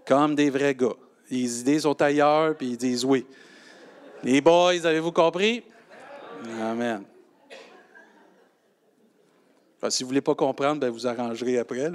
Comme 0.06 0.36
des 0.36 0.50
vrais 0.50 0.76
gars. 0.76 0.98
Les 1.30 1.62
idées 1.62 1.80
sont 1.80 2.00
ailleurs, 2.02 2.56
puis 2.58 2.72
ils 2.72 2.78
disent 2.78 3.06
oui. 3.06 3.26
Les 4.24 4.40
boys, 4.40 4.86
avez-vous 4.86 5.12
compris? 5.12 5.64
Amen. 6.62 7.04
si 9.90 10.04
vous 10.04 10.08
ne 10.08 10.12
voulez 10.12 10.22
pas 10.22 10.34
comprendre, 10.34 10.80
ben 10.80 10.90
vous 10.90 11.06
arrangerez 11.06 11.58
après. 11.60 11.92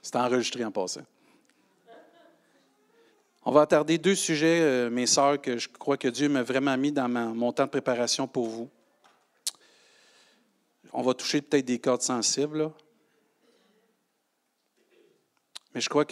C'est 0.00 0.14
enregistré 0.14 0.64
en 0.64 0.70
passant. 0.70 1.02
On 3.44 3.50
va 3.50 3.62
attarder 3.62 3.98
deux 3.98 4.14
sujets, 4.14 4.60
euh, 4.60 4.90
mes 4.90 5.06
sœurs, 5.06 5.40
que 5.40 5.58
je 5.58 5.68
crois 5.68 5.96
que 5.96 6.06
Dieu 6.06 6.28
m'a 6.28 6.44
vraiment 6.44 6.76
mis 6.76 6.92
dans 6.92 7.08
mon 7.08 7.52
temps 7.52 7.64
de 7.64 7.70
préparation 7.70 8.28
pour 8.28 8.46
vous. 8.46 8.70
On 10.92 11.02
va 11.02 11.14
toucher 11.14 11.42
peut-être 11.42 11.64
des 11.64 11.80
cordes 11.80 12.02
sensibles. 12.02 12.70
Mais 15.74 15.80
je 15.80 15.88
crois 15.88 16.04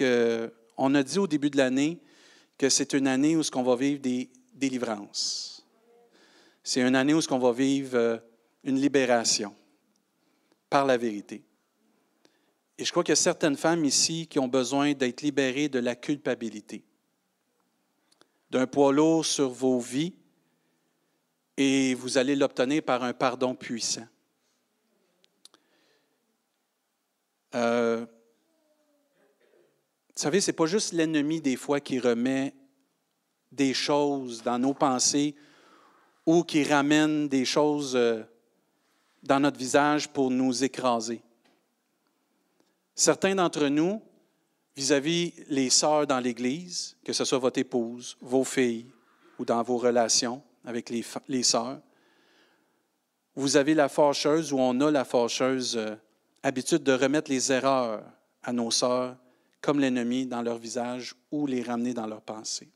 qu'on 0.76 0.94
a 0.94 1.02
dit 1.02 1.18
au 1.18 1.26
début 1.26 1.50
de 1.50 1.56
l'année 1.56 1.98
que 2.58 2.68
c'est 2.68 2.92
une 2.92 3.06
année 3.06 3.36
où 3.36 3.42
ce 3.42 3.50
qu'on 3.50 3.62
va 3.62 3.76
vivre 3.76 4.00
des 4.00 4.30
délivrances. 4.54 5.66
C'est 6.62 6.80
une 6.80 6.96
année 6.96 7.14
où 7.14 7.20
ce 7.20 7.28
qu'on 7.28 7.38
va 7.38 7.52
vivre 7.52 7.96
euh, 7.96 8.18
une 8.64 8.80
libération 8.80 9.54
par 10.68 10.84
la 10.84 10.96
vérité. 10.96 11.44
Et 12.78 12.84
je 12.84 12.90
crois 12.90 13.04
qu'il 13.04 13.12
y 13.12 13.14
a 13.14 13.16
certaines 13.16 13.56
femmes 13.56 13.84
ici 13.84 14.26
qui 14.26 14.38
ont 14.38 14.48
besoin 14.48 14.92
d'être 14.92 15.22
libérées 15.22 15.68
de 15.68 15.78
la 15.78 15.94
culpabilité, 15.94 16.84
d'un 18.50 18.66
poids 18.66 18.92
lourd 18.92 19.24
sur 19.24 19.48
vos 19.48 19.78
vies, 19.78 20.14
et 21.56 21.94
vous 21.94 22.18
allez 22.18 22.36
l'obtenir 22.36 22.82
par 22.82 23.02
un 23.02 23.14
pardon 23.14 23.54
puissant. 23.54 24.06
Euh, 27.54 28.04
vous 30.16 30.22
savez, 30.22 30.40
ce 30.40 30.50
n'est 30.50 30.56
pas 30.56 30.64
juste 30.64 30.94
l'ennemi 30.94 31.42
des 31.42 31.56
fois 31.56 31.78
qui 31.78 31.98
remet 31.98 32.54
des 33.52 33.74
choses 33.74 34.42
dans 34.42 34.58
nos 34.58 34.72
pensées 34.72 35.34
ou 36.24 36.42
qui 36.42 36.64
ramène 36.64 37.28
des 37.28 37.44
choses 37.44 37.94
euh, 37.94 38.22
dans 39.22 39.40
notre 39.40 39.58
visage 39.58 40.08
pour 40.08 40.30
nous 40.30 40.64
écraser. 40.64 41.20
Certains 42.94 43.34
d'entre 43.34 43.66
nous, 43.66 44.00
vis-à-vis 44.74 45.34
les 45.48 45.68
sœurs 45.68 46.06
dans 46.06 46.18
l'Église, 46.18 46.96
que 47.04 47.12
ce 47.12 47.26
soit 47.26 47.38
votre 47.38 47.60
épouse, 47.60 48.16
vos 48.22 48.44
filles 48.44 48.86
ou 49.38 49.44
dans 49.44 49.62
vos 49.62 49.76
relations 49.76 50.42
avec 50.64 50.88
les, 50.88 51.04
les 51.28 51.42
sœurs, 51.42 51.78
vous 53.34 53.58
avez 53.58 53.74
la 53.74 53.90
fâcheuse 53.90 54.50
ou 54.50 54.58
on 54.58 54.80
a 54.80 54.90
la 54.90 55.04
fâcheuse 55.04 55.76
euh, 55.76 55.94
habitude 56.42 56.82
de 56.82 56.92
remettre 56.92 57.30
les 57.30 57.52
erreurs 57.52 58.02
à 58.42 58.54
nos 58.54 58.70
sœurs 58.70 59.14
comme 59.60 59.80
l'ennemi 59.80 60.26
dans 60.26 60.42
leur 60.42 60.58
visage 60.58 61.14
ou 61.30 61.46
les 61.46 61.62
ramener 61.62 61.94
dans 61.94 62.06
leurs 62.06 62.22
pensées. 62.22 62.70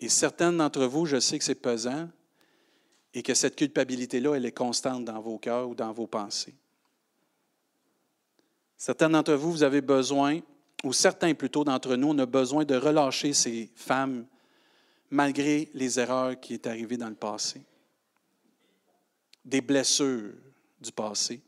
Et 0.00 0.08
certaines 0.08 0.58
d'entre 0.58 0.84
vous, 0.86 1.06
je 1.06 1.20
sais 1.20 1.38
que 1.38 1.44
c'est 1.44 1.54
pesant 1.54 2.08
et 3.14 3.22
que 3.22 3.34
cette 3.34 3.56
culpabilité-là, 3.56 4.34
elle 4.34 4.44
est 4.44 4.52
constante 4.52 5.04
dans 5.04 5.20
vos 5.20 5.38
cœurs 5.38 5.68
ou 5.68 5.74
dans 5.74 5.92
vos 5.92 6.06
pensées. 6.06 6.54
Certains 8.76 9.08
d'entre 9.08 9.34
vous, 9.34 9.52
vous 9.52 9.62
avez 9.62 9.80
besoin, 9.80 10.40
ou 10.84 10.92
certains 10.92 11.34
plutôt 11.34 11.64
d'entre 11.64 11.96
nous, 11.96 12.08
on 12.08 12.18
a 12.18 12.26
besoin 12.26 12.64
de 12.64 12.74
relâcher 12.74 13.32
ces 13.32 13.70
femmes 13.74 14.26
malgré 15.10 15.70
les 15.72 15.98
erreurs 15.98 16.38
qui 16.38 16.56
sont 16.56 16.66
arrivées 16.66 16.96
dans 16.96 17.08
le 17.08 17.14
passé, 17.14 17.62
des 19.44 19.60
blessures 19.60 20.34
du 20.80 20.92
passé, 20.92 21.40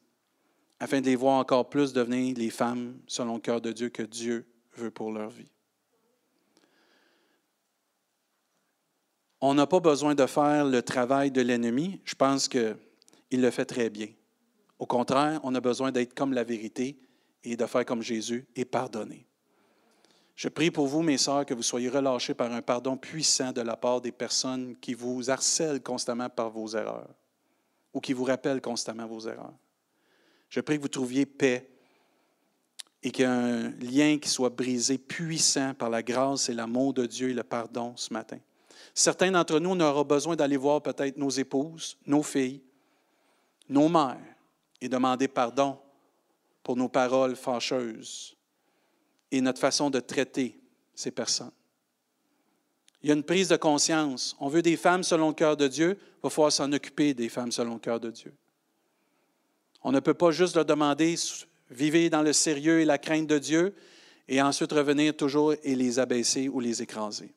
afin 0.81 1.01
de 1.01 1.07
les 1.07 1.17
voir 1.17 1.38
encore 1.38 1.69
plus 1.69 1.93
devenir 1.93 2.37
les 2.37 2.51
femmes 2.51 2.99
selon 3.07 3.35
le 3.35 3.41
cœur 3.41 3.61
de 3.61 3.73
Dieu 3.73 3.88
que 3.88 4.03
Dieu 4.03 4.47
veut 4.77 4.91
pour 4.91 5.12
leur 5.12 5.31
vie. 5.31 5.49
On 9.41 9.55
n'a 9.55 9.67
pas 9.67 9.81
besoin 9.81 10.14
de 10.14 10.27
faire 10.27 10.64
le 10.64 10.83
travail 10.83 11.31
de 11.31 11.41
l'ennemi. 11.41 12.01
Je 12.05 12.14
pense 12.14 12.49
qu'il 12.49 12.77
le 13.31 13.51
fait 13.51 13.64
très 13.64 13.88
bien. 13.88 14.09
Au 14.79 14.87
contraire, 14.87 15.41
on 15.45 15.55
a 15.55 15.61
besoin 15.61 15.93
d'être 15.93 16.14
comme 16.14 16.33
la 16.33 16.45
vérité 16.45 16.99
et 17.45 17.57
de 17.57 17.67
faire 17.67 17.85
comme 17.85 18.03
Jésus 18.03 18.47
et 18.57 18.64
pardonner. 18.64 19.27
Je 20.35 20.49
prie 20.49 20.71
pour 20.71 20.87
vous, 20.87 21.03
mes 21.03 21.19
sœurs, 21.19 21.47
que 21.47 21.55
vous 21.55 21.64
soyez 21.64 21.88
relâchés 21.88 22.35
par 22.35 22.53
un 22.53 22.62
pardon 22.62 22.97
puissant 22.97 23.51
de 23.51 23.61
la 23.61 23.77
part 23.77 24.01
des 24.01 24.12
personnes 24.12 24.77
qui 24.77 24.95
vous 24.95 25.31
harcèlent 25.31 25.83
constamment 25.83 26.29
par 26.29 26.51
vos 26.51 26.69
erreurs 26.69 27.11
ou 27.93 28.01
qui 28.01 28.12
vous 28.12 28.25
rappellent 28.25 28.61
constamment 28.61 29.07
vos 29.07 29.21
erreurs. 29.21 29.55
Je 30.49 30.61
prie 30.61 30.77
que 30.77 30.83
vous 30.83 30.89
trouviez 30.89 31.27
paix 31.27 31.69
et 33.03 33.11
qu'il 33.11 33.25
y 33.25 33.29
ait 33.29 33.31
un 33.31 33.71
lien 33.81 34.19
qui 34.19 34.29
soit 34.29 34.51
brisé 34.51 34.99
puissant 34.99 35.75
par 35.75 35.91
la 35.91 36.03
grâce 36.03 36.49
et 36.49 36.55
l'amour 36.55 36.95
de 36.95 37.07
Dieu 37.07 37.31
et 37.31 37.35
le 37.35 37.45
pardon 37.45 37.95
ce 37.97 38.13
matin. 38.13 38.39
Certains 38.95 39.31
d'entre 39.31 39.61
nous, 39.61 39.71
on 39.71 39.81
aura 39.81 40.03
besoin 40.05 40.35
d'aller 40.35 40.57
voir 40.57 40.83
peut-être 40.83 41.17
nos 41.17 41.31
épouses, 41.31 41.97
nos 42.07 42.23
filles, 42.23 42.61
nos 43.69 43.89
mères 43.89 44.19
et 44.81 44.89
demander 44.89 45.29
pardon 45.29 45.79
pour 46.63 46.77
nos 46.77 46.89
paroles 46.89 47.37
fâcheuses 47.37 48.37
et 49.31 49.41
notre 49.41 49.61
façon 49.61 49.91
de 49.91 50.01
traiter 50.01 50.59
ces 50.95 51.11
personnes. 51.11 51.53
Il 53.03 53.09
y 53.09 53.13
a 53.13 53.15
une 53.15 53.23
prise 53.23 53.49
de 53.49 53.57
conscience. 53.57 54.37
On 54.41 54.49
veut 54.49 54.63
des 54.63 54.77
femmes 54.77 55.05
selon 55.05 55.29
le 55.29 55.35
cœur 55.35 55.57
de 55.57 55.69
Dieu, 55.69 55.97
il 56.01 56.21
va 56.23 56.31
falloir 56.31 56.51
s'en 56.51 56.73
occuper 56.73 57.15
des 57.15 57.29
femmes 57.29 57.53
selon 57.53 57.75
le 57.75 57.81
cœur 57.81 58.01
de 58.01 58.11
Dieu. 58.11 58.35
On 59.88 59.92
ne 59.92 60.01
peut 60.01 60.12
pas 60.12 60.33
juste 60.33 60.55
leur 60.55 60.66
demander, 60.66 61.14
vivez 61.70 62.11
dans 62.11 62.20
le 62.20 62.35
sérieux 62.35 62.81
et 62.81 62.85
la 62.85 62.98
crainte 62.98 63.27
de 63.27 63.38
Dieu, 63.38 63.74
et 64.29 64.42
ensuite 64.42 64.70
revenir 64.70 65.16
toujours 65.16 65.55
et 65.62 65.74
les 65.74 65.98
abaisser 65.98 66.46
ou 66.46 66.61
les 66.61 66.83
écraser. 66.83 67.33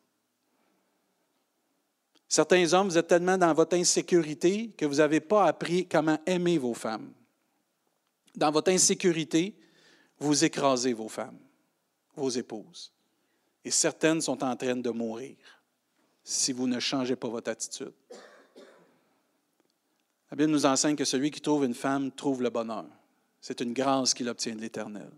Certains 2.27 2.73
hommes, 2.73 2.89
vous 2.89 2.97
êtes 2.97 3.07
tellement 3.07 3.37
dans 3.37 3.53
votre 3.53 3.77
insécurité 3.77 4.67
que 4.77 4.85
vous 4.85 4.95
n'avez 4.95 5.21
pas 5.21 5.45
appris 5.45 5.87
comment 5.87 6.19
aimer 6.25 6.57
vos 6.57 6.73
femmes 6.73 7.13
dans 8.35 8.51
votre 8.51 8.69
insécurité, 8.69 9.55
vous 10.19 10.43
écrasez 10.43 10.91
vos 10.91 11.07
femmes, 11.07 11.39
vos 12.17 12.31
épouses. 12.31 12.91
Et 13.63 13.71
certaines 13.71 14.19
sont 14.19 14.43
en 14.43 14.57
train 14.57 14.75
de 14.75 14.89
mourir 14.89 15.37
si 16.21 16.51
vous 16.51 16.67
ne 16.67 16.81
changez 16.81 17.15
pas 17.15 17.29
votre 17.29 17.49
attitude. 17.49 17.93
La 20.31 20.37
Bible 20.37 20.51
nous 20.51 20.65
enseigne 20.65 20.95
que 20.95 21.03
celui 21.03 21.29
qui 21.29 21.41
trouve 21.41 21.65
une 21.65 21.73
femme 21.73 22.09
trouve 22.11 22.41
le 22.41 22.49
bonheur. 22.49 22.85
C'est 23.41 23.59
une 23.59 23.73
grâce 23.73 24.13
qu'il 24.13 24.29
obtient 24.29 24.55
de 24.55 24.61
l'Éternel. 24.61 25.11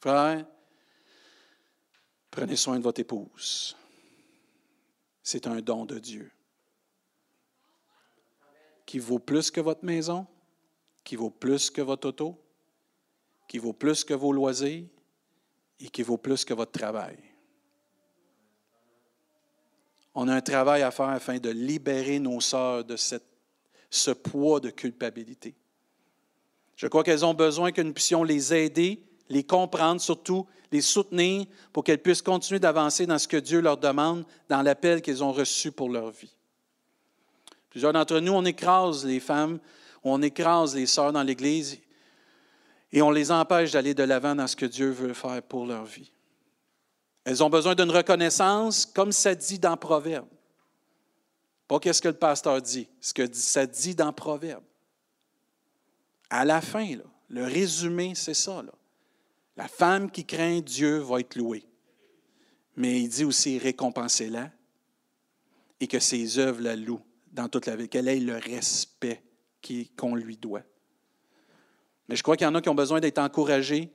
Frère, 0.00 0.44
prenez 2.30 2.56
soin 2.56 2.78
de 2.78 2.82
votre 2.82 3.00
épouse. 3.00 3.76
C'est 5.22 5.46
un 5.46 5.60
don 5.60 5.84
de 5.84 5.98
Dieu 5.98 6.30
qui 8.84 8.98
vaut 8.98 9.18
plus 9.18 9.50
que 9.50 9.60
votre 9.60 9.84
maison, 9.84 10.26
qui 11.02 11.16
vaut 11.16 11.30
plus 11.30 11.70
que 11.70 11.82
votre 11.82 12.08
auto, 12.08 12.40
qui 13.48 13.58
vaut 13.58 13.72
plus 13.72 14.04
que 14.04 14.14
vos 14.14 14.32
loisirs 14.32 14.86
et 15.80 15.88
qui 15.88 16.02
vaut 16.02 16.18
plus 16.18 16.44
que 16.44 16.54
votre 16.54 16.72
travail. 16.72 17.18
On 20.14 20.28
a 20.28 20.34
un 20.34 20.40
travail 20.40 20.82
à 20.82 20.90
faire 20.90 21.08
afin 21.08 21.38
de 21.38 21.50
libérer 21.50 22.18
nos 22.18 22.40
sœurs 22.40 22.84
de 22.84 22.96
cette, 22.96 23.35
ce 23.90 24.10
poids 24.10 24.60
de 24.60 24.70
culpabilité. 24.70 25.54
Je 26.76 26.86
crois 26.86 27.04
qu'elles 27.04 27.24
ont 27.24 27.34
besoin 27.34 27.72
que 27.72 27.80
nous 27.80 27.92
puissions 27.92 28.22
les 28.22 28.52
aider, 28.54 29.02
les 29.28 29.44
comprendre, 29.44 30.00
surtout 30.00 30.46
les 30.72 30.80
soutenir 30.80 31.46
pour 31.72 31.84
qu'elles 31.84 32.02
puissent 32.02 32.22
continuer 32.22 32.60
d'avancer 32.60 33.06
dans 33.06 33.18
ce 33.18 33.28
que 33.28 33.36
Dieu 33.36 33.60
leur 33.60 33.78
demande, 33.78 34.24
dans 34.48 34.62
l'appel 34.62 35.00
qu'elles 35.00 35.24
ont 35.24 35.32
reçu 35.32 35.72
pour 35.72 35.88
leur 35.88 36.10
vie. 36.10 36.34
Plusieurs 37.70 37.92
d'entre 37.92 38.20
nous, 38.20 38.32
on 38.32 38.44
écrase 38.44 39.04
les 39.04 39.20
femmes 39.20 39.58
on 40.08 40.22
écrase 40.22 40.74
les 40.74 40.86
sœurs 40.86 41.12
dans 41.12 41.22
l'Église 41.22 41.78
et 42.92 43.02
on 43.02 43.10
les 43.10 43.32
empêche 43.32 43.72
d'aller 43.72 43.94
de 43.94 44.02
l'avant 44.02 44.34
dans 44.34 44.46
ce 44.46 44.56
que 44.56 44.66
Dieu 44.66 44.90
veut 44.90 45.14
faire 45.14 45.42
pour 45.42 45.66
leur 45.66 45.84
vie. 45.84 46.12
Elles 47.24 47.42
ont 47.42 47.50
besoin 47.50 47.74
d'une 47.74 47.90
reconnaissance, 47.90 48.86
comme 48.86 49.10
ça 49.10 49.34
dit 49.34 49.58
dans 49.58 49.76
Proverbe. 49.76 50.28
Pas 51.68 51.80
qu'est-ce 51.80 52.00
que 52.00 52.08
le 52.08 52.14
pasteur 52.14 52.60
dit, 52.62 52.88
ce 53.00 53.12
que 53.12 53.32
ça 53.32 53.66
dit 53.66 53.94
dans 53.94 54.12
Proverbe. 54.12 54.62
À 56.30 56.44
la 56.44 56.60
fin, 56.60 56.86
le 57.28 57.44
résumé, 57.44 58.14
c'est 58.14 58.34
ça. 58.34 58.62
La 59.56 59.68
femme 59.68 60.10
qui 60.10 60.24
craint 60.24 60.60
Dieu 60.60 60.98
va 60.98 61.20
être 61.20 61.36
louée. 61.36 61.64
Mais 62.76 63.00
il 63.00 63.08
dit 63.08 63.24
aussi 63.24 63.58
récompensez-la 63.58 64.50
et 65.80 65.86
que 65.86 65.98
ses 65.98 66.38
œuvres 66.38 66.62
la 66.62 66.76
louent 66.76 67.04
dans 67.32 67.48
toute 67.48 67.66
la 67.66 67.76
vie, 67.76 67.88
qu'elle 67.88 68.08
ait 68.08 68.20
le 68.20 68.36
respect 68.36 69.22
qu'on 69.96 70.14
lui 70.14 70.36
doit. 70.36 70.62
Mais 72.08 72.16
je 72.16 72.22
crois 72.22 72.36
qu'il 72.36 72.46
y 72.46 72.48
en 72.48 72.54
a 72.54 72.62
qui 72.62 72.68
ont 72.68 72.74
besoin 72.74 73.00
d'être 73.00 73.18
encouragés 73.18 73.90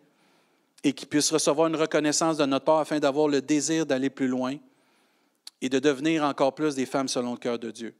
et 0.83 0.93
qui 0.93 1.05
puissent 1.05 1.31
recevoir 1.31 1.67
une 1.67 1.75
reconnaissance 1.75 2.37
de 2.37 2.45
notre 2.45 2.65
part 2.65 2.79
afin 2.79 2.99
d'avoir 2.99 3.27
le 3.27 3.41
désir 3.41 3.85
d'aller 3.85 4.09
plus 4.09 4.27
loin 4.27 4.57
et 5.61 5.69
de 5.69 5.79
devenir 5.79 6.23
encore 6.23 6.55
plus 6.55 6.75
des 6.75 6.85
femmes 6.85 7.07
selon 7.07 7.33
le 7.33 7.37
cœur 7.37 7.59
de 7.59 7.71
Dieu. 7.71 7.95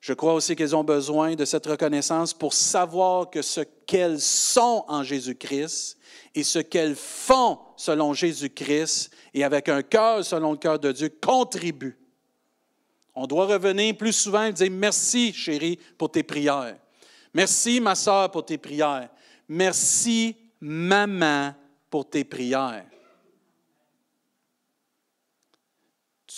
Je 0.00 0.12
crois 0.12 0.34
aussi 0.34 0.54
qu'elles 0.54 0.76
ont 0.76 0.84
besoin 0.84 1.34
de 1.34 1.44
cette 1.44 1.66
reconnaissance 1.66 2.32
pour 2.32 2.54
savoir 2.54 3.30
que 3.30 3.42
ce 3.42 3.62
qu'elles 3.86 4.20
sont 4.20 4.84
en 4.86 5.02
Jésus-Christ 5.02 5.98
et 6.34 6.44
ce 6.44 6.60
qu'elles 6.60 6.94
font 6.94 7.58
selon 7.76 8.14
Jésus-Christ 8.14 9.10
et 9.34 9.42
avec 9.42 9.68
un 9.68 9.82
cœur 9.82 10.24
selon 10.24 10.52
le 10.52 10.58
cœur 10.58 10.78
de 10.78 10.92
Dieu 10.92 11.08
contribuent. 11.20 11.98
On 13.14 13.26
doit 13.26 13.46
revenir 13.46 13.96
plus 13.96 14.12
souvent 14.12 14.44
et 14.44 14.52
dire 14.52 14.70
merci, 14.70 15.32
chérie, 15.32 15.78
pour 15.96 16.12
tes 16.12 16.22
prières. 16.22 16.76
Merci, 17.34 17.80
ma 17.80 17.96
soeur, 17.96 18.30
pour 18.30 18.44
tes 18.44 18.58
prières. 18.58 19.08
Merci, 19.48 20.36
maman, 20.60 21.54
pour 21.90 22.08
tes 22.08 22.22
prières. 22.22 22.86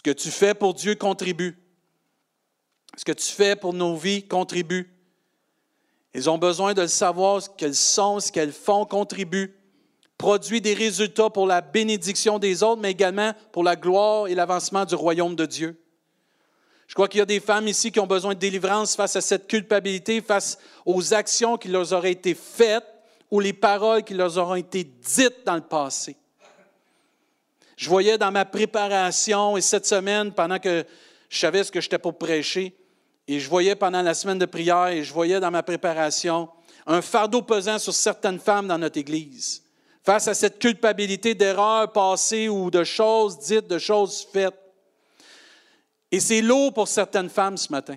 Ce 0.01 0.03
que 0.03 0.13
tu 0.13 0.31
fais 0.31 0.55
pour 0.55 0.73
Dieu 0.73 0.95
contribue. 0.95 1.59
Ce 2.97 3.05
que 3.05 3.13
tu 3.13 3.27
fais 3.27 3.55
pour 3.55 3.75
nos 3.75 3.97
vies 3.97 4.27
contribue. 4.27 4.91
Ils 6.15 6.31
ont 6.31 6.39
besoin 6.39 6.73
de 6.73 6.81
le 6.81 6.89
savoir, 6.89 7.43
ce 7.43 7.51
qu'elles 7.51 7.75
sont, 7.75 8.19
ce 8.19 8.33
qu'elles 8.33 8.55
font 8.55 8.87
contribue. 8.87 9.55
Produit 10.17 10.63
des 10.63 10.73
résultats 10.73 11.29
pour 11.29 11.47
la 11.47 11.61
bénédiction 11.61 12.39
des 12.39 12.63
autres, 12.63 12.81
mais 12.81 12.93
également 12.93 13.35
pour 13.53 13.63
la 13.63 13.77
gloire 13.77 14.27
et 14.29 14.35
l'avancement 14.35 14.87
du 14.87 14.95
royaume 14.95 15.37
de 15.37 15.45
Dieu. 15.45 15.79
Je 16.87 16.95
crois 16.95 17.07
qu'il 17.07 17.19
y 17.19 17.23
a 17.23 17.27
des 17.27 17.39
femmes 17.39 17.69
ici 17.69 17.93
qui 17.93 18.01
ont 18.01 18.07
besoin 18.07 18.33
de 18.33 18.39
délivrance 18.39 18.97
face 18.97 19.17
à 19.17 19.21
cette 19.21 19.49
culpabilité, 19.49 20.23
face 20.23 20.57
aux 20.87 21.13
actions 21.13 21.59
qui 21.59 21.69
leur 21.69 21.93
auraient 21.93 22.13
été 22.13 22.35
faites 22.35 22.87
ou 23.31 23.39
les 23.39 23.53
paroles 23.53 24.03
qui 24.03 24.15
leur 24.15 24.39
auront 24.39 24.55
été 24.55 24.83
dites 24.83 25.45
dans 25.45 25.57
le 25.57 25.61
passé. 25.61 26.17
Je 27.81 27.89
voyais 27.89 28.19
dans 28.19 28.31
ma 28.31 28.45
préparation 28.45 29.57
et 29.57 29.63
cette 29.63 29.87
semaine, 29.87 30.33
pendant 30.33 30.59
que 30.59 30.85
je 31.31 31.39
savais 31.39 31.65
ce 31.65 31.73
que 31.73 31.81
j'étais 31.81 31.99
pour 31.99 32.19
prêcher, 32.19 32.77
et 33.27 33.41
je 33.41 33.49
voyais 33.49 33.75
pendant 33.75 34.03
la 34.03 34.13
semaine 34.13 34.39
de 34.39 34.45
prière, 34.45 34.89
et 34.89 35.03
je 35.03 35.15
voyais 35.15 35.41
dans 35.41 35.51
ma 35.51 35.63
préparation 35.63 36.51
un 36.87 37.01
fardeau 37.01 37.41
pesant 37.41 37.79
sur 37.79 37.95
certaines 37.95 38.39
femmes 38.39 38.69
dans 38.69 38.77
notre 38.77 38.99
Église, 38.99 39.63
face 40.05 40.29
à 40.29 40.35
cette 40.35 40.59
culpabilité 40.59 41.35
d'erreurs 41.35 41.91
passées 41.91 42.51
ou 42.51 42.71
de 42.71 42.85
choses 42.85 43.39
dites, 43.39 43.67
de 43.67 43.79
choses 43.79 44.29
faites. 44.31 44.61
Et 46.13 46.21
c'est 46.21 46.43
lourd 46.43 46.75
pour 46.75 46.87
certaines 46.87 47.31
femmes 47.31 47.57
ce 47.57 47.73
matin. 47.73 47.97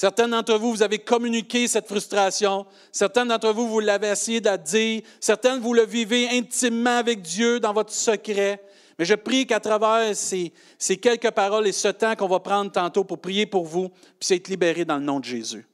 Certaines 0.00 0.30
d'entre 0.30 0.56
vous, 0.56 0.70
vous 0.70 0.82
avez 0.82 1.00
communiqué 1.00 1.68
cette 1.68 1.86
frustration. 1.86 2.64
Certaines 2.90 3.28
d'entre 3.28 3.52
vous, 3.52 3.68
vous 3.68 3.80
l'avez 3.80 4.08
essayé 4.08 4.40
de 4.40 4.56
dire. 4.56 5.02
Certaines, 5.20 5.60
vous 5.60 5.74
le 5.74 5.84
vivez 5.84 6.26
intimement 6.30 6.96
avec 6.96 7.20
Dieu 7.20 7.60
dans 7.60 7.74
votre 7.74 7.92
secret. 7.92 8.64
Mais 8.98 9.04
je 9.04 9.12
prie 9.12 9.46
qu'à 9.46 9.60
travers 9.60 10.16
ces, 10.16 10.54
ces, 10.78 10.96
quelques 10.96 11.30
paroles 11.32 11.66
et 11.66 11.72
ce 11.72 11.88
temps 11.88 12.16
qu'on 12.16 12.28
va 12.28 12.40
prendre 12.40 12.72
tantôt 12.72 13.04
pour 13.04 13.20
prier 13.20 13.44
pour 13.44 13.66
vous, 13.66 13.90
puissiez 14.18 14.36
être 14.36 14.48
libérés 14.48 14.86
dans 14.86 14.96
le 14.96 15.04
nom 15.04 15.20
de 15.20 15.26
Jésus. 15.26 15.66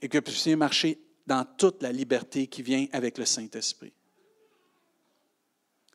Et 0.00 0.08
que 0.08 0.18
vous 0.18 0.22
puissiez 0.22 0.54
marcher 0.54 0.96
dans 1.26 1.44
toute 1.44 1.82
la 1.82 1.90
liberté 1.90 2.46
qui 2.46 2.62
vient 2.62 2.86
avec 2.92 3.18
le 3.18 3.24
Saint-Esprit. 3.24 3.92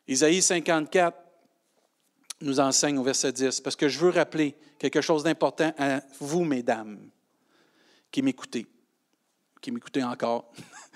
Isaïe 0.06 0.42
54 0.42 1.25
nous 2.42 2.60
enseigne 2.60 2.98
au 2.98 3.04
verset 3.04 3.32
10, 3.32 3.62
parce 3.62 3.76
que 3.76 3.88
je 3.88 4.00
veux 4.00 4.10
rappeler 4.10 4.56
quelque 4.78 5.02
chose 5.02 5.24
d'important 5.24 5.74
à 5.78 6.02
vous, 6.20 6.44
mesdames, 6.44 7.10
qui 8.12 8.22
m'écoutez, 8.22 8.66
qui 9.62 9.72
m'écoutez 9.72 10.04
encore. 10.04 10.52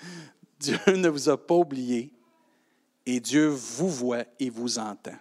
Dieu 0.58 0.78
ne 0.88 1.08
vous 1.08 1.28
a 1.28 1.38
pas 1.38 1.54
oublié 1.54 2.12
et 3.06 3.20
Dieu 3.20 3.48
vous 3.48 3.88
voit 3.88 4.24
et 4.38 4.50
vous 4.50 4.78
entend. 4.78 5.16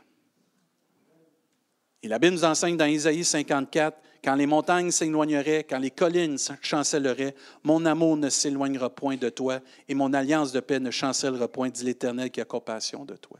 Et 2.02 2.08
la 2.08 2.20
Bible 2.20 2.36
nous 2.36 2.46
enseigne 2.46 2.78
dans 2.78 2.86
Isaïe 2.86 3.26
54, 3.26 3.98
quand 4.24 4.36
les 4.36 4.46
montagnes 4.46 4.92
s'éloigneraient, 4.92 5.66
quand 5.70 5.80
les 5.80 5.92
collines 5.92 6.38
chancelleraient, 6.62 7.36
mon 7.64 7.86
amour 7.86 8.18
ne 8.18 8.30
s'éloignera 8.30 8.90
point 8.90 9.16
de 9.16 9.30
toi 9.30 9.60
et 9.88 9.96
mon 9.96 10.14
alliance 10.14 10.52
de 10.52 10.60
paix 10.60 10.80
ne 10.80 10.92
chancellera 10.92 11.48
point, 11.48 11.70
dit 11.70 11.86
l'Éternel 11.86 12.32
qui 12.32 12.42
a 12.42 12.46
compassion 12.46 13.06
de 13.06 13.16
toi. 13.16 13.38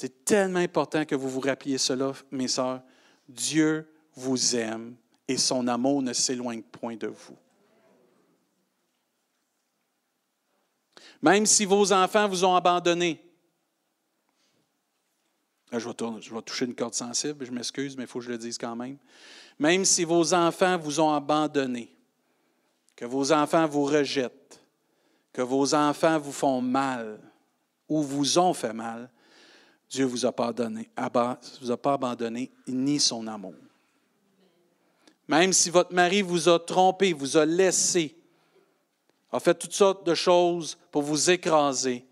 C'est 0.00 0.24
tellement 0.24 0.60
important 0.60 1.04
que 1.04 1.14
vous 1.14 1.28
vous 1.28 1.40
rappeliez 1.40 1.76
cela, 1.76 2.14
mes 2.30 2.48
sœurs. 2.48 2.80
Dieu 3.28 3.86
vous 4.14 4.56
aime 4.56 4.96
et 5.28 5.36
son 5.36 5.68
amour 5.68 6.00
ne 6.00 6.14
s'éloigne 6.14 6.62
point 6.62 6.96
de 6.96 7.08
vous. 7.08 7.36
Même 11.20 11.44
si 11.44 11.66
vos 11.66 11.92
enfants 11.92 12.26
vous 12.26 12.46
ont 12.46 12.56
abandonné, 12.56 13.22
je 15.70 15.76
vais, 15.76 15.94
je 16.22 16.34
vais 16.34 16.42
toucher 16.42 16.64
une 16.64 16.74
corde 16.74 16.94
sensible, 16.94 17.44
je 17.44 17.52
m'excuse, 17.52 17.94
mais 17.94 18.04
il 18.04 18.06
faut 18.06 18.20
que 18.20 18.24
je 18.24 18.30
le 18.30 18.38
dise 18.38 18.56
quand 18.56 18.74
même. 18.74 18.96
Même 19.58 19.84
si 19.84 20.04
vos 20.04 20.32
enfants 20.32 20.78
vous 20.78 20.98
ont 20.98 21.12
abandonné, 21.12 21.94
que 22.96 23.04
vos 23.04 23.32
enfants 23.32 23.66
vous 23.66 23.84
rejettent, 23.84 24.64
que 25.30 25.42
vos 25.42 25.74
enfants 25.74 26.18
vous 26.18 26.32
font 26.32 26.62
mal 26.62 27.20
ou 27.86 28.02
vous 28.02 28.38
ont 28.38 28.54
fait 28.54 28.72
mal, 28.72 29.10
Dieu 29.90 30.04
vous, 30.04 30.24
a 30.24 30.30
pas 30.32 30.52
vous 31.60 31.70
a 31.72 31.76
pas 31.76 31.94
abandonné 31.94 32.52
ni 32.68 33.00
son 33.00 33.26
amour. 33.26 33.54
Même 35.26 35.52
si 35.52 35.68
votre 35.68 35.92
mari 35.92 36.22
vous 36.22 36.48
a 36.48 36.60
trompé, 36.60 37.12
vous 37.12 37.36
a 37.36 37.44
laissé, 37.44 38.16
a 39.32 39.40
fait 39.40 39.54
toutes 39.54 39.72
sortes 39.72 40.06
de 40.06 40.14
choses 40.14 40.78
pour 40.92 41.02
vous 41.02 41.30
écraser, 41.30 42.04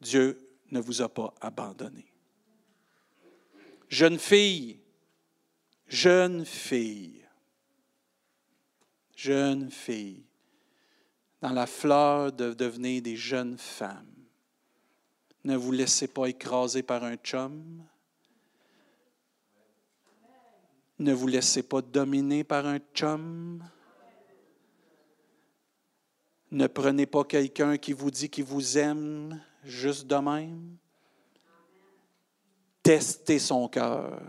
Dieu 0.00 0.38
ne 0.70 0.80
vous 0.80 1.02
a 1.02 1.08
pas 1.08 1.32
abandonné. 1.40 2.06
Jeune 3.88 4.18
fille, 4.18 4.78
jeune 5.86 6.44
fille, 6.44 7.22
jeune 9.14 9.70
fille, 9.70 10.24
dans 11.40 11.52
la 11.52 11.66
fleur 11.66 12.32
de 12.32 12.54
devenir 12.54 13.02
des 13.02 13.16
jeunes 13.16 13.58
femmes, 13.58 14.15
ne 15.46 15.54
vous 15.54 15.70
laissez 15.70 16.08
pas 16.08 16.26
écraser 16.26 16.82
par 16.82 17.04
un 17.04 17.14
chum. 17.14 17.84
Ne 20.98 21.12
vous 21.12 21.28
laissez 21.28 21.62
pas 21.62 21.80
dominer 21.80 22.42
par 22.42 22.66
un 22.66 22.80
chum. 22.92 23.62
Ne 26.50 26.66
prenez 26.66 27.06
pas 27.06 27.22
quelqu'un 27.22 27.78
qui 27.78 27.92
vous 27.92 28.10
dit 28.10 28.28
qu'il 28.28 28.42
vous 28.42 28.76
aime 28.76 29.40
juste 29.62 30.08
de 30.08 30.16
même. 30.16 30.78
Testez 32.82 33.38
son 33.38 33.68
cœur. 33.68 34.20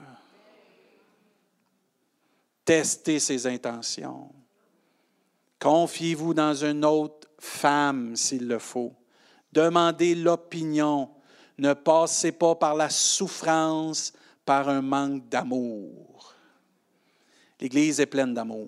Testez 2.64 3.20
ses 3.20 3.48
intentions. 3.48 4.32
Confiez-vous 5.60 6.36
dans 6.36 6.54
une 6.64 6.86
autre 6.86 7.28
femme 7.40 8.16
s'il 8.16 8.48
le 8.48 8.60
faut. 8.60 8.94
Demandez 9.58 10.14
l'opinion. 10.14 11.10
Ne 11.58 11.74
passez 11.74 12.32
pas 12.32 12.54
par 12.54 12.76
la 12.76 12.92
souffrance, 12.92 14.14
par 14.46 14.70
un 14.70 14.84
manque 14.84 15.28
d'amour. 15.30 16.36
L'Église 17.60 18.00
est 18.00 18.06
pleine 18.06 18.36
d'amour. 18.36 18.68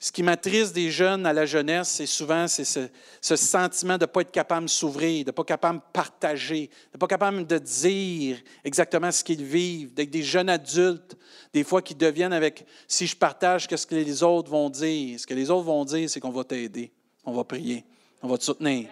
Ce 0.00 0.10
qui 0.10 0.24
m'attriste 0.24 0.74
des 0.74 0.90
jeunes 0.90 1.26
à 1.26 1.32
la 1.32 1.46
jeunesse, 1.46 1.90
c'est 1.90 2.06
souvent 2.06 2.48
ce, 2.48 2.88
sentiment 3.36 3.98
de 3.98 4.02
ne 4.02 4.06
pas 4.06 4.22
être 4.22 4.32
capable 4.32 4.66
de 4.66 4.70
s'ouvrir, 4.70 5.24
de 5.24 5.28
ne 5.28 5.32
pas 5.32 5.44
capable 5.44 5.78
de 5.78 5.84
partager, 5.92 6.66
de 6.66 6.96
ne 6.96 6.98
pas 6.98 7.06
capable 7.06 7.46
de 7.46 7.58
dire 7.58 8.38
exactement 8.64 9.12
ce 9.12 9.22
qu'ils 9.22 9.44
vivent, 9.44 9.94
d'être 9.94 10.10
des 10.10 10.24
jeunes 10.24 10.48
adultes, 10.48 11.16
des 11.52 11.62
fois 11.62 11.82
qui 11.82 11.94
deviennent 11.94 12.32
avec, 12.32 12.66
si 12.88 13.06
je 13.06 13.16
partage, 13.16 13.68
qu'est-ce 13.68 13.86
que 13.86 13.94
les 13.94 14.24
autres 14.24 14.50
vont 14.50 14.68
dire? 14.68 15.20
Ce 15.20 15.26
que 15.26 15.34
les 15.34 15.48
autres 15.50 15.66
vont 15.66 15.84
dire, 15.84 16.10
c'est 16.10 16.18
qu'on 16.18 16.30
va 16.30 16.42
t'aider, 16.42 16.90
on 17.24 17.32
va 17.32 17.44
prier, 17.44 17.84
on 18.20 18.26
va 18.26 18.36
te 18.36 18.42
soutenir. 18.42 18.88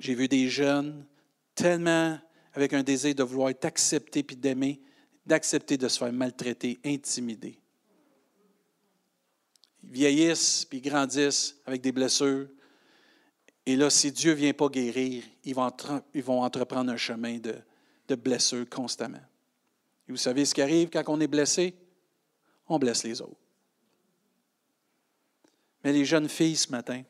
J'ai 0.00 0.14
vu 0.14 0.28
des 0.28 0.48
jeunes 0.48 1.06
tellement 1.54 2.18
avec 2.52 2.72
un 2.72 2.82
désir 2.82 3.14
de 3.14 3.22
vouloir 3.22 3.50
être 3.50 3.64
acceptés 3.64 4.22
puis 4.22 4.36
d'aimer, 4.36 4.80
d'accepter 5.26 5.76
de 5.76 5.88
se 5.88 5.98
faire 5.98 6.12
maltraiter, 6.12 6.78
intimider. 6.84 7.58
Ils 9.82 9.90
vieillissent 9.90 10.64
puis 10.64 10.80
grandissent 10.80 11.56
avec 11.66 11.80
des 11.80 11.92
blessures. 11.92 12.48
Et 13.66 13.76
là, 13.76 13.90
si 13.90 14.12
Dieu 14.12 14.32
ne 14.32 14.36
vient 14.36 14.52
pas 14.52 14.68
guérir, 14.68 15.24
ils 15.44 15.54
vont, 15.54 15.70
ils 16.14 16.22
vont 16.22 16.42
entreprendre 16.42 16.92
un 16.92 16.96
chemin 16.96 17.38
de, 17.38 17.56
de 18.08 18.14
blessures 18.14 18.68
constamment. 18.68 19.22
Et 20.08 20.12
vous 20.12 20.18
savez 20.18 20.44
ce 20.44 20.54
qui 20.54 20.62
arrive 20.62 20.90
quand 20.90 21.02
on 21.08 21.20
est 21.20 21.26
blessé? 21.26 21.74
On 22.68 22.78
blesse 22.78 23.04
les 23.04 23.20
autres. 23.20 23.40
Mais 25.82 25.92
les 25.92 26.04
jeunes 26.04 26.28
filles 26.28 26.56
ce 26.56 26.70
matin, 26.70 27.02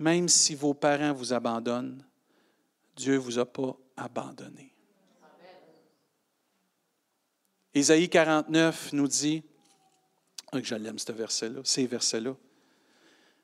même 0.00 0.28
si 0.28 0.54
vos 0.54 0.72
parents 0.72 1.12
vous 1.12 1.34
abandonnent, 1.34 2.02
Dieu 2.96 3.14
ne 3.14 3.18
vous 3.18 3.38
a 3.38 3.44
pas 3.44 3.76
abandonné. 3.96 4.72
Ésaïe 7.74 8.08
49 8.08 8.94
nous 8.94 9.06
dit, 9.06 9.44
oh, 10.52 10.56
que 10.56 10.64
je 10.64 10.74
l'aime 10.74 10.98
ce 10.98 11.12
verset-là, 11.12 11.60
ces 11.64 11.86
versets-là. 11.86 12.34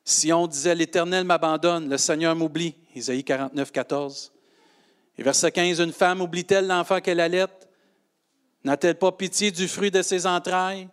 Si 0.03 0.33
on 0.33 0.47
disait 0.47 0.73
l'Éternel 0.73 1.25
m'abandonne, 1.25 1.89
le 1.89 1.97
Seigneur 1.97 2.35
m'oublie, 2.35 2.75
Ésaïe 2.95 3.23
49, 3.23 3.71
14. 3.71 4.33
Et 5.19 5.23
verset 5.23 5.51
15, 5.51 5.79
une 5.79 5.93
femme 5.93 6.21
oublie-t-elle 6.21 6.65
l'enfant 6.65 6.99
qu'elle 7.01 7.19
allait? 7.19 7.45
N'a-t-elle 8.63 8.97
pas 8.97 9.11
pitié 9.11 9.51
du 9.51 9.67
fruit 9.67 9.91
de 9.91 10.01
ses 10.01 10.25
entrailles? 10.25 10.89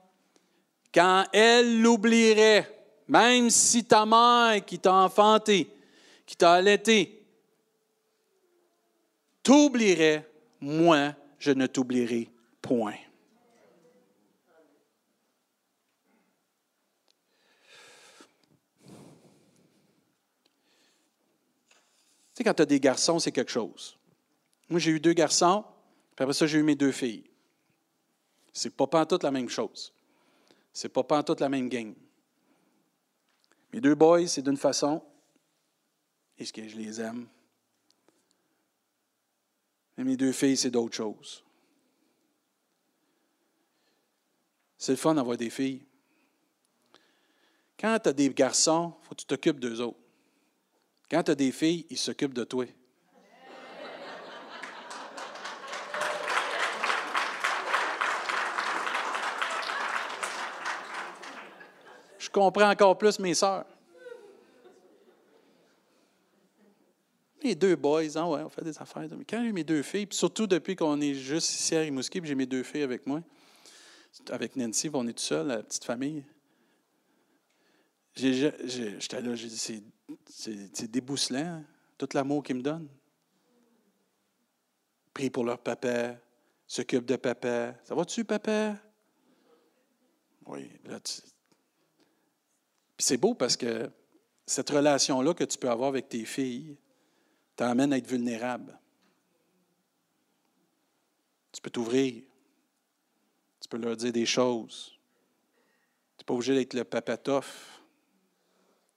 Quand 0.93 1.25
elle 1.33 1.81
l'oublierait, 1.81 2.74
même 3.09 3.51
si 3.51 3.85
ta 3.85 4.07
mère 4.07 4.65
qui 4.65 4.79
t'a 4.79 4.95
enfanté, 4.95 5.71
qui 6.27 6.37
t'a 6.37 6.55
allaité, 6.55 7.23
t'oublierait, 9.43 10.29
moi, 10.61 11.15
je 11.39 11.51
ne 11.51 11.67
t'oublierai 11.67 12.31
point. 12.63 12.95
Tu 22.35 22.39
sais, 22.39 22.45
quand 22.45 22.55
tu 22.55 22.63
as 22.63 22.67
des 22.67 22.81
garçons, 22.81 23.21
c'est 23.21 23.31
quelque 23.31 23.53
chose. 23.53 23.97
Moi, 24.69 24.81
j'ai 24.81 24.91
eu 24.91 24.99
deux 24.99 25.13
garçons, 25.13 25.63
puis 26.17 26.25
après 26.25 26.35
ça, 26.35 26.47
j'ai 26.47 26.59
eu 26.59 26.63
mes 26.65 26.75
deux 26.75 26.91
filles. 26.91 27.25
C'est 28.53 28.75
pas 28.75 28.87
pas 28.87 29.07
toute 29.07 29.23
la 29.23 29.31
même 29.31 29.49
chose. 29.49 29.93
C'est 30.73 30.89
pas 30.89 31.05
pas 31.05 31.23
toute 31.23 31.41
la 31.41 31.49
même 31.49 31.69
game. 31.69 31.95
Mes 33.75 33.81
deux 33.81 33.97
boys, 33.97 34.29
c'est 34.29 34.41
d'une 34.41 34.57
façon, 34.57 35.03
et 36.39 36.45
ce 36.45 36.53
que 36.53 36.69
je 36.69 36.77
les 36.77 37.01
aime. 37.01 37.27
Et 39.99 40.05
mes 40.05 40.17
deux 40.17 40.31
filles, 40.31 40.57
c'est 40.57 40.71
d'autre 40.71 40.95
chose. 40.95 41.43
C'est 44.79 44.93
le 44.93 44.97
fun 44.97 45.17
d'avoir 45.17 45.37
des 45.37 45.51
filles. 45.51 45.85
Quand 47.77 47.99
tu 48.01 48.11
as 48.11 48.13
des 48.13 48.31
garçons, 48.31 48.95
faut 49.03 49.17
que 49.17 49.23
tu 49.23 49.27
t'occupes 49.27 49.59
d'eux 49.59 49.81
autres. 49.81 49.99
Quand 51.11 51.25
tu 51.25 51.33
as 51.33 51.35
des 51.35 51.51
filles, 51.51 51.85
ils 51.91 51.99
s'occupent 51.99 52.33
de 52.33 52.45
toi. 52.45 52.67
Comprends 62.35 62.69
encore 62.69 62.99
plus 62.99 63.19
mes 63.21 63.33
sœurs. 63.35 63.65
Les 67.43 67.55
deux 67.55 67.77
boys, 67.77 68.17
hein, 68.17 68.27
ouais, 68.27 68.43
on 68.43 68.49
fait 68.49 68.65
des 68.65 68.77
affaires. 68.79 69.07
Mais 69.17 69.25
quand 69.25 69.43
j'ai 69.43 69.53
mes 69.53 69.65
deux 69.65 69.83
filles, 69.83 70.07
puis 70.07 70.17
surtout 70.17 70.47
depuis 70.47 70.75
qu'on 70.75 71.01
est 71.01 71.15
juste 71.15 71.51
ici 71.51 71.77
à 71.77 71.81
Rimouski, 71.81 72.21
puis 72.21 72.29
j'ai 72.29 72.35
mes 72.35 72.47
deux 72.47 72.63
filles 72.63 72.83
avec 72.83 73.07
moi, 73.07 73.23
avec 74.31 74.57
Nancy, 74.57 74.91
on 74.93 75.07
est 75.07 75.13
tout 75.13 75.23
seul, 75.23 75.47
la 75.49 75.63
petite 75.63 75.85
famille. 75.85 76.25
J'étais 78.15 79.21
là, 79.21 79.35
j'ai 79.35 79.49
dit, 79.49 79.83
c'est 80.27 80.91
débousselant, 80.91 81.39
hein, 81.39 81.65
tout 81.99 82.09
l'amour 82.15 82.43
qu'ils 82.43 82.57
me 82.57 82.63
donnent. 82.63 82.89
Prie 85.13 85.31
pour 85.31 85.45
leur 85.45 85.59
papa, 85.59 86.17
s'occupe 86.67 87.05
de 87.05 87.17
papa. 87.17 87.75
Ça 87.85 87.95
va-tu, 87.95 88.25
papa? 88.25 88.77
Oui, 90.47 90.71
là, 90.85 90.99
tu... 91.01 91.21
Puis 92.97 93.07
c'est 93.07 93.17
beau 93.17 93.35
parce 93.35 93.57
que 93.57 93.91
cette 94.47 94.71
relation-là 94.71 95.35
que 95.35 95.45
tu 95.45 95.59
peux 95.59 95.71
avoir 95.71 95.89
avec 95.89 96.09
tes 96.09 96.25
filles 96.25 96.77
t'amène 97.57 97.93
à 97.93 97.99
être 97.99 98.07
vulnérable. 98.07 98.79
Tu 101.53 101.61
peux 101.61 101.71
t'ouvrir. 101.71 102.23
Tu 103.61 103.69
peux 103.69 103.79
leur 103.79 103.97
dire 103.97 104.13
des 104.13 104.27
choses. 104.27 104.93
Tu 106.17 106.23
n'es 106.23 106.25
pas 106.27 106.35
obligé 106.35 106.55
d'être 106.55 106.75
le 106.75 106.85
papa 106.85 107.17
tough. 107.17 107.45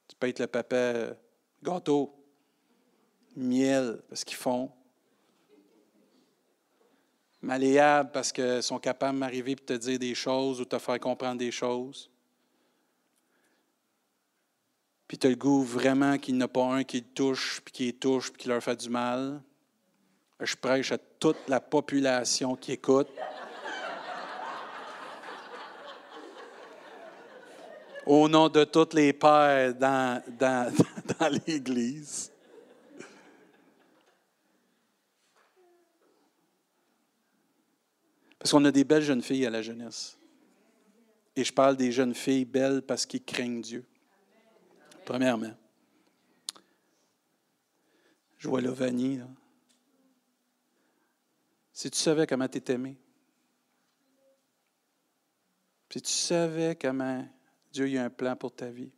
Tu 0.07 0.15
peux 0.15 0.27
être 0.27 0.39
le 0.39 0.47
papa 0.47 1.15
gâteau, 1.63 2.13
miel, 3.35 4.01
parce 4.09 4.23
qu'ils 4.23 4.37
font. 4.37 4.71
Malléable, 7.41 8.11
parce 8.11 8.31
qu'ils 8.31 8.63
sont 8.63 8.79
capables 8.79 9.15
de 9.15 9.19
m'arriver 9.19 9.51
et 9.51 9.55
te 9.55 9.73
dire 9.73 9.99
des 9.99 10.15
choses 10.15 10.59
ou 10.59 10.65
te 10.65 10.79
faire 10.79 10.99
comprendre 10.99 11.37
des 11.37 11.51
choses. 11.51 12.09
Puis 15.07 15.17
tu 15.17 15.27
as 15.27 15.29
le 15.29 15.35
goût 15.35 15.63
vraiment 15.63 16.17
qu'il 16.17 16.35
n'y 16.35 16.41
en 16.41 16.45
a 16.45 16.47
pas 16.47 16.65
un 16.65 16.83
qui 16.83 16.97
le 16.97 17.05
touche, 17.13 17.61
puis 17.63 17.71
qui 17.71 17.85
les 17.85 17.93
touche, 17.93 18.31
puis 18.31 18.43
qui 18.43 18.47
leur 18.49 18.61
fait 18.61 18.75
du 18.75 18.89
mal. 18.89 19.41
Je 20.41 20.55
prêche 20.55 20.91
à 20.91 20.97
toute 20.97 21.47
la 21.47 21.59
population 21.59 22.55
qui 22.55 22.73
écoute. 22.73 23.07
au 28.07 28.29
nom 28.29 28.47
de 28.47 28.63
tous 28.63 28.95
les 28.95 29.11
pères 29.11 29.75
dans, 29.75 30.23
dans, 30.39 30.73
dans 31.19 31.41
l'Église. 31.45 32.31
Parce 38.39 38.51
qu'on 38.51 38.63
a 38.63 38.71
des 38.71 38.85
belles 38.85 39.03
jeunes 39.03 39.21
filles 39.21 39.45
à 39.45 39.49
la 39.49 39.61
jeunesse. 39.61 40.17
Et 41.35 41.43
je 41.43 41.51
parle 41.51 41.75
des 41.75 41.91
jeunes 41.91 42.15
filles 42.15 42.45
belles 42.45 42.81
parce 42.81 43.05
qu'ils 43.05 43.23
craignent 43.23 43.61
Dieu. 43.61 43.85
Premièrement. 45.07 45.55
Je 48.37 48.49
vois 48.49 48.59
Lovanie. 48.59 49.21
Si 51.71 51.89
tu 51.89 51.97
savais 51.97 52.27
comment 52.27 52.49
tu 52.49 52.57
es 52.57 52.73
aimé, 52.73 52.97
si 55.89 56.01
tu 56.01 56.11
savais 56.11 56.75
comment 56.75 57.25
Dieu 57.71 57.97
a 57.97 58.03
un 58.03 58.09
plan 58.09 58.35
pour 58.35 58.53
ta 58.53 58.69
vie. 58.69 58.91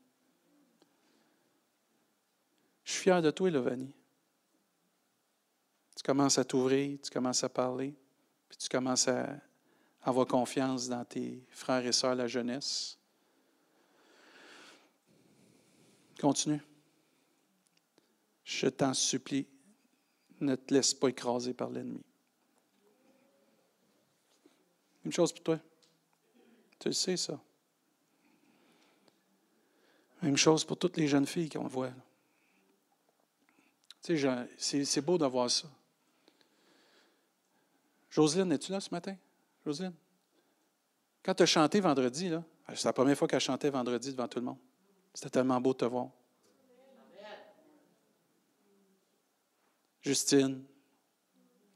Je 2.84 2.92
suis 2.92 3.04
fier 3.04 3.22
de 3.22 3.30
toi, 3.30 3.52
Lovanie. 3.52 3.94
Tu 5.96 6.02
commences 6.02 6.40
à 6.40 6.44
t'ouvrir, 6.44 6.98
tu 7.04 7.12
commences 7.12 7.44
à 7.44 7.50
parler, 7.50 7.94
puis 8.50 8.58
tu 8.58 8.68
commences 8.68 9.08
à 9.08 9.40
avoir 10.02 10.26
confiance 10.26 10.90
dans 10.90 11.06
tes 11.06 11.46
frères 11.52 11.86
et 11.86 11.92
sœurs, 11.92 12.16
la 12.16 12.26
jeunesse. 12.26 12.99
Continue. 16.20 16.62
Je 18.44 18.68
t'en 18.68 18.94
supplie, 18.94 19.48
ne 20.42 20.56
te 20.56 20.74
laisse 20.74 20.94
pas 20.94 21.08
écraser 21.08 21.54
par 21.54 21.70
l'ennemi. 21.70 22.04
Une 25.06 25.14
chose 25.14 25.32
pour 25.32 25.44
toi. 25.44 25.60
Tu 26.80 26.90
le 26.90 26.94
sais, 26.94 27.16
ça. 27.16 27.40
Même 30.22 30.36
chose 30.36 30.66
pour 30.66 30.78
toutes 30.78 30.98
les 30.98 31.08
jeunes 31.08 31.26
filles 31.26 31.50
qu'on 31.50 31.68
voit. 31.68 31.92
Tu 34.02 34.18
sais, 34.58 34.84
c'est 34.84 35.02
beau 35.02 35.18
d'avoir 35.18 35.50
ça. 35.50 35.70
Jocelyne, 38.10 38.52
es-tu 38.52 38.72
là 38.72 38.82
ce 38.82 38.90
matin? 38.90 39.16
Jocelyne? 39.66 39.96
Quand 41.24 41.36
tu 41.36 41.44
as 41.44 41.46
chanté 41.46 41.80
vendredi, 41.80 42.32
c'est 42.70 42.86
la 42.86 42.94
première 42.94 43.18
fois 43.18 43.28
qu'elle 43.28 43.40
chantait 43.40 43.70
vendredi 43.70 44.12
devant 44.12 44.28
tout 44.28 44.40
le 44.40 44.46
monde. 44.46 44.58
C'était 45.20 45.32
tellement 45.32 45.60
beau 45.60 45.74
de 45.74 45.80
te 45.80 45.84
voir. 45.84 46.08
Justine, 50.00 50.64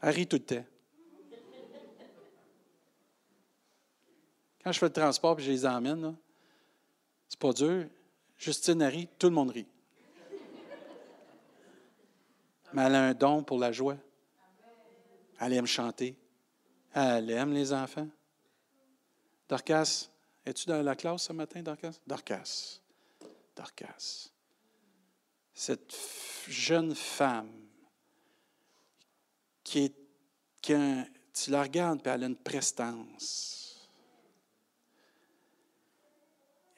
rit 0.02 0.28
tout 0.28 0.38
le 0.38 0.46
temps. 0.46 0.66
Quand 4.64 4.72
je 4.72 4.80
fais 4.80 4.86
le 4.86 4.94
transport 4.94 5.38
et 5.38 5.44
je 5.44 5.52
les 5.52 5.66
emmène, 5.66 6.16
c'est 7.28 7.38
pas 7.38 7.52
dur. 7.52 7.90
Justine 8.38 8.82
rit, 8.84 9.10
tout 9.20 9.28
le 9.28 9.34
monde 9.34 9.50
rit. 9.50 9.68
Mais 12.72 12.84
elle 12.84 12.96
a 12.96 13.08
un 13.08 13.14
don 13.14 13.44
pour 13.44 13.60
la 13.60 13.74
joie. 13.74 13.98
Elle 15.42 15.52
aime 15.52 15.68
chanter. 15.68 16.16
Elle 16.94 17.30
aime 17.30 17.52
les 17.52 17.74
enfants. 17.74 18.08
Dorcas, 19.50 20.10
es-tu 20.46 20.66
dans 20.66 20.82
la 20.82 20.96
classe 20.96 21.24
ce 21.24 21.34
matin, 21.34 21.62
Dorcas? 21.62 22.00
Dorcas. 22.08 22.80
Dorcas. 23.56 24.30
Cette 25.54 25.96
jeune 26.48 26.96
femme 26.96 27.52
qui 29.64 29.86
est. 29.86 29.96
Qui 30.62 30.74
tu 31.34 31.50
la 31.52 31.64
regardes, 31.64 32.02
puis 32.02 32.12
elle 32.12 32.24
a 32.24 32.28
une 32.28 32.36
prestance. 32.36 33.90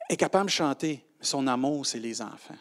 Est 0.09 0.17
capable 0.17 0.45
de 0.45 0.51
chanter. 0.51 1.05
Son 1.19 1.45
amour, 1.47 1.85
c'est 1.85 1.99
les 1.99 2.21
enfants. 2.21 2.57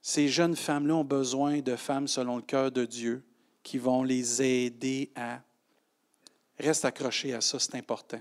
Ces 0.00 0.28
jeunes 0.28 0.54
femmes-là 0.54 0.94
ont 0.94 1.04
besoin 1.04 1.60
de 1.60 1.74
femmes 1.74 2.06
selon 2.06 2.36
le 2.36 2.42
cœur 2.42 2.70
de 2.70 2.84
Dieu 2.84 3.24
qui 3.62 3.76
vont 3.76 4.04
les 4.04 4.40
aider 4.40 5.10
à... 5.16 5.40
Reste 6.58 6.84
accroché 6.84 7.34
à 7.34 7.40
ça, 7.40 7.58
c'est 7.58 7.74
important. 7.74 8.20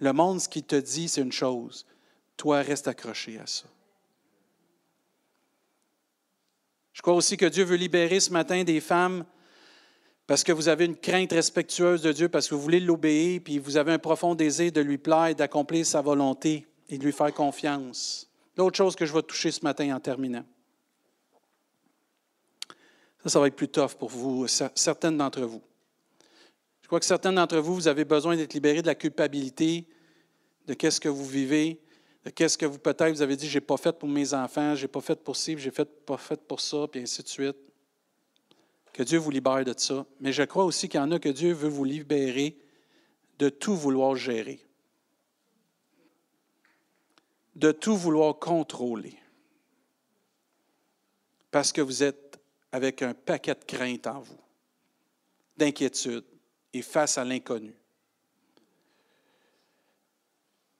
Le 0.00 0.12
monde, 0.12 0.40
ce 0.40 0.48
qu'il 0.48 0.64
te 0.64 0.76
dit, 0.76 1.08
c'est 1.08 1.20
une 1.20 1.32
chose. 1.32 1.86
Toi, 2.36 2.62
reste 2.62 2.88
accroché 2.88 3.38
à 3.38 3.46
ça. 3.46 3.66
Je 6.92 7.02
crois 7.02 7.14
aussi 7.14 7.36
que 7.36 7.46
Dieu 7.46 7.64
veut 7.64 7.76
libérer 7.76 8.20
ce 8.20 8.30
matin 8.30 8.62
des 8.64 8.80
femmes 8.80 9.24
parce 10.26 10.42
que 10.42 10.52
vous 10.52 10.68
avez 10.68 10.86
une 10.86 10.96
crainte 10.96 11.32
respectueuse 11.32 12.00
de 12.00 12.12
Dieu, 12.12 12.28
parce 12.28 12.48
que 12.48 12.54
vous 12.54 12.60
voulez 12.62 12.80
l'obéir, 12.80 13.40
puis 13.44 13.58
vous 13.58 13.76
avez 13.76 13.92
un 13.92 13.98
profond 13.98 14.34
désir 14.34 14.72
de 14.72 14.80
lui 14.80 14.96
plaire, 14.96 15.34
d'accomplir 15.34 15.84
sa 15.84 16.00
volonté 16.00 16.66
et 16.88 16.96
de 16.96 17.04
lui 17.04 17.12
faire 17.12 17.32
confiance. 17.34 18.30
L'autre 18.56 18.76
chose 18.76 18.96
que 18.96 19.04
je 19.04 19.12
vais 19.12 19.22
toucher 19.22 19.50
ce 19.50 19.62
matin 19.62 19.94
en 19.94 20.00
terminant. 20.00 20.44
Ça, 23.22 23.30
ça 23.30 23.40
va 23.40 23.48
être 23.48 23.56
plus 23.56 23.68
tough 23.68 23.94
pour 23.98 24.08
vous, 24.08 24.46
certaines 24.46 25.18
d'entre 25.18 25.42
vous. 25.42 25.62
Je 26.84 26.86
crois 26.86 27.00
que 27.00 27.06
certaines 27.06 27.36
d'entre 27.36 27.56
vous, 27.60 27.74
vous 27.74 27.88
avez 27.88 28.04
besoin 28.04 28.36
d'être 28.36 28.52
libérés 28.52 28.82
de 28.82 28.86
la 28.86 28.94
culpabilité, 28.94 29.86
de 30.66 30.74
qu'est-ce 30.74 31.00
que 31.00 31.08
vous 31.08 31.24
vivez, 31.24 31.80
de 32.26 32.28
qu'est-ce 32.28 32.58
que 32.58 32.66
vous 32.66 32.78
peut-être 32.78 33.10
vous 33.10 33.22
avez 33.22 33.36
dit, 33.36 33.48
j'ai 33.48 33.62
pas 33.62 33.78
fait 33.78 33.98
pour 33.98 34.06
mes 34.06 34.34
enfants, 34.34 34.74
j'ai 34.74 34.86
pas 34.86 35.00
fait 35.00 35.18
pour 35.18 35.34
ci, 35.34 35.56
j'ai 35.56 35.70
fait, 35.70 35.88
pas 36.04 36.18
fait 36.18 36.38
pour 36.46 36.60
ça, 36.60 36.86
puis 36.86 37.00
ainsi 37.00 37.22
de 37.22 37.28
suite. 37.28 37.56
Que 38.92 39.02
Dieu 39.02 39.16
vous 39.18 39.30
libère 39.30 39.64
de 39.64 39.72
ça. 39.74 40.04
Mais 40.20 40.30
je 40.30 40.42
crois 40.42 40.66
aussi 40.66 40.90
qu'il 40.90 41.00
y 41.00 41.02
en 41.02 41.10
a 41.10 41.18
que 41.18 41.30
Dieu 41.30 41.54
veut 41.54 41.70
vous 41.70 41.84
libérer 41.84 42.58
de 43.38 43.48
tout 43.48 43.74
vouloir 43.74 44.14
gérer, 44.14 44.60
de 47.56 47.72
tout 47.72 47.96
vouloir 47.96 48.38
contrôler. 48.38 49.16
Parce 51.50 51.72
que 51.72 51.80
vous 51.80 52.02
êtes 52.02 52.38
avec 52.72 53.00
un 53.00 53.14
paquet 53.14 53.54
de 53.54 53.64
craintes 53.64 54.06
en 54.06 54.20
vous, 54.20 54.40
d'inquiétude 55.56 56.26
et 56.74 56.82
face 56.82 57.16
à 57.16 57.24
l'inconnu. 57.24 57.74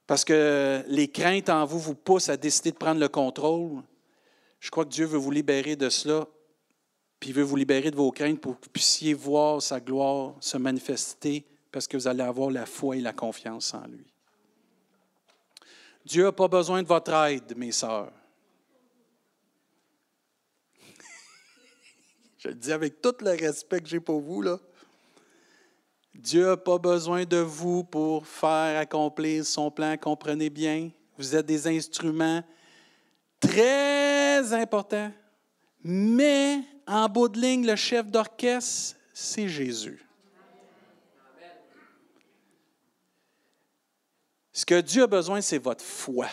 Parce 0.06 0.24
que 0.24 0.84
les 0.88 1.08
craintes 1.08 1.48
en 1.48 1.64
vous 1.64 1.78
vous 1.78 1.94
poussent 1.94 2.28
à 2.28 2.36
décider 2.36 2.72
de 2.72 2.76
prendre 2.76 3.00
le 3.00 3.08
contrôle. 3.08 3.82
Je 4.60 4.70
crois 4.70 4.84
que 4.84 4.90
Dieu 4.90 5.06
veut 5.06 5.18
vous 5.18 5.30
libérer 5.30 5.76
de 5.76 5.88
cela 5.88 6.26
puis 7.24 7.30
il 7.30 7.36
veut 7.36 7.42
vous 7.42 7.56
libérer 7.56 7.90
de 7.90 7.96
vos 7.96 8.12
craintes 8.12 8.38
pour 8.38 8.60
que 8.60 8.66
vous 8.66 8.70
puissiez 8.70 9.14
voir 9.14 9.62
sa 9.62 9.80
gloire 9.80 10.34
se 10.40 10.58
manifester 10.58 11.42
parce 11.72 11.88
que 11.88 11.96
vous 11.96 12.06
allez 12.06 12.22
avoir 12.22 12.50
la 12.50 12.66
foi 12.66 12.98
et 12.98 13.00
la 13.00 13.14
confiance 13.14 13.72
en 13.72 13.86
lui. 13.86 14.04
Dieu 16.04 16.24
n'a 16.24 16.32
pas 16.32 16.48
besoin 16.48 16.82
de 16.82 16.86
votre 16.86 17.14
aide, 17.14 17.56
mes 17.56 17.72
sœurs. 17.72 18.12
Je 22.36 22.48
le 22.48 22.54
dis 22.56 22.72
avec 22.72 23.00
tout 23.00 23.14
le 23.20 23.30
respect 23.30 23.80
que 23.80 23.88
j'ai 23.88 24.00
pour 24.00 24.20
vous, 24.20 24.42
là. 24.42 24.60
Dieu 26.14 26.46
n'a 26.46 26.56
pas 26.56 26.78
besoin 26.78 27.24
de 27.24 27.38
vous 27.38 27.84
pour 27.84 28.26
faire 28.26 28.78
accomplir 28.78 29.44
son 29.44 29.70
plan, 29.70 29.96
comprenez 29.96 30.48
bien? 30.48 30.90
Vous 31.18 31.34
êtes 31.34 31.46
des 31.46 31.66
instruments 31.66 32.42
très 33.40 34.52
importants, 34.52 35.12
mais 35.82 36.60
en 36.86 37.08
bout 37.08 37.28
de 37.28 37.40
ligne, 37.40 37.66
le 37.66 37.76
chef 37.76 38.06
d'orchestre, 38.06 38.96
c'est 39.12 39.48
Jésus. 39.48 40.04
Ce 44.52 44.64
que 44.64 44.80
Dieu 44.80 45.02
a 45.02 45.06
besoin, 45.08 45.40
c'est 45.40 45.58
votre 45.58 45.84
foi, 45.84 46.28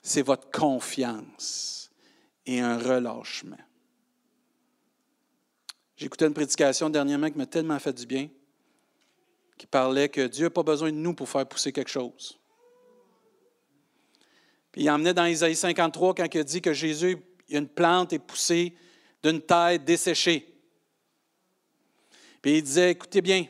c'est 0.00 0.22
votre 0.22 0.50
confiance 0.50 1.90
et 2.46 2.60
un 2.60 2.78
relâchement. 2.78 3.56
Écouté 5.98 6.26
une 6.26 6.34
prédication 6.34 6.90
dernièrement 6.90 7.30
qui 7.30 7.38
m'a 7.38 7.46
tellement 7.46 7.78
fait 7.78 7.92
du 7.92 8.06
bien, 8.06 8.28
qui 9.56 9.66
parlait 9.66 10.08
que 10.08 10.26
Dieu 10.26 10.46
n'a 10.46 10.50
pas 10.50 10.62
besoin 10.62 10.92
de 10.92 10.96
nous 10.96 11.14
pour 11.14 11.28
faire 11.28 11.46
pousser 11.46 11.72
quelque 11.72 11.90
chose. 11.90 12.38
Puis 14.70 14.82
il 14.82 14.90
emmenait 14.90 15.14
dans 15.14 15.24
Isaïe 15.24 15.56
53 15.56 16.14
quand 16.14 16.34
il 16.34 16.38
a 16.38 16.44
dit 16.44 16.60
que 16.60 16.74
Jésus 16.74 17.16
une 17.48 17.68
plante 17.68 18.12
est 18.12 18.18
poussée 18.18 18.74
d'une 19.22 19.40
terre 19.40 19.78
desséchée. 19.78 20.46
Puis 22.42 22.58
il 22.58 22.62
disait, 22.62 22.90
écoutez 22.90 23.22
bien, 23.22 23.46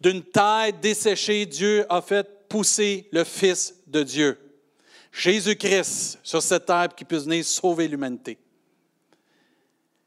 d'une 0.00 0.22
terre 0.22 0.72
desséchée, 0.80 1.46
Dieu 1.46 1.84
a 1.88 2.00
fait 2.00 2.48
pousser 2.48 3.08
le 3.10 3.24
Fils 3.24 3.74
de 3.86 4.02
Dieu, 4.02 4.38
Jésus-Christ, 5.12 6.20
sur 6.22 6.42
cette 6.42 6.66
terre 6.66 6.88
qui 6.94 7.04
puisse 7.04 7.24
venir 7.24 7.44
sauver 7.44 7.88
l'humanité. 7.88 8.38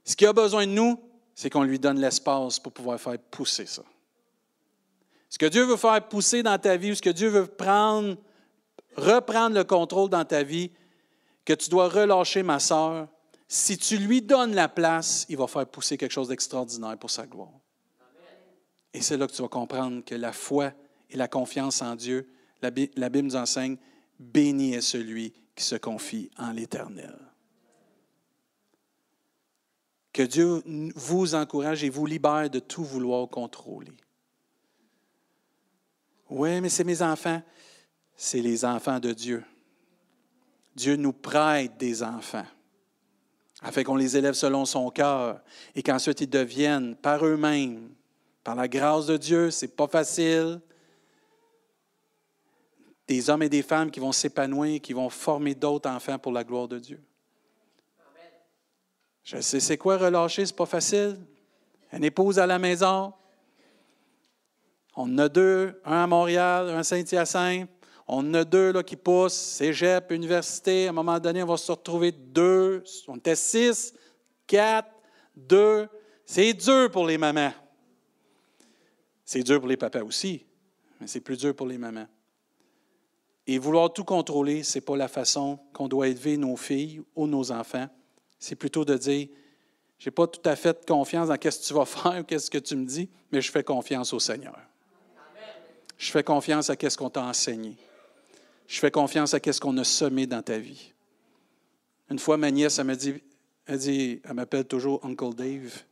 Ce 0.04 0.16
qu'il 0.16 0.28
a 0.28 0.34
besoin 0.34 0.66
de 0.66 0.72
nous, 0.72 1.00
c'est 1.36 1.50
qu'on 1.50 1.64
lui 1.64 1.80
donne 1.80 2.00
l'espace 2.00 2.60
pour 2.60 2.72
pouvoir 2.72 3.00
faire 3.00 3.18
pousser 3.18 3.66
ça. 3.66 3.84
Ce 5.30 5.38
que 5.38 5.46
Dieu 5.46 5.64
veut 5.64 5.78
faire 5.78 6.08
pousser 6.08 6.44
dans 6.44 6.58
ta 6.60 6.76
vie, 6.76 6.92
ou 6.92 6.96
ce 6.96 7.02
que 7.02 7.10
Dieu 7.10 7.30
veut 7.30 7.48
prendre, 7.48 8.18
reprendre 8.98 9.56
le 9.56 9.64
contrôle 9.64 10.10
dans 10.10 10.26
ta 10.26 10.44
vie, 10.44 10.72
que 11.46 11.54
tu 11.54 11.70
dois 11.70 11.88
relâcher, 11.88 12.44
ma 12.44 12.60
sœur, 12.60 13.08
si 13.48 13.78
tu 13.78 13.98
lui 13.98 14.22
donnes 14.22 14.54
la 14.54 14.70
place, 14.70 15.26
il 15.30 15.38
va 15.38 15.48
faire 15.48 15.66
pousser 15.66 15.98
quelque 15.98 16.12
chose 16.12 16.28
d'extraordinaire 16.28 16.98
pour 16.98 17.10
sa 17.10 17.26
gloire. 17.26 17.52
Et 18.94 19.02
c'est 19.02 19.18
là 19.18 19.28
que 19.28 19.34
tu 19.34 19.42
vas 19.42 19.48
comprendre 19.48 20.04
que 20.04 20.16
la 20.16 20.34
foi 20.34 20.74
et 21.10 21.18
la 21.18 21.28
confiance 21.28 21.82
en 21.82 21.96
Dieu, 21.96 22.30
la 22.62 22.70
Bible 22.72 23.22
nous 23.22 23.36
enseigne, 23.36 23.78
béni 24.20 24.74
est 24.74 24.82
celui 24.82 25.34
qui 25.56 25.64
se 25.64 25.76
confie 25.76 26.30
en 26.38 26.52
l'Éternel. 26.52 27.18
Que 30.14 30.24
Dieu 30.24 30.62
vous 30.96 31.36
encourage 31.36 31.84
et 31.84 31.90
vous 31.90 32.06
libère 32.06 32.50
de 32.50 32.60
tout 32.60 32.84
vouloir 32.84 33.28
contrôler. 33.30 33.94
Oui, 36.30 36.62
mais 36.62 36.70
c'est 36.70 36.84
mes 36.84 37.02
enfants. 37.02 37.42
C'est 38.16 38.42
les 38.42 38.66
enfants 38.66 39.00
de 39.00 39.14
Dieu. 39.14 39.44
Dieu 40.76 40.96
nous 40.96 41.14
prête 41.14 41.78
des 41.78 42.04
enfants 42.04 42.46
afin 43.62 43.84
qu'on 43.84 43.96
les 43.96 44.18
élève 44.18 44.34
selon 44.34 44.66
son 44.66 44.90
cœur 44.90 45.42
et 45.76 45.84
qu'ensuite 45.84 46.22
ils 46.22 46.30
deviennent 46.30 46.96
par 46.96 47.26
eux-mêmes, 47.26 47.90
par 48.44 48.56
la 48.56 48.68
grâce 48.68 49.06
de 49.06 49.18
Dieu, 49.18 49.52
c'est 49.52 49.76
pas 49.76 49.88
facile, 49.88 50.60
des 53.08 53.30
hommes 53.30 53.44
et 53.44 53.50
des 53.50 53.62
femmes 53.62 53.92
qui 53.92 54.00
vont 54.00 54.12
s'épanouir, 54.12 54.82
qui 54.82 54.94
vont 54.94 55.10
former 55.10 55.54
d'autres 55.54 55.90
enfants 55.90 56.18
pour 56.18 56.32
la 56.32 56.44
gloire 56.44 56.68
de 56.68 56.80
Dieu. 56.80 57.02
Je 59.24 59.40
sais, 59.42 59.60
c'est 59.60 59.78
quoi 59.78 59.98
relâcher, 59.98 60.46
c'est 60.46 60.56
pas 60.56 60.66
facile. 60.66 61.18
Une 61.94 62.04
épouse 62.04 62.40
à 62.40 62.48
la 62.48 62.58
maison. 62.58 63.14
On 64.96 65.04
en 65.04 65.18
a 65.20 65.30
deux, 65.30 65.80
un 65.86 66.04
à 66.04 66.08
Montréal, 66.08 66.70
un 66.70 66.80
à 66.80 66.84
Saint-Hyacinthe. 66.84 67.70
On 68.08 68.18
en 68.18 68.34
a 68.34 68.44
deux 68.44 68.74
là, 68.74 68.84
qui 68.84 68.96
poussent, 68.96 69.34
cégep, 69.34 70.12
université. 70.12 70.88
À 70.88 70.90
un 70.90 70.94
moment 70.94 71.20
donné, 71.20 71.44
on 71.44 71.48
va 71.48 71.58
se 71.58 71.72
retrouver 71.72 72.12
deux. 72.12 72.84
On 73.08 73.16
était 73.16 73.36
six, 73.36 73.94
quatre, 74.48 74.90
deux. 75.36 75.88
C'est 76.26 76.54
dur 76.54 76.90
pour 76.92 77.06
les 77.06 77.18
mamans. 77.18 77.54
C'est 79.24 79.44
dur 79.44 79.60
pour 79.60 79.70
les 79.70 79.78
papas 79.78 80.04
aussi, 80.04 80.46
mais 81.00 81.08
c'est 81.08 81.22
plus 81.22 81.38
dur 81.38 81.56
pour 81.56 81.68
les 81.68 81.78
mamans. 81.78 82.08
Et 83.48 83.58
vouloir 83.58 83.94
tout 83.94 84.04
contrôler, 84.04 84.64
ce 84.64 84.78
n'est 84.78 84.82
pas 84.82 84.98
la 84.98 85.08
façon 85.08 85.58
qu'on 85.72 85.88
doit 85.88 86.10
élever 86.10 86.36
nos 86.36 86.58
filles 86.58 87.02
ou 87.16 87.28
nos 87.28 87.52
enfants. 87.52 87.88
C'est 88.42 88.56
plutôt 88.56 88.84
de 88.84 88.98
dire, 88.98 89.28
je 90.00 90.10
n'ai 90.10 90.12
pas 90.12 90.26
tout 90.26 90.42
à 90.50 90.56
fait 90.56 90.84
confiance 90.86 91.28
dans 91.28 91.36
ce 91.36 91.40
que 91.40 91.68
tu 91.68 91.74
vas 91.76 91.86
faire 91.86 92.26
qu'est-ce 92.26 92.50
que 92.50 92.58
tu 92.58 92.76
me 92.76 92.86
dis, 92.86 93.08
mais 93.32 93.40
je 93.40 93.52
fais 93.52 93.64
confiance 93.64 94.12
au 94.14 94.20
Seigneur. 94.20 94.60
Je 95.96 96.10
fais 96.10 96.24
confiance 96.24 96.72
à 96.72 96.76
ce 96.76 96.98
qu'on 96.98 97.12
t'a 97.12 97.24
enseigné. 97.24 97.78
Je 98.68 98.80
fais 98.80 98.90
confiance 98.90 99.36
à 99.36 99.40
ce 99.40 99.60
qu'on 99.60 99.78
a 99.78 99.84
semé 99.84 100.26
dans 100.26 100.42
ta 100.42 100.58
vie. 100.58 100.92
Une 102.10 102.18
fois, 102.18 102.36
ma 102.38 102.50
nièce, 102.50 102.80
elle 102.80 102.88
m'a 102.88 102.96
dit, 102.96 103.22
elle, 103.68 103.78
dit, 103.78 104.20
elle 104.24 104.34
m'appelle 104.34 104.66
toujours 104.66 105.06
Uncle 105.06 105.36
Dave. 105.36 105.84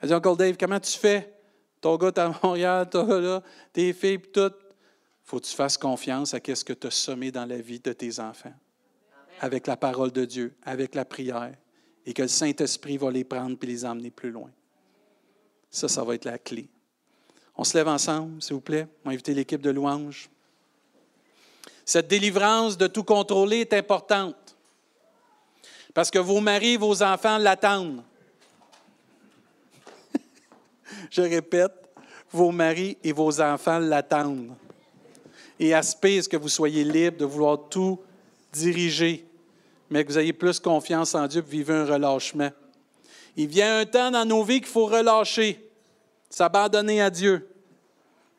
Elle 0.00 0.08
dit, 0.08 0.14
Uncle 0.14 0.36
Dave, 0.36 0.56
comment 0.58 0.78
tu 0.78 0.98
fais? 0.98 1.32
Ton 1.80 1.96
gars, 1.96 2.12
à 2.16 2.28
Montréal, 2.42 2.90
tes 3.72 3.94
filles, 3.94 4.20
tout. 4.20 4.52
faut 5.22 5.40
que 5.40 5.46
tu 5.46 5.56
fasses 5.56 5.78
confiance 5.78 6.34
à 6.34 6.40
ce 6.54 6.62
que 6.62 6.74
tu 6.74 6.88
as 6.88 6.90
semé 6.90 7.32
dans 7.32 7.46
la 7.46 7.56
vie 7.56 7.80
de 7.80 7.94
tes 7.94 8.20
enfants. 8.20 8.52
Avec 9.40 9.66
la 9.66 9.78
parole 9.78 10.12
de 10.12 10.26
Dieu, 10.26 10.54
avec 10.62 10.94
la 10.94 11.06
prière. 11.06 11.54
Et 12.06 12.12
que 12.12 12.22
le 12.22 12.28
Saint-Esprit 12.28 12.96
va 12.96 13.10
les 13.10 13.24
prendre 13.24 13.56
et 13.60 13.66
les 13.66 13.84
emmener 13.84 14.10
plus 14.10 14.30
loin. 14.30 14.50
Ça, 15.70 15.88
ça 15.88 16.02
va 16.02 16.14
être 16.14 16.24
la 16.24 16.38
clé. 16.38 16.68
On 17.56 17.64
se 17.64 17.76
lève 17.76 17.88
ensemble, 17.88 18.42
s'il 18.42 18.54
vous 18.54 18.60
plaît. 18.60 18.88
On 19.04 19.10
va 19.10 19.12
inviter 19.12 19.34
l'équipe 19.34 19.60
de 19.60 19.70
louanges. 19.70 20.30
Cette 21.84 22.08
délivrance 22.08 22.78
de 22.78 22.86
tout 22.86 23.04
contrôler 23.04 23.58
est 23.58 23.72
importante. 23.74 24.56
Parce 25.92 26.10
que 26.10 26.18
vos 26.18 26.40
maris, 26.40 26.76
vos 26.76 27.02
enfants 27.02 27.38
l'attendent. 27.38 28.02
Je 31.10 31.22
répète, 31.22 31.72
vos 32.30 32.52
maris 32.52 32.96
et 33.02 33.12
vos 33.12 33.40
enfants 33.40 33.78
l'attendent. 33.78 34.54
Et 35.58 35.74
aspirent 35.74 36.28
que 36.28 36.36
vous 36.36 36.48
soyez 36.48 36.84
libre 36.84 37.18
de 37.18 37.24
vouloir 37.24 37.68
tout 37.68 38.00
diriger, 38.52 39.26
mais 39.90 40.04
que 40.04 40.12
vous 40.12 40.18
ayez 40.18 40.32
plus 40.32 40.60
confiance 40.60 41.14
en 41.14 41.26
Dieu 41.26 41.42
pour 41.42 41.50
vivre 41.50 41.72
un 41.72 41.84
relâchement. 41.84 42.50
Il 43.36 43.48
vient 43.48 43.80
un 43.80 43.86
temps 43.86 44.10
dans 44.10 44.24
nos 44.24 44.42
vies 44.42 44.60
qu'il 44.60 44.68
faut 44.68 44.86
relâcher, 44.86 45.70
s'abandonner 46.30 47.02
à 47.02 47.10
Dieu 47.10 47.50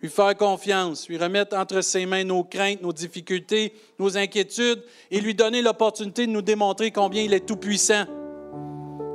lui 0.01 0.09
faire 0.09 0.35
confiance, 0.35 1.07
lui 1.07 1.17
remettre 1.17 1.55
entre 1.55 1.81
ses 1.81 2.05
mains 2.05 2.23
nos 2.23 2.43
craintes, 2.43 2.81
nos 2.81 2.91
difficultés, 2.91 3.73
nos 3.99 4.17
inquiétudes 4.17 4.83
et 5.11 5.21
lui 5.21 5.35
donner 5.35 5.61
l'opportunité 5.61 6.25
de 6.25 6.31
nous 6.31 6.41
démontrer 6.41 6.91
combien 6.91 7.21
il 7.21 7.33
est 7.33 7.45
tout-puissant, 7.45 8.05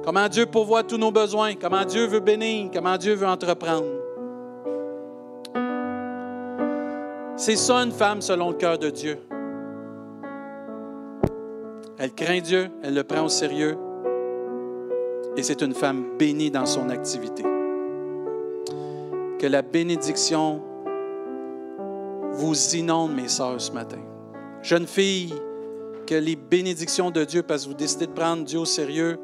comment 0.05 0.29
Dieu 0.29 0.47
pourvoit 0.47 0.85
tous 0.85 0.97
nos 0.97 1.11
besoins, 1.11 1.55
comment 1.55 1.85
Dieu 1.85 2.07
veut 2.07 2.21
bénir, 2.21 2.71
comment 2.73 2.97
Dieu 2.97 3.15
veut 3.15 3.27
entreprendre. 3.27 3.87
C'est 7.37 7.57
ça 7.57 7.77
une 7.77 7.93
femme 7.93 8.23
selon 8.23 8.51
le 8.51 8.57
cœur 8.57 8.79
de 8.79 8.89
Dieu. 8.89 9.26
Elle 11.99 12.13
craint 12.13 12.41
Dieu, 12.41 12.69
elle 12.83 12.95
le 12.95 13.05
prend 13.05 13.25
au 13.25 13.29
sérieux 13.29 13.77
et 15.37 15.43
c'est 15.43 15.63
une 15.63 15.75
femme 15.75 16.17
bénie 16.19 16.51
dans 16.51 16.67
son 16.67 16.91
activité. 16.91 17.43
Que 19.39 19.47
la 19.47 19.63
bénédiction 19.63 20.63
vous 22.33 22.55
inonde, 22.75 23.15
mes 23.15 23.29
sœurs, 23.29 23.61
ce 23.61 23.73
matin. 23.73 24.01
Jeunes 24.63 24.87
filles, 24.87 25.35
que 26.07 26.15
les 26.15 26.37
bénédictions 26.37 27.11
de 27.11 27.25
Dieu, 27.25 27.43
parce 27.43 27.65
que 27.65 27.69
vous 27.69 27.75
décidez 27.75 28.07
de 28.07 28.13
prendre 28.13 28.45
Dieu 28.45 28.59
au 28.59 28.65
sérieux 28.65 29.19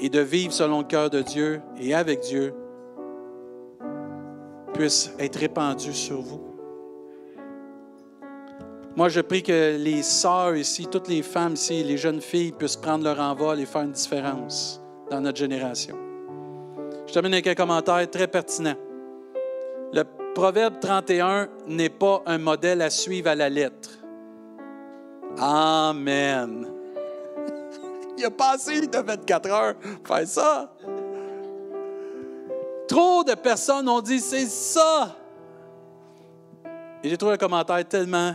et 0.00 0.08
de 0.08 0.20
vivre 0.20 0.52
selon 0.52 0.78
le 0.78 0.86
cœur 0.86 1.10
de 1.10 1.20
Dieu 1.20 1.60
et 1.78 1.94
avec 1.94 2.20
Dieu, 2.20 2.54
puissent 4.72 5.12
être 5.18 5.36
répandues 5.36 5.92
sur 5.92 6.20
vous. 6.20 6.49
Moi, 9.00 9.08
je 9.08 9.22
prie 9.22 9.42
que 9.42 9.78
les 9.78 10.02
sœurs 10.02 10.56
ici, 10.56 10.86
toutes 10.86 11.08
les 11.08 11.22
femmes 11.22 11.54
ici, 11.54 11.82
les 11.82 11.96
jeunes 11.96 12.20
filles 12.20 12.52
puissent 12.52 12.76
prendre 12.76 13.02
leur 13.02 13.18
envol 13.18 13.58
et 13.58 13.64
faire 13.64 13.80
une 13.80 13.92
différence 13.92 14.78
dans 15.10 15.22
notre 15.22 15.38
génération. 15.38 15.96
Je 17.06 17.12
termine 17.14 17.32
avec 17.32 17.46
un 17.46 17.54
commentaire 17.54 18.10
très 18.10 18.28
pertinent. 18.28 18.74
Le 19.94 20.02
Proverbe 20.34 20.80
31 20.80 21.48
n'est 21.66 21.88
pas 21.88 22.22
un 22.26 22.36
modèle 22.36 22.82
à 22.82 22.90
suivre 22.90 23.30
à 23.30 23.34
la 23.34 23.48
lettre. 23.48 23.88
Amen. 25.38 26.68
Il 28.18 28.24
a 28.26 28.30
passé 28.30 28.86
de 28.86 28.98
24 28.98 29.50
heures 29.50 29.74
faire 30.06 30.28
ça. 30.28 30.74
Trop 32.86 33.24
de 33.24 33.34
personnes 33.34 33.88
ont 33.88 34.02
dit 34.02 34.20
c'est 34.20 34.44
ça. 34.44 35.16
Et 37.02 37.08
j'ai 37.08 37.16
trouvé 37.16 37.32
un 37.32 37.38
commentaire 37.38 37.82
tellement 37.88 38.34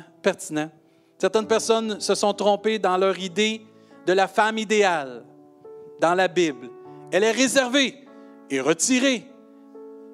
Certaines 1.17 1.47
personnes 1.47 1.99
se 1.99 2.15
sont 2.15 2.33
trompées 2.33 2.79
dans 2.79 2.97
leur 2.97 3.17
idée 3.19 3.61
de 4.05 4.13
la 4.13 4.27
femme 4.27 4.57
idéale 4.57 5.23
dans 5.99 6.13
la 6.13 6.27
Bible. 6.27 6.69
Elle 7.11 7.23
est 7.23 7.31
réservée 7.31 7.95
et 8.49 8.59
retirée, 8.59 9.25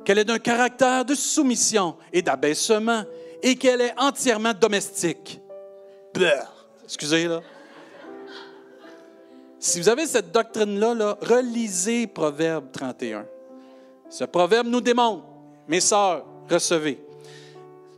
qu'elle 0.05 0.19
est 0.19 0.25
d'un 0.25 0.39
caractère 0.39 1.05
de 1.05 1.15
soumission 1.15 1.95
et 2.13 2.21
d'abaissement 2.21 3.03
et 3.41 3.55
qu'elle 3.55 3.81
est 3.81 3.93
entièrement 3.97 4.53
domestique. 4.53 5.39
Excusez. 6.83 7.27
Si 9.59 9.79
vous 9.79 9.89
avez 9.89 10.05
cette 10.07 10.31
doctrine-là, 10.31 10.93
là, 10.93 11.17
relisez 11.21 12.07
Proverbe 12.07 12.71
31. 12.71 13.25
Ce 14.09 14.25
proverbe 14.25 14.67
nous 14.67 14.81
démontre, 14.81 15.23
mes 15.67 15.79
sœurs, 15.79 16.25
recevez. 16.49 16.99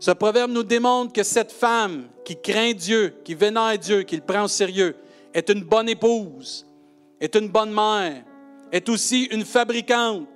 Ce 0.04 0.12
proverbe 0.12 0.52
nous 0.52 0.64
démontre 0.64 1.14
que 1.14 1.24
cette 1.24 1.54
femme 1.54 2.10
qui 2.26 2.36
craint 2.36 2.74
Dieu, 2.74 3.16
qui 3.24 3.36
vénère 3.36 3.78
Dieu, 3.78 4.02
qui 4.02 4.18
le 4.18 4.22
prend 4.22 4.44
au 4.44 4.48
sérieux, 4.50 4.98
est 5.34 5.50
une 5.50 5.64
bonne 5.64 5.88
épouse, 5.88 6.68
est 7.22 7.34
une 7.38 7.48
bonne 7.48 7.72
mère, 7.72 8.22
est 8.70 8.90
aussi 8.90 9.30
une 9.32 9.46
fabricante, 9.46 10.28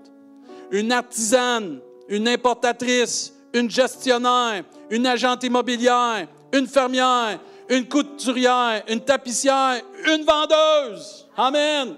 une 0.72 0.94
artisane, 0.94 1.82
une 2.08 2.30
importatrice, 2.30 3.34
une 3.54 3.70
gestionnaire, 3.70 4.64
une 4.90 5.06
agente 5.06 5.44
immobilière, 5.44 6.30
une 6.54 6.66
fermière, 6.66 7.38
une 7.68 7.90
couturière, 7.90 8.86
une 8.88 9.02
tapissière, 9.02 9.82
une 10.06 10.24
vendeuse. 10.24 11.28
Amen. 11.36 11.94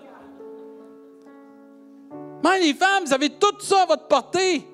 Mais 2.44 2.62
les 2.62 2.74
femmes, 2.74 3.04
vous 3.06 3.14
avez 3.14 3.30
tout 3.30 3.60
ça 3.60 3.84
à 3.84 3.86
votre 3.86 4.08
portée. 4.08 4.66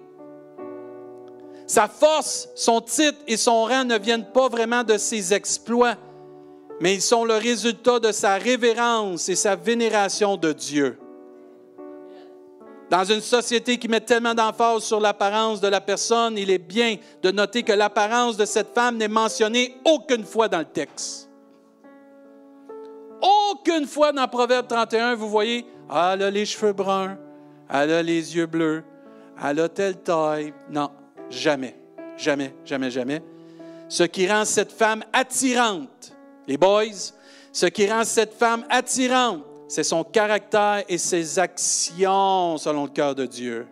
Sa 1.68 1.88
force, 1.88 2.50
son 2.56 2.82
titre 2.82 3.18
et 3.28 3.38
son 3.38 3.64
rang 3.64 3.86
ne 3.86 3.98
viennent 3.98 4.32
pas 4.32 4.50
vraiment 4.50 4.84
de 4.84 4.98
ses 4.98 5.34
exploits, 5.34 5.96
mais 6.80 6.94
ils 6.94 7.02
sont 7.02 7.26
le 7.26 7.36
résultat 7.36 8.00
de 8.00 8.12
sa 8.12 8.36
révérence 8.36 9.30
et 9.30 9.36
sa 9.36 9.56
vénération 9.56 10.38
de 10.38 10.52
Dieu. 10.52 11.00
Dans 12.90 13.04
une 13.04 13.22
société 13.22 13.78
qui 13.80 13.88
met 13.88 14.02
tellement 14.02 14.36
d'emphase 14.36 14.84
sur 14.84 15.00
l'apparence 15.00 15.60
de 15.60 15.68
la 15.68 15.82
personne, 15.82 16.38
il 16.38 16.52
est 16.52 16.60
bien 16.60 16.98
de 17.24 17.32
noter 17.32 17.64
que 17.64 17.74
l'apparence 17.74 18.38
de 18.38 18.46
cette 18.46 18.76
femme 18.76 18.98
n'est 18.98 19.08
mentionnée 19.08 19.76
aucune 19.86 20.24
fois 20.24 20.48
dans 20.48 20.60
le 20.60 20.66
texte. 20.66 21.30
Aucune 23.22 23.88
fois 23.88 24.12
dans 24.12 24.28
Proverbe 24.28 24.68
31, 24.68 25.16
vous 25.16 25.30
voyez, 25.30 25.66
ah, 25.90 26.12
elle 26.14 26.24
a 26.24 26.30
les 26.30 26.46
cheveux 26.46 26.74
bruns, 26.74 27.18
elle 27.70 27.92
a 27.92 28.04
les 28.04 28.36
yeux 28.36 28.46
bleus, 28.46 28.84
elle 29.44 29.60
a 29.62 29.70
telle 29.70 29.98
taille. 29.98 30.54
Non, 30.70 30.92
jamais, 31.30 31.76
jamais, 32.18 32.54
jamais, 32.66 32.92
jamais. 32.92 33.22
Ce 33.88 34.04
qui 34.04 34.28
rend 34.28 34.46
cette 34.46 34.72
femme 34.72 35.04
attirante, 35.14 36.14
les 36.48 36.58
boys, 36.58 37.14
ce 37.52 37.66
qui 37.68 37.90
rend 37.90 38.04
cette 38.04 38.34
femme 38.34 38.66
attirante, 38.70 39.44
c'est 39.68 39.84
son 39.84 40.04
caractère 40.04 40.84
et 40.88 40.98
ses 40.98 41.40
actions 41.40 42.58
selon 42.58 42.84
le 42.84 42.90
cœur 42.90 43.16
de 43.16 43.26
Dieu. 43.26 43.68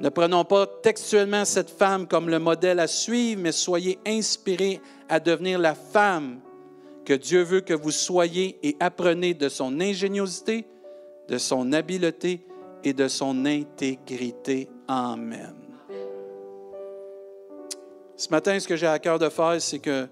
Ne 0.00 0.08
prenons 0.10 0.44
pas 0.44 0.66
textuellement 0.82 1.44
cette 1.44 1.70
femme 1.70 2.06
comme 2.06 2.28
le 2.28 2.38
modèle 2.38 2.78
à 2.78 2.86
suivre, 2.86 3.42
mais 3.42 3.52
soyez 3.52 3.98
inspirés 4.06 4.80
à 5.08 5.18
devenir 5.18 5.58
la 5.58 5.74
femme 5.74 6.40
que 7.04 7.14
Dieu 7.14 7.42
veut 7.42 7.62
que 7.62 7.74
vous 7.74 7.90
soyez 7.90 8.58
et 8.62 8.76
apprenez 8.78 9.34
de 9.34 9.48
son 9.48 9.80
ingéniosité, 9.80 10.66
de 11.28 11.38
son 11.38 11.72
habileté 11.72 12.46
et 12.84 12.92
de 12.92 13.08
son 13.08 13.44
intégrité. 13.44 14.68
Amen. 14.86 15.67
Ce 18.18 18.28
matin, 18.30 18.58
ce 18.58 18.66
que 18.66 18.74
j'ai 18.74 18.88
à 18.88 18.98
cœur 18.98 19.16
de 19.20 19.28
faire, 19.28 19.62
c'est 19.62 19.78
que 19.78 20.08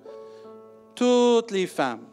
toutes 0.95 1.51
les 1.51 1.67
femmes, 1.67 2.05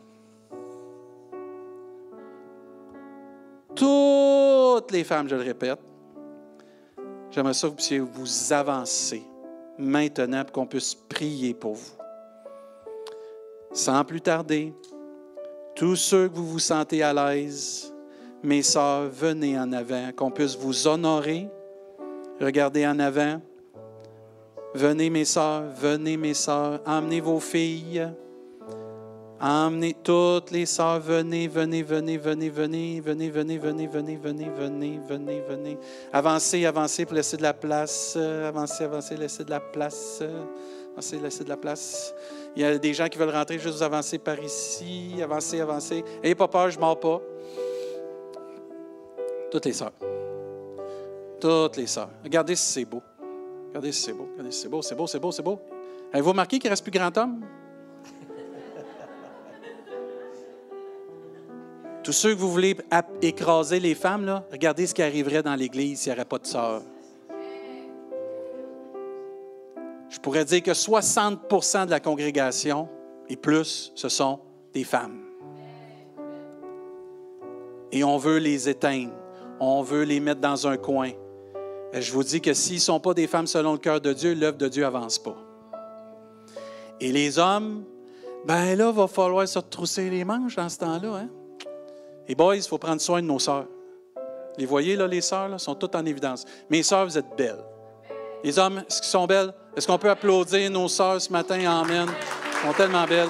toutes 3.76 4.92
les 4.92 5.04
femmes, 5.04 5.30
je 5.30 5.36
le 5.36 5.44
répète, 5.44 5.78
j'aimerais 7.30 7.54
ça 7.54 7.68
que 7.68 7.70
vous 7.70 7.76
puissiez 7.76 8.00
vous 8.00 8.54
avancer 8.54 9.22
maintenant 9.78 10.44
pour 10.44 10.54
qu'on 10.54 10.66
puisse 10.66 10.96
prier 10.96 11.54
pour 11.54 11.76
vous. 11.76 11.92
Sans 13.72 14.04
plus 14.04 14.22
tarder, 14.22 14.74
tous 15.76 15.96
ceux 15.96 16.28
que 16.28 16.34
vous 16.34 16.48
vous 16.48 16.60
sentez 16.60 17.04
à 17.04 17.14
l'aise, 17.14 17.94
mes 18.42 18.64
sœurs, 18.64 19.10
venez 19.10 19.60
en 19.60 19.72
avant, 19.72 20.12
qu'on 20.16 20.32
puisse 20.32 20.58
vous 20.58 20.88
honorer. 20.88 21.48
Regardez 22.42 22.88
en 22.88 22.98
avant. 22.98 23.40
Venez, 24.76 25.10
mes 25.10 25.26
sœurs, 25.26 25.66
venez, 25.80 26.18
mes 26.18 26.34
sœurs, 26.34 26.82
emmenez 26.86 27.22
vos 27.22 27.40
filles. 27.40 28.10
Emmenez 29.40 29.94
toutes 30.02 30.52
les 30.52 30.66
sœurs, 30.66 31.02
venez, 31.02 31.48
venez, 31.48 31.84
venez, 31.84 32.18
venez, 32.18 32.50
venez, 32.50 33.02
venez, 33.02 33.30
venez, 33.30 33.58
venez, 33.58 33.88
venez, 33.88 34.18
venez, 34.18 34.50
venez, 34.50 35.00
venez, 35.06 35.42
venez. 35.42 35.78
Avancez, 36.12 36.66
avancez 36.66 37.06
pour 37.06 37.16
laisser 37.16 37.38
de 37.38 37.44
la 37.44 37.54
place. 37.54 38.16
Avancez, 38.16 38.86
avancez, 38.86 39.18
laissez 39.18 39.44
de 39.44 39.50
la 39.50 39.60
place. 39.60 40.24
Avancez, 40.94 41.20
laissez 41.20 41.44
de 41.44 41.50
la 41.50 41.58
place. 41.58 42.16
Il 42.56 42.62
y 42.62 42.66
a 42.66 42.78
des 42.78 42.94
gens 42.94 43.08
qui 43.10 43.18
veulent 43.18 43.36
rentrer, 43.36 43.60
juste 43.60 43.82
avancer 43.82 44.18
par 44.18 44.42
ici. 44.42 45.16
Avancez, 45.22 45.60
avancez. 45.60 46.04
N'ayez 46.24 46.36
pas 46.36 46.48
peur, 46.48 46.70
je 46.70 46.78
ne 46.78 46.82
mords 46.82 47.00
pas. 47.00 47.22
Toutes 49.52 49.66
les 49.66 49.74
sœurs. 49.74 49.94
Toutes 51.40 51.78
les 51.78 51.88
sœurs. 51.88 52.10
Regardez 52.24 52.56
si 52.56 52.72
c'est 52.72 52.86
beau. 52.86 53.02
Regardez 53.74 53.92
si 53.92 54.04
c'est 54.04 54.14
beau. 54.14 54.28
Regardez 54.34 54.52
si 54.52 54.62
c'est 54.62 54.70
beau, 54.70 54.84
c'est 54.84 54.94
beau, 54.94 55.08
c'est 55.08 55.20
beau, 55.20 55.32
c'est 55.32 55.42
beau. 55.42 55.60
Avez-vous 56.12 56.30
remarqué 56.30 56.60
qu'il 56.60 56.68
ne 56.68 56.74
reste 56.74 56.84
plus 56.84 56.92
grand 56.92 57.18
homme? 57.18 57.44
Tous 62.04 62.12
ceux 62.12 62.36
que 62.36 62.40
vous 62.40 62.52
voulez 62.52 62.78
écraser 63.24 63.80
les 63.80 63.96
femmes, 63.96 64.26
là, 64.26 64.46
regardez 64.52 64.86
ce 64.86 64.94
qui 64.94 65.02
arriverait 65.02 65.42
dans 65.42 65.56
l'Église 65.56 66.02
s'il 66.02 66.12
n'y 66.12 66.20
aurait 66.20 66.26
pas 66.26 66.38
de 66.38 66.46
sœurs. 66.46 66.84
Je 70.08 70.20
pourrais 70.20 70.46
dire 70.46 70.62
que 70.62 70.70
60% 70.70 71.88
de 71.88 71.90
la 71.90 72.00
congrégation 72.00 72.88
et 73.28 73.38
plus, 73.38 73.92
ce 73.96 74.08
sont 74.08 74.40
des 74.72 74.84
femmes. 74.84 75.20
Et 77.92 78.04
on 78.04 78.18
veut 78.18 78.38
les 78.38 78.70
éteindre. 78.70 79.14
On 79.60 79.82
veut 79.82 80.04
les 80.04 80.20
mettre 80.20 80.42
dans 80.42 80.68
un 80.68 80.78
coin. 80.78 81.10
Et 81.94 82.02
je 82.02 82.12
vous 82.12 82.24
dis 82.24 82.42
que 82.42 82.54
s'ils 82.54 82.76
ne 82.76 82.80
sont 82.82 83.00
pas 83.00 83.14
des 83.14 83.28
femmes 83.28 83.46
selon 83.46 83.74
le 83.74 83.78
cœur 83.78 84.02
de 84.02 84.12
Dieu, 84.14 84.34
l'œuvre 84.34 84.58
de 84.58 84.68
Dieu 84.68 84.82
n'avance 84.82 85.20
pas. 85.20 85.38
Et 87.00 87.12
les 87.12 87.38
hommes, 87.38 87.84
ben 88.46 88.76
là, 88.76 88.90
il 88.90 88.96
va 88.96 89.08
falloir 89.08 89.48
se 89.48 89.60
retrousser 89.60 90.10
les 90.10 90.24
manches 90.24 90.56
dans 90.56 90.70
ce 90.70 90.80
temps-là. 90.80 91.16
Hein? 91.18 91.30
Et 92.28 92.34
boys, 92.34 92.56
il 92.56 92.64
faut 92.64 92.80
prendre 92.80 93.00
soin 93.00 93.22
de 93.22 93.28
nos 93.28 93.38
sœurs. 93.38 93.68
Les 94.58 94.66
voyez, 94.66 94.96
là, 94.96 95.08
les 95.08 95.22
sœurs, 95.22 95.50
là, 95.50 95.60
sont 95.60 95.76
toutes 95.76 95.96
en 95.96 96.06
évidence. 96.06 96.46
Mes 96.70 96.82
sœurs, 96.82 97.06
vous 97.06 97.18
êtes 97.18 97.36
belles. 97.38 97.64
Les 98.44 98.58
hommes, 98.58 98.80
est-ce 98.80 99.02
qu'ils 99.02 99.12
sont 99.12 99.26
belles? 99.26 99.54
Est-ce 99.76 99.88
qu'on 99.88 99.98
peut 99.98 100.10
applaudir 100.10 100.70
nos 100.72 100.88
sœurs 100.88 101.22
ce 101.22 101.32
matin? 101.32 101.60
Amen. 101.66 102.08
Elles 102.10 102.68
sont 102.68 102.74
tellement 102.76 103.06
belles. 103.06 103.30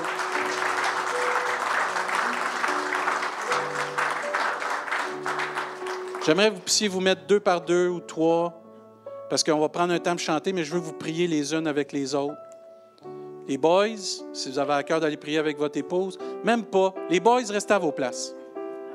J'aimerais 6.26 6.50
que 6.50 6.56
vous 6.56 6.62
puissiez 6.62 6.88
vous 6.88 7.02
mettre 7.02 7.26
deux 7.28 7.42
par 7.42 7.60
deux 7.62 7.90
ou 7.90 8.00
trois, 8.00 8.54
parce 9.30 9.44
qu'on 9.44 9.60
va 9.60 9.68
prendre 9.68 9.94
un 9.94 10.00
temps 10.00 10.16
de 10.16 10.20
chanter, 10.20 10.54
mais 10.54 10.64
je 10.64 10.72
veux 10.72 10.80
vous 10.80 10.94
prier 10.94 11.28
les 11.28 11.54
unes 11.54 11.68
avec 11.68 11.92
les 11.92 12.16
autres. 12.16 12.38
Les 13.46 13.58
boys, 13.58 13.98
si 14.32 14.50
vous 14.50 14.58
avez 14.58 14.74
à 14.74 14.84
cœur 14.84 15.02
d'aller 15.02 15.18
prier 15.18 15.38
avec 15.38 15.58
votre 15.58 15.78
épouse, 15.78 16.18
même 16.46 16.64
pas. 16.64 16.94
Les 17.10 17.20
boys, 17.20 17.42
restez 17.50 17.74
à 17.74 17.80
vos 17.80 17.92
places. 17.92 18.34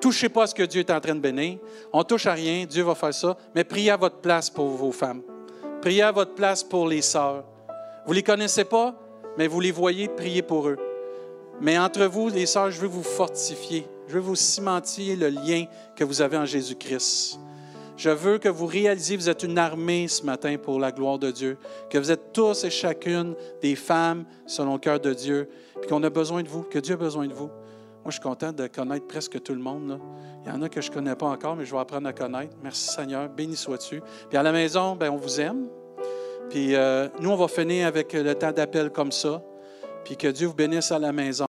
Touchez 0.01 0.31
pas 0.31 0.45
à 0.45 0.47
ce 0.47 0.55
que 0.55 0.63
Dieu 0.63 0.81
est 0.81 0.91
en 0.91 1.01
train 1.01 1.15
de 1.15 1.21
bénir. 1.21 1.59
On 1.93 2.03
touche 2.03 2.25
à 2.27 2.33
rien, 2.33 2.65
Dieu 2.65 2.83
va 2.83 2.95
faire 2.95 3.13
ça, 3.13 3.37
mais 3.55 3.65
priez 3.65 3.91
à 3.91 3.99
votre 3.99 4.17
place 4.17 4.49
pour 4.49 4.69
vos 4.69 4.93
femmes. 4.93 5.21
Priez 5.83 6.03
à 6.03 6.13
votre 6.13 6.35
place 6.35 6.65
pour 6.65 6.89
les 6.89 7.03
sœurs. 7.03 7.45
Vous 8.07 8.15
les 8.15 8.23
connaissez 8.23 8.65
pas, 8.65 8.95
mais 9.37 9.49
vous 9.49 9.61
les 9.61 9.71
voyez, 9.71 10.09
priez 10.09 10.41
pour 10.41 10.69
eux. 10.69 10.79
Mais 11.61 11.79
entre 11.79 12.07
vous, 12.07 12.31
les 12.31 12.47
sœurs, 12.47 12.71
je 12.71 12.81
veux 12.81 12.89
vous 12.89 13.03
fortifier. 13.03 13.87
Je 14.09 14.15
veux 14.15 14.21
vous 14.21 14.37
cimentier 14.37 15.17
le 15.17 15.29
lien 15.29 15.67
que 15.95 16.03
vous 16.03 16.23
avez 16.23 16.39
en 16.39 16.47
Jésus-Christ. 16.47 17.39
Je 17.99 18.09
veux 18.09 18.39
que 18.39 18.49
vous 18.49 18.65
réalisiez 18.65 19.19
que 19.19 19.23
vous 19.23 19.29
êtes 19.29 19.43
une 19.43 19.59
armée 19.59 20.09
ce 20.09 20.23
matin 20.25 20.57
pour 20.57 20.81
la 20.81 20.93
gloire 20.93 21.19
de 21.19 21.31
Dieu, 21.31 21.59
que 21.91 21.99
vous 21.99 22.11
êtes 22.11 22.33
tous 22.33 22.65
et 22.65 22.71
chacune 22.71 23.35
des 23.61 23.77
femmes 23.77 24.25
selon 24.47 24.75
le 24.75 24.79
cœur 24.79 24.99
de 24.99 25.13
Dieu, 25.13 25.51
puis 25.79 25.91
qu'on 25.91 26.03
a 26.05 26.09
besoin 26.09 26.43
de 26.43 26.49
vous, 26.49 26.63
que 26.63 26.79
Dieu 26.79 26.95
a 26.95 26.97
besoin 26.97 27.27
de 27.27 27.35
vous. 27.35 27.49
Moi, 27.49 28.07
je 28.07 28.13
suis 28.13 28.21
content 28.23 28.51
de 28.51 28.67
connaître 28.67 29.07
presque 29.07 29.43
tout 29.43 29.53
le 29.53 29.61
monde. 29.61 30.01
Il 30.43 30.49
y 30.49 30.55
en 30.55 30.63
a 30.63 30.71
que 30.71 30.81
je 30.81 30.89
ne 30.89 30.95
connais 30.95 31.15
pas 31.15 31.27
encore, 31.27 31.55
mais 31.55 31.67
je 31.67 31.73
vais 31.73 31.81
apprendre 31.81 32.09
à 32.09 32.15
connaître. 32.15 32.57
Merci 32.63 32.89
Seigneur, 32.89 33.29
béni 33.29 33.57
sois-tu. 33.57 34.01
Puis 34.31 34.39
à 34.39 34.43
la 34.43 34.53
maison, 34.53 34.97
ben, 34.97 35.11
on 35.11 35.17
vous 35.17 35.39
aime. 35.39 35.67
Puis 36.49 36.75
euh, 36.75 37.09
nous, 37.21 37.31
on 37.31 37.37
va 37.37 37.49
finir 37.49 37.87
avec 37.87 38.15
le 38.15 38.35
temps 38.35 38.53
d'appel 38.53 38.89
comme 38.89 39.13
ça. 39.13 39.43
Puis 40.05 40.17
que 40.17 40.29
Dieu 40.29 40.47
vous 40.47 40.55
bénisse 40.55 40.91
à 40.93 40.99
la 40.99 41.13
maison. 41.13 41.47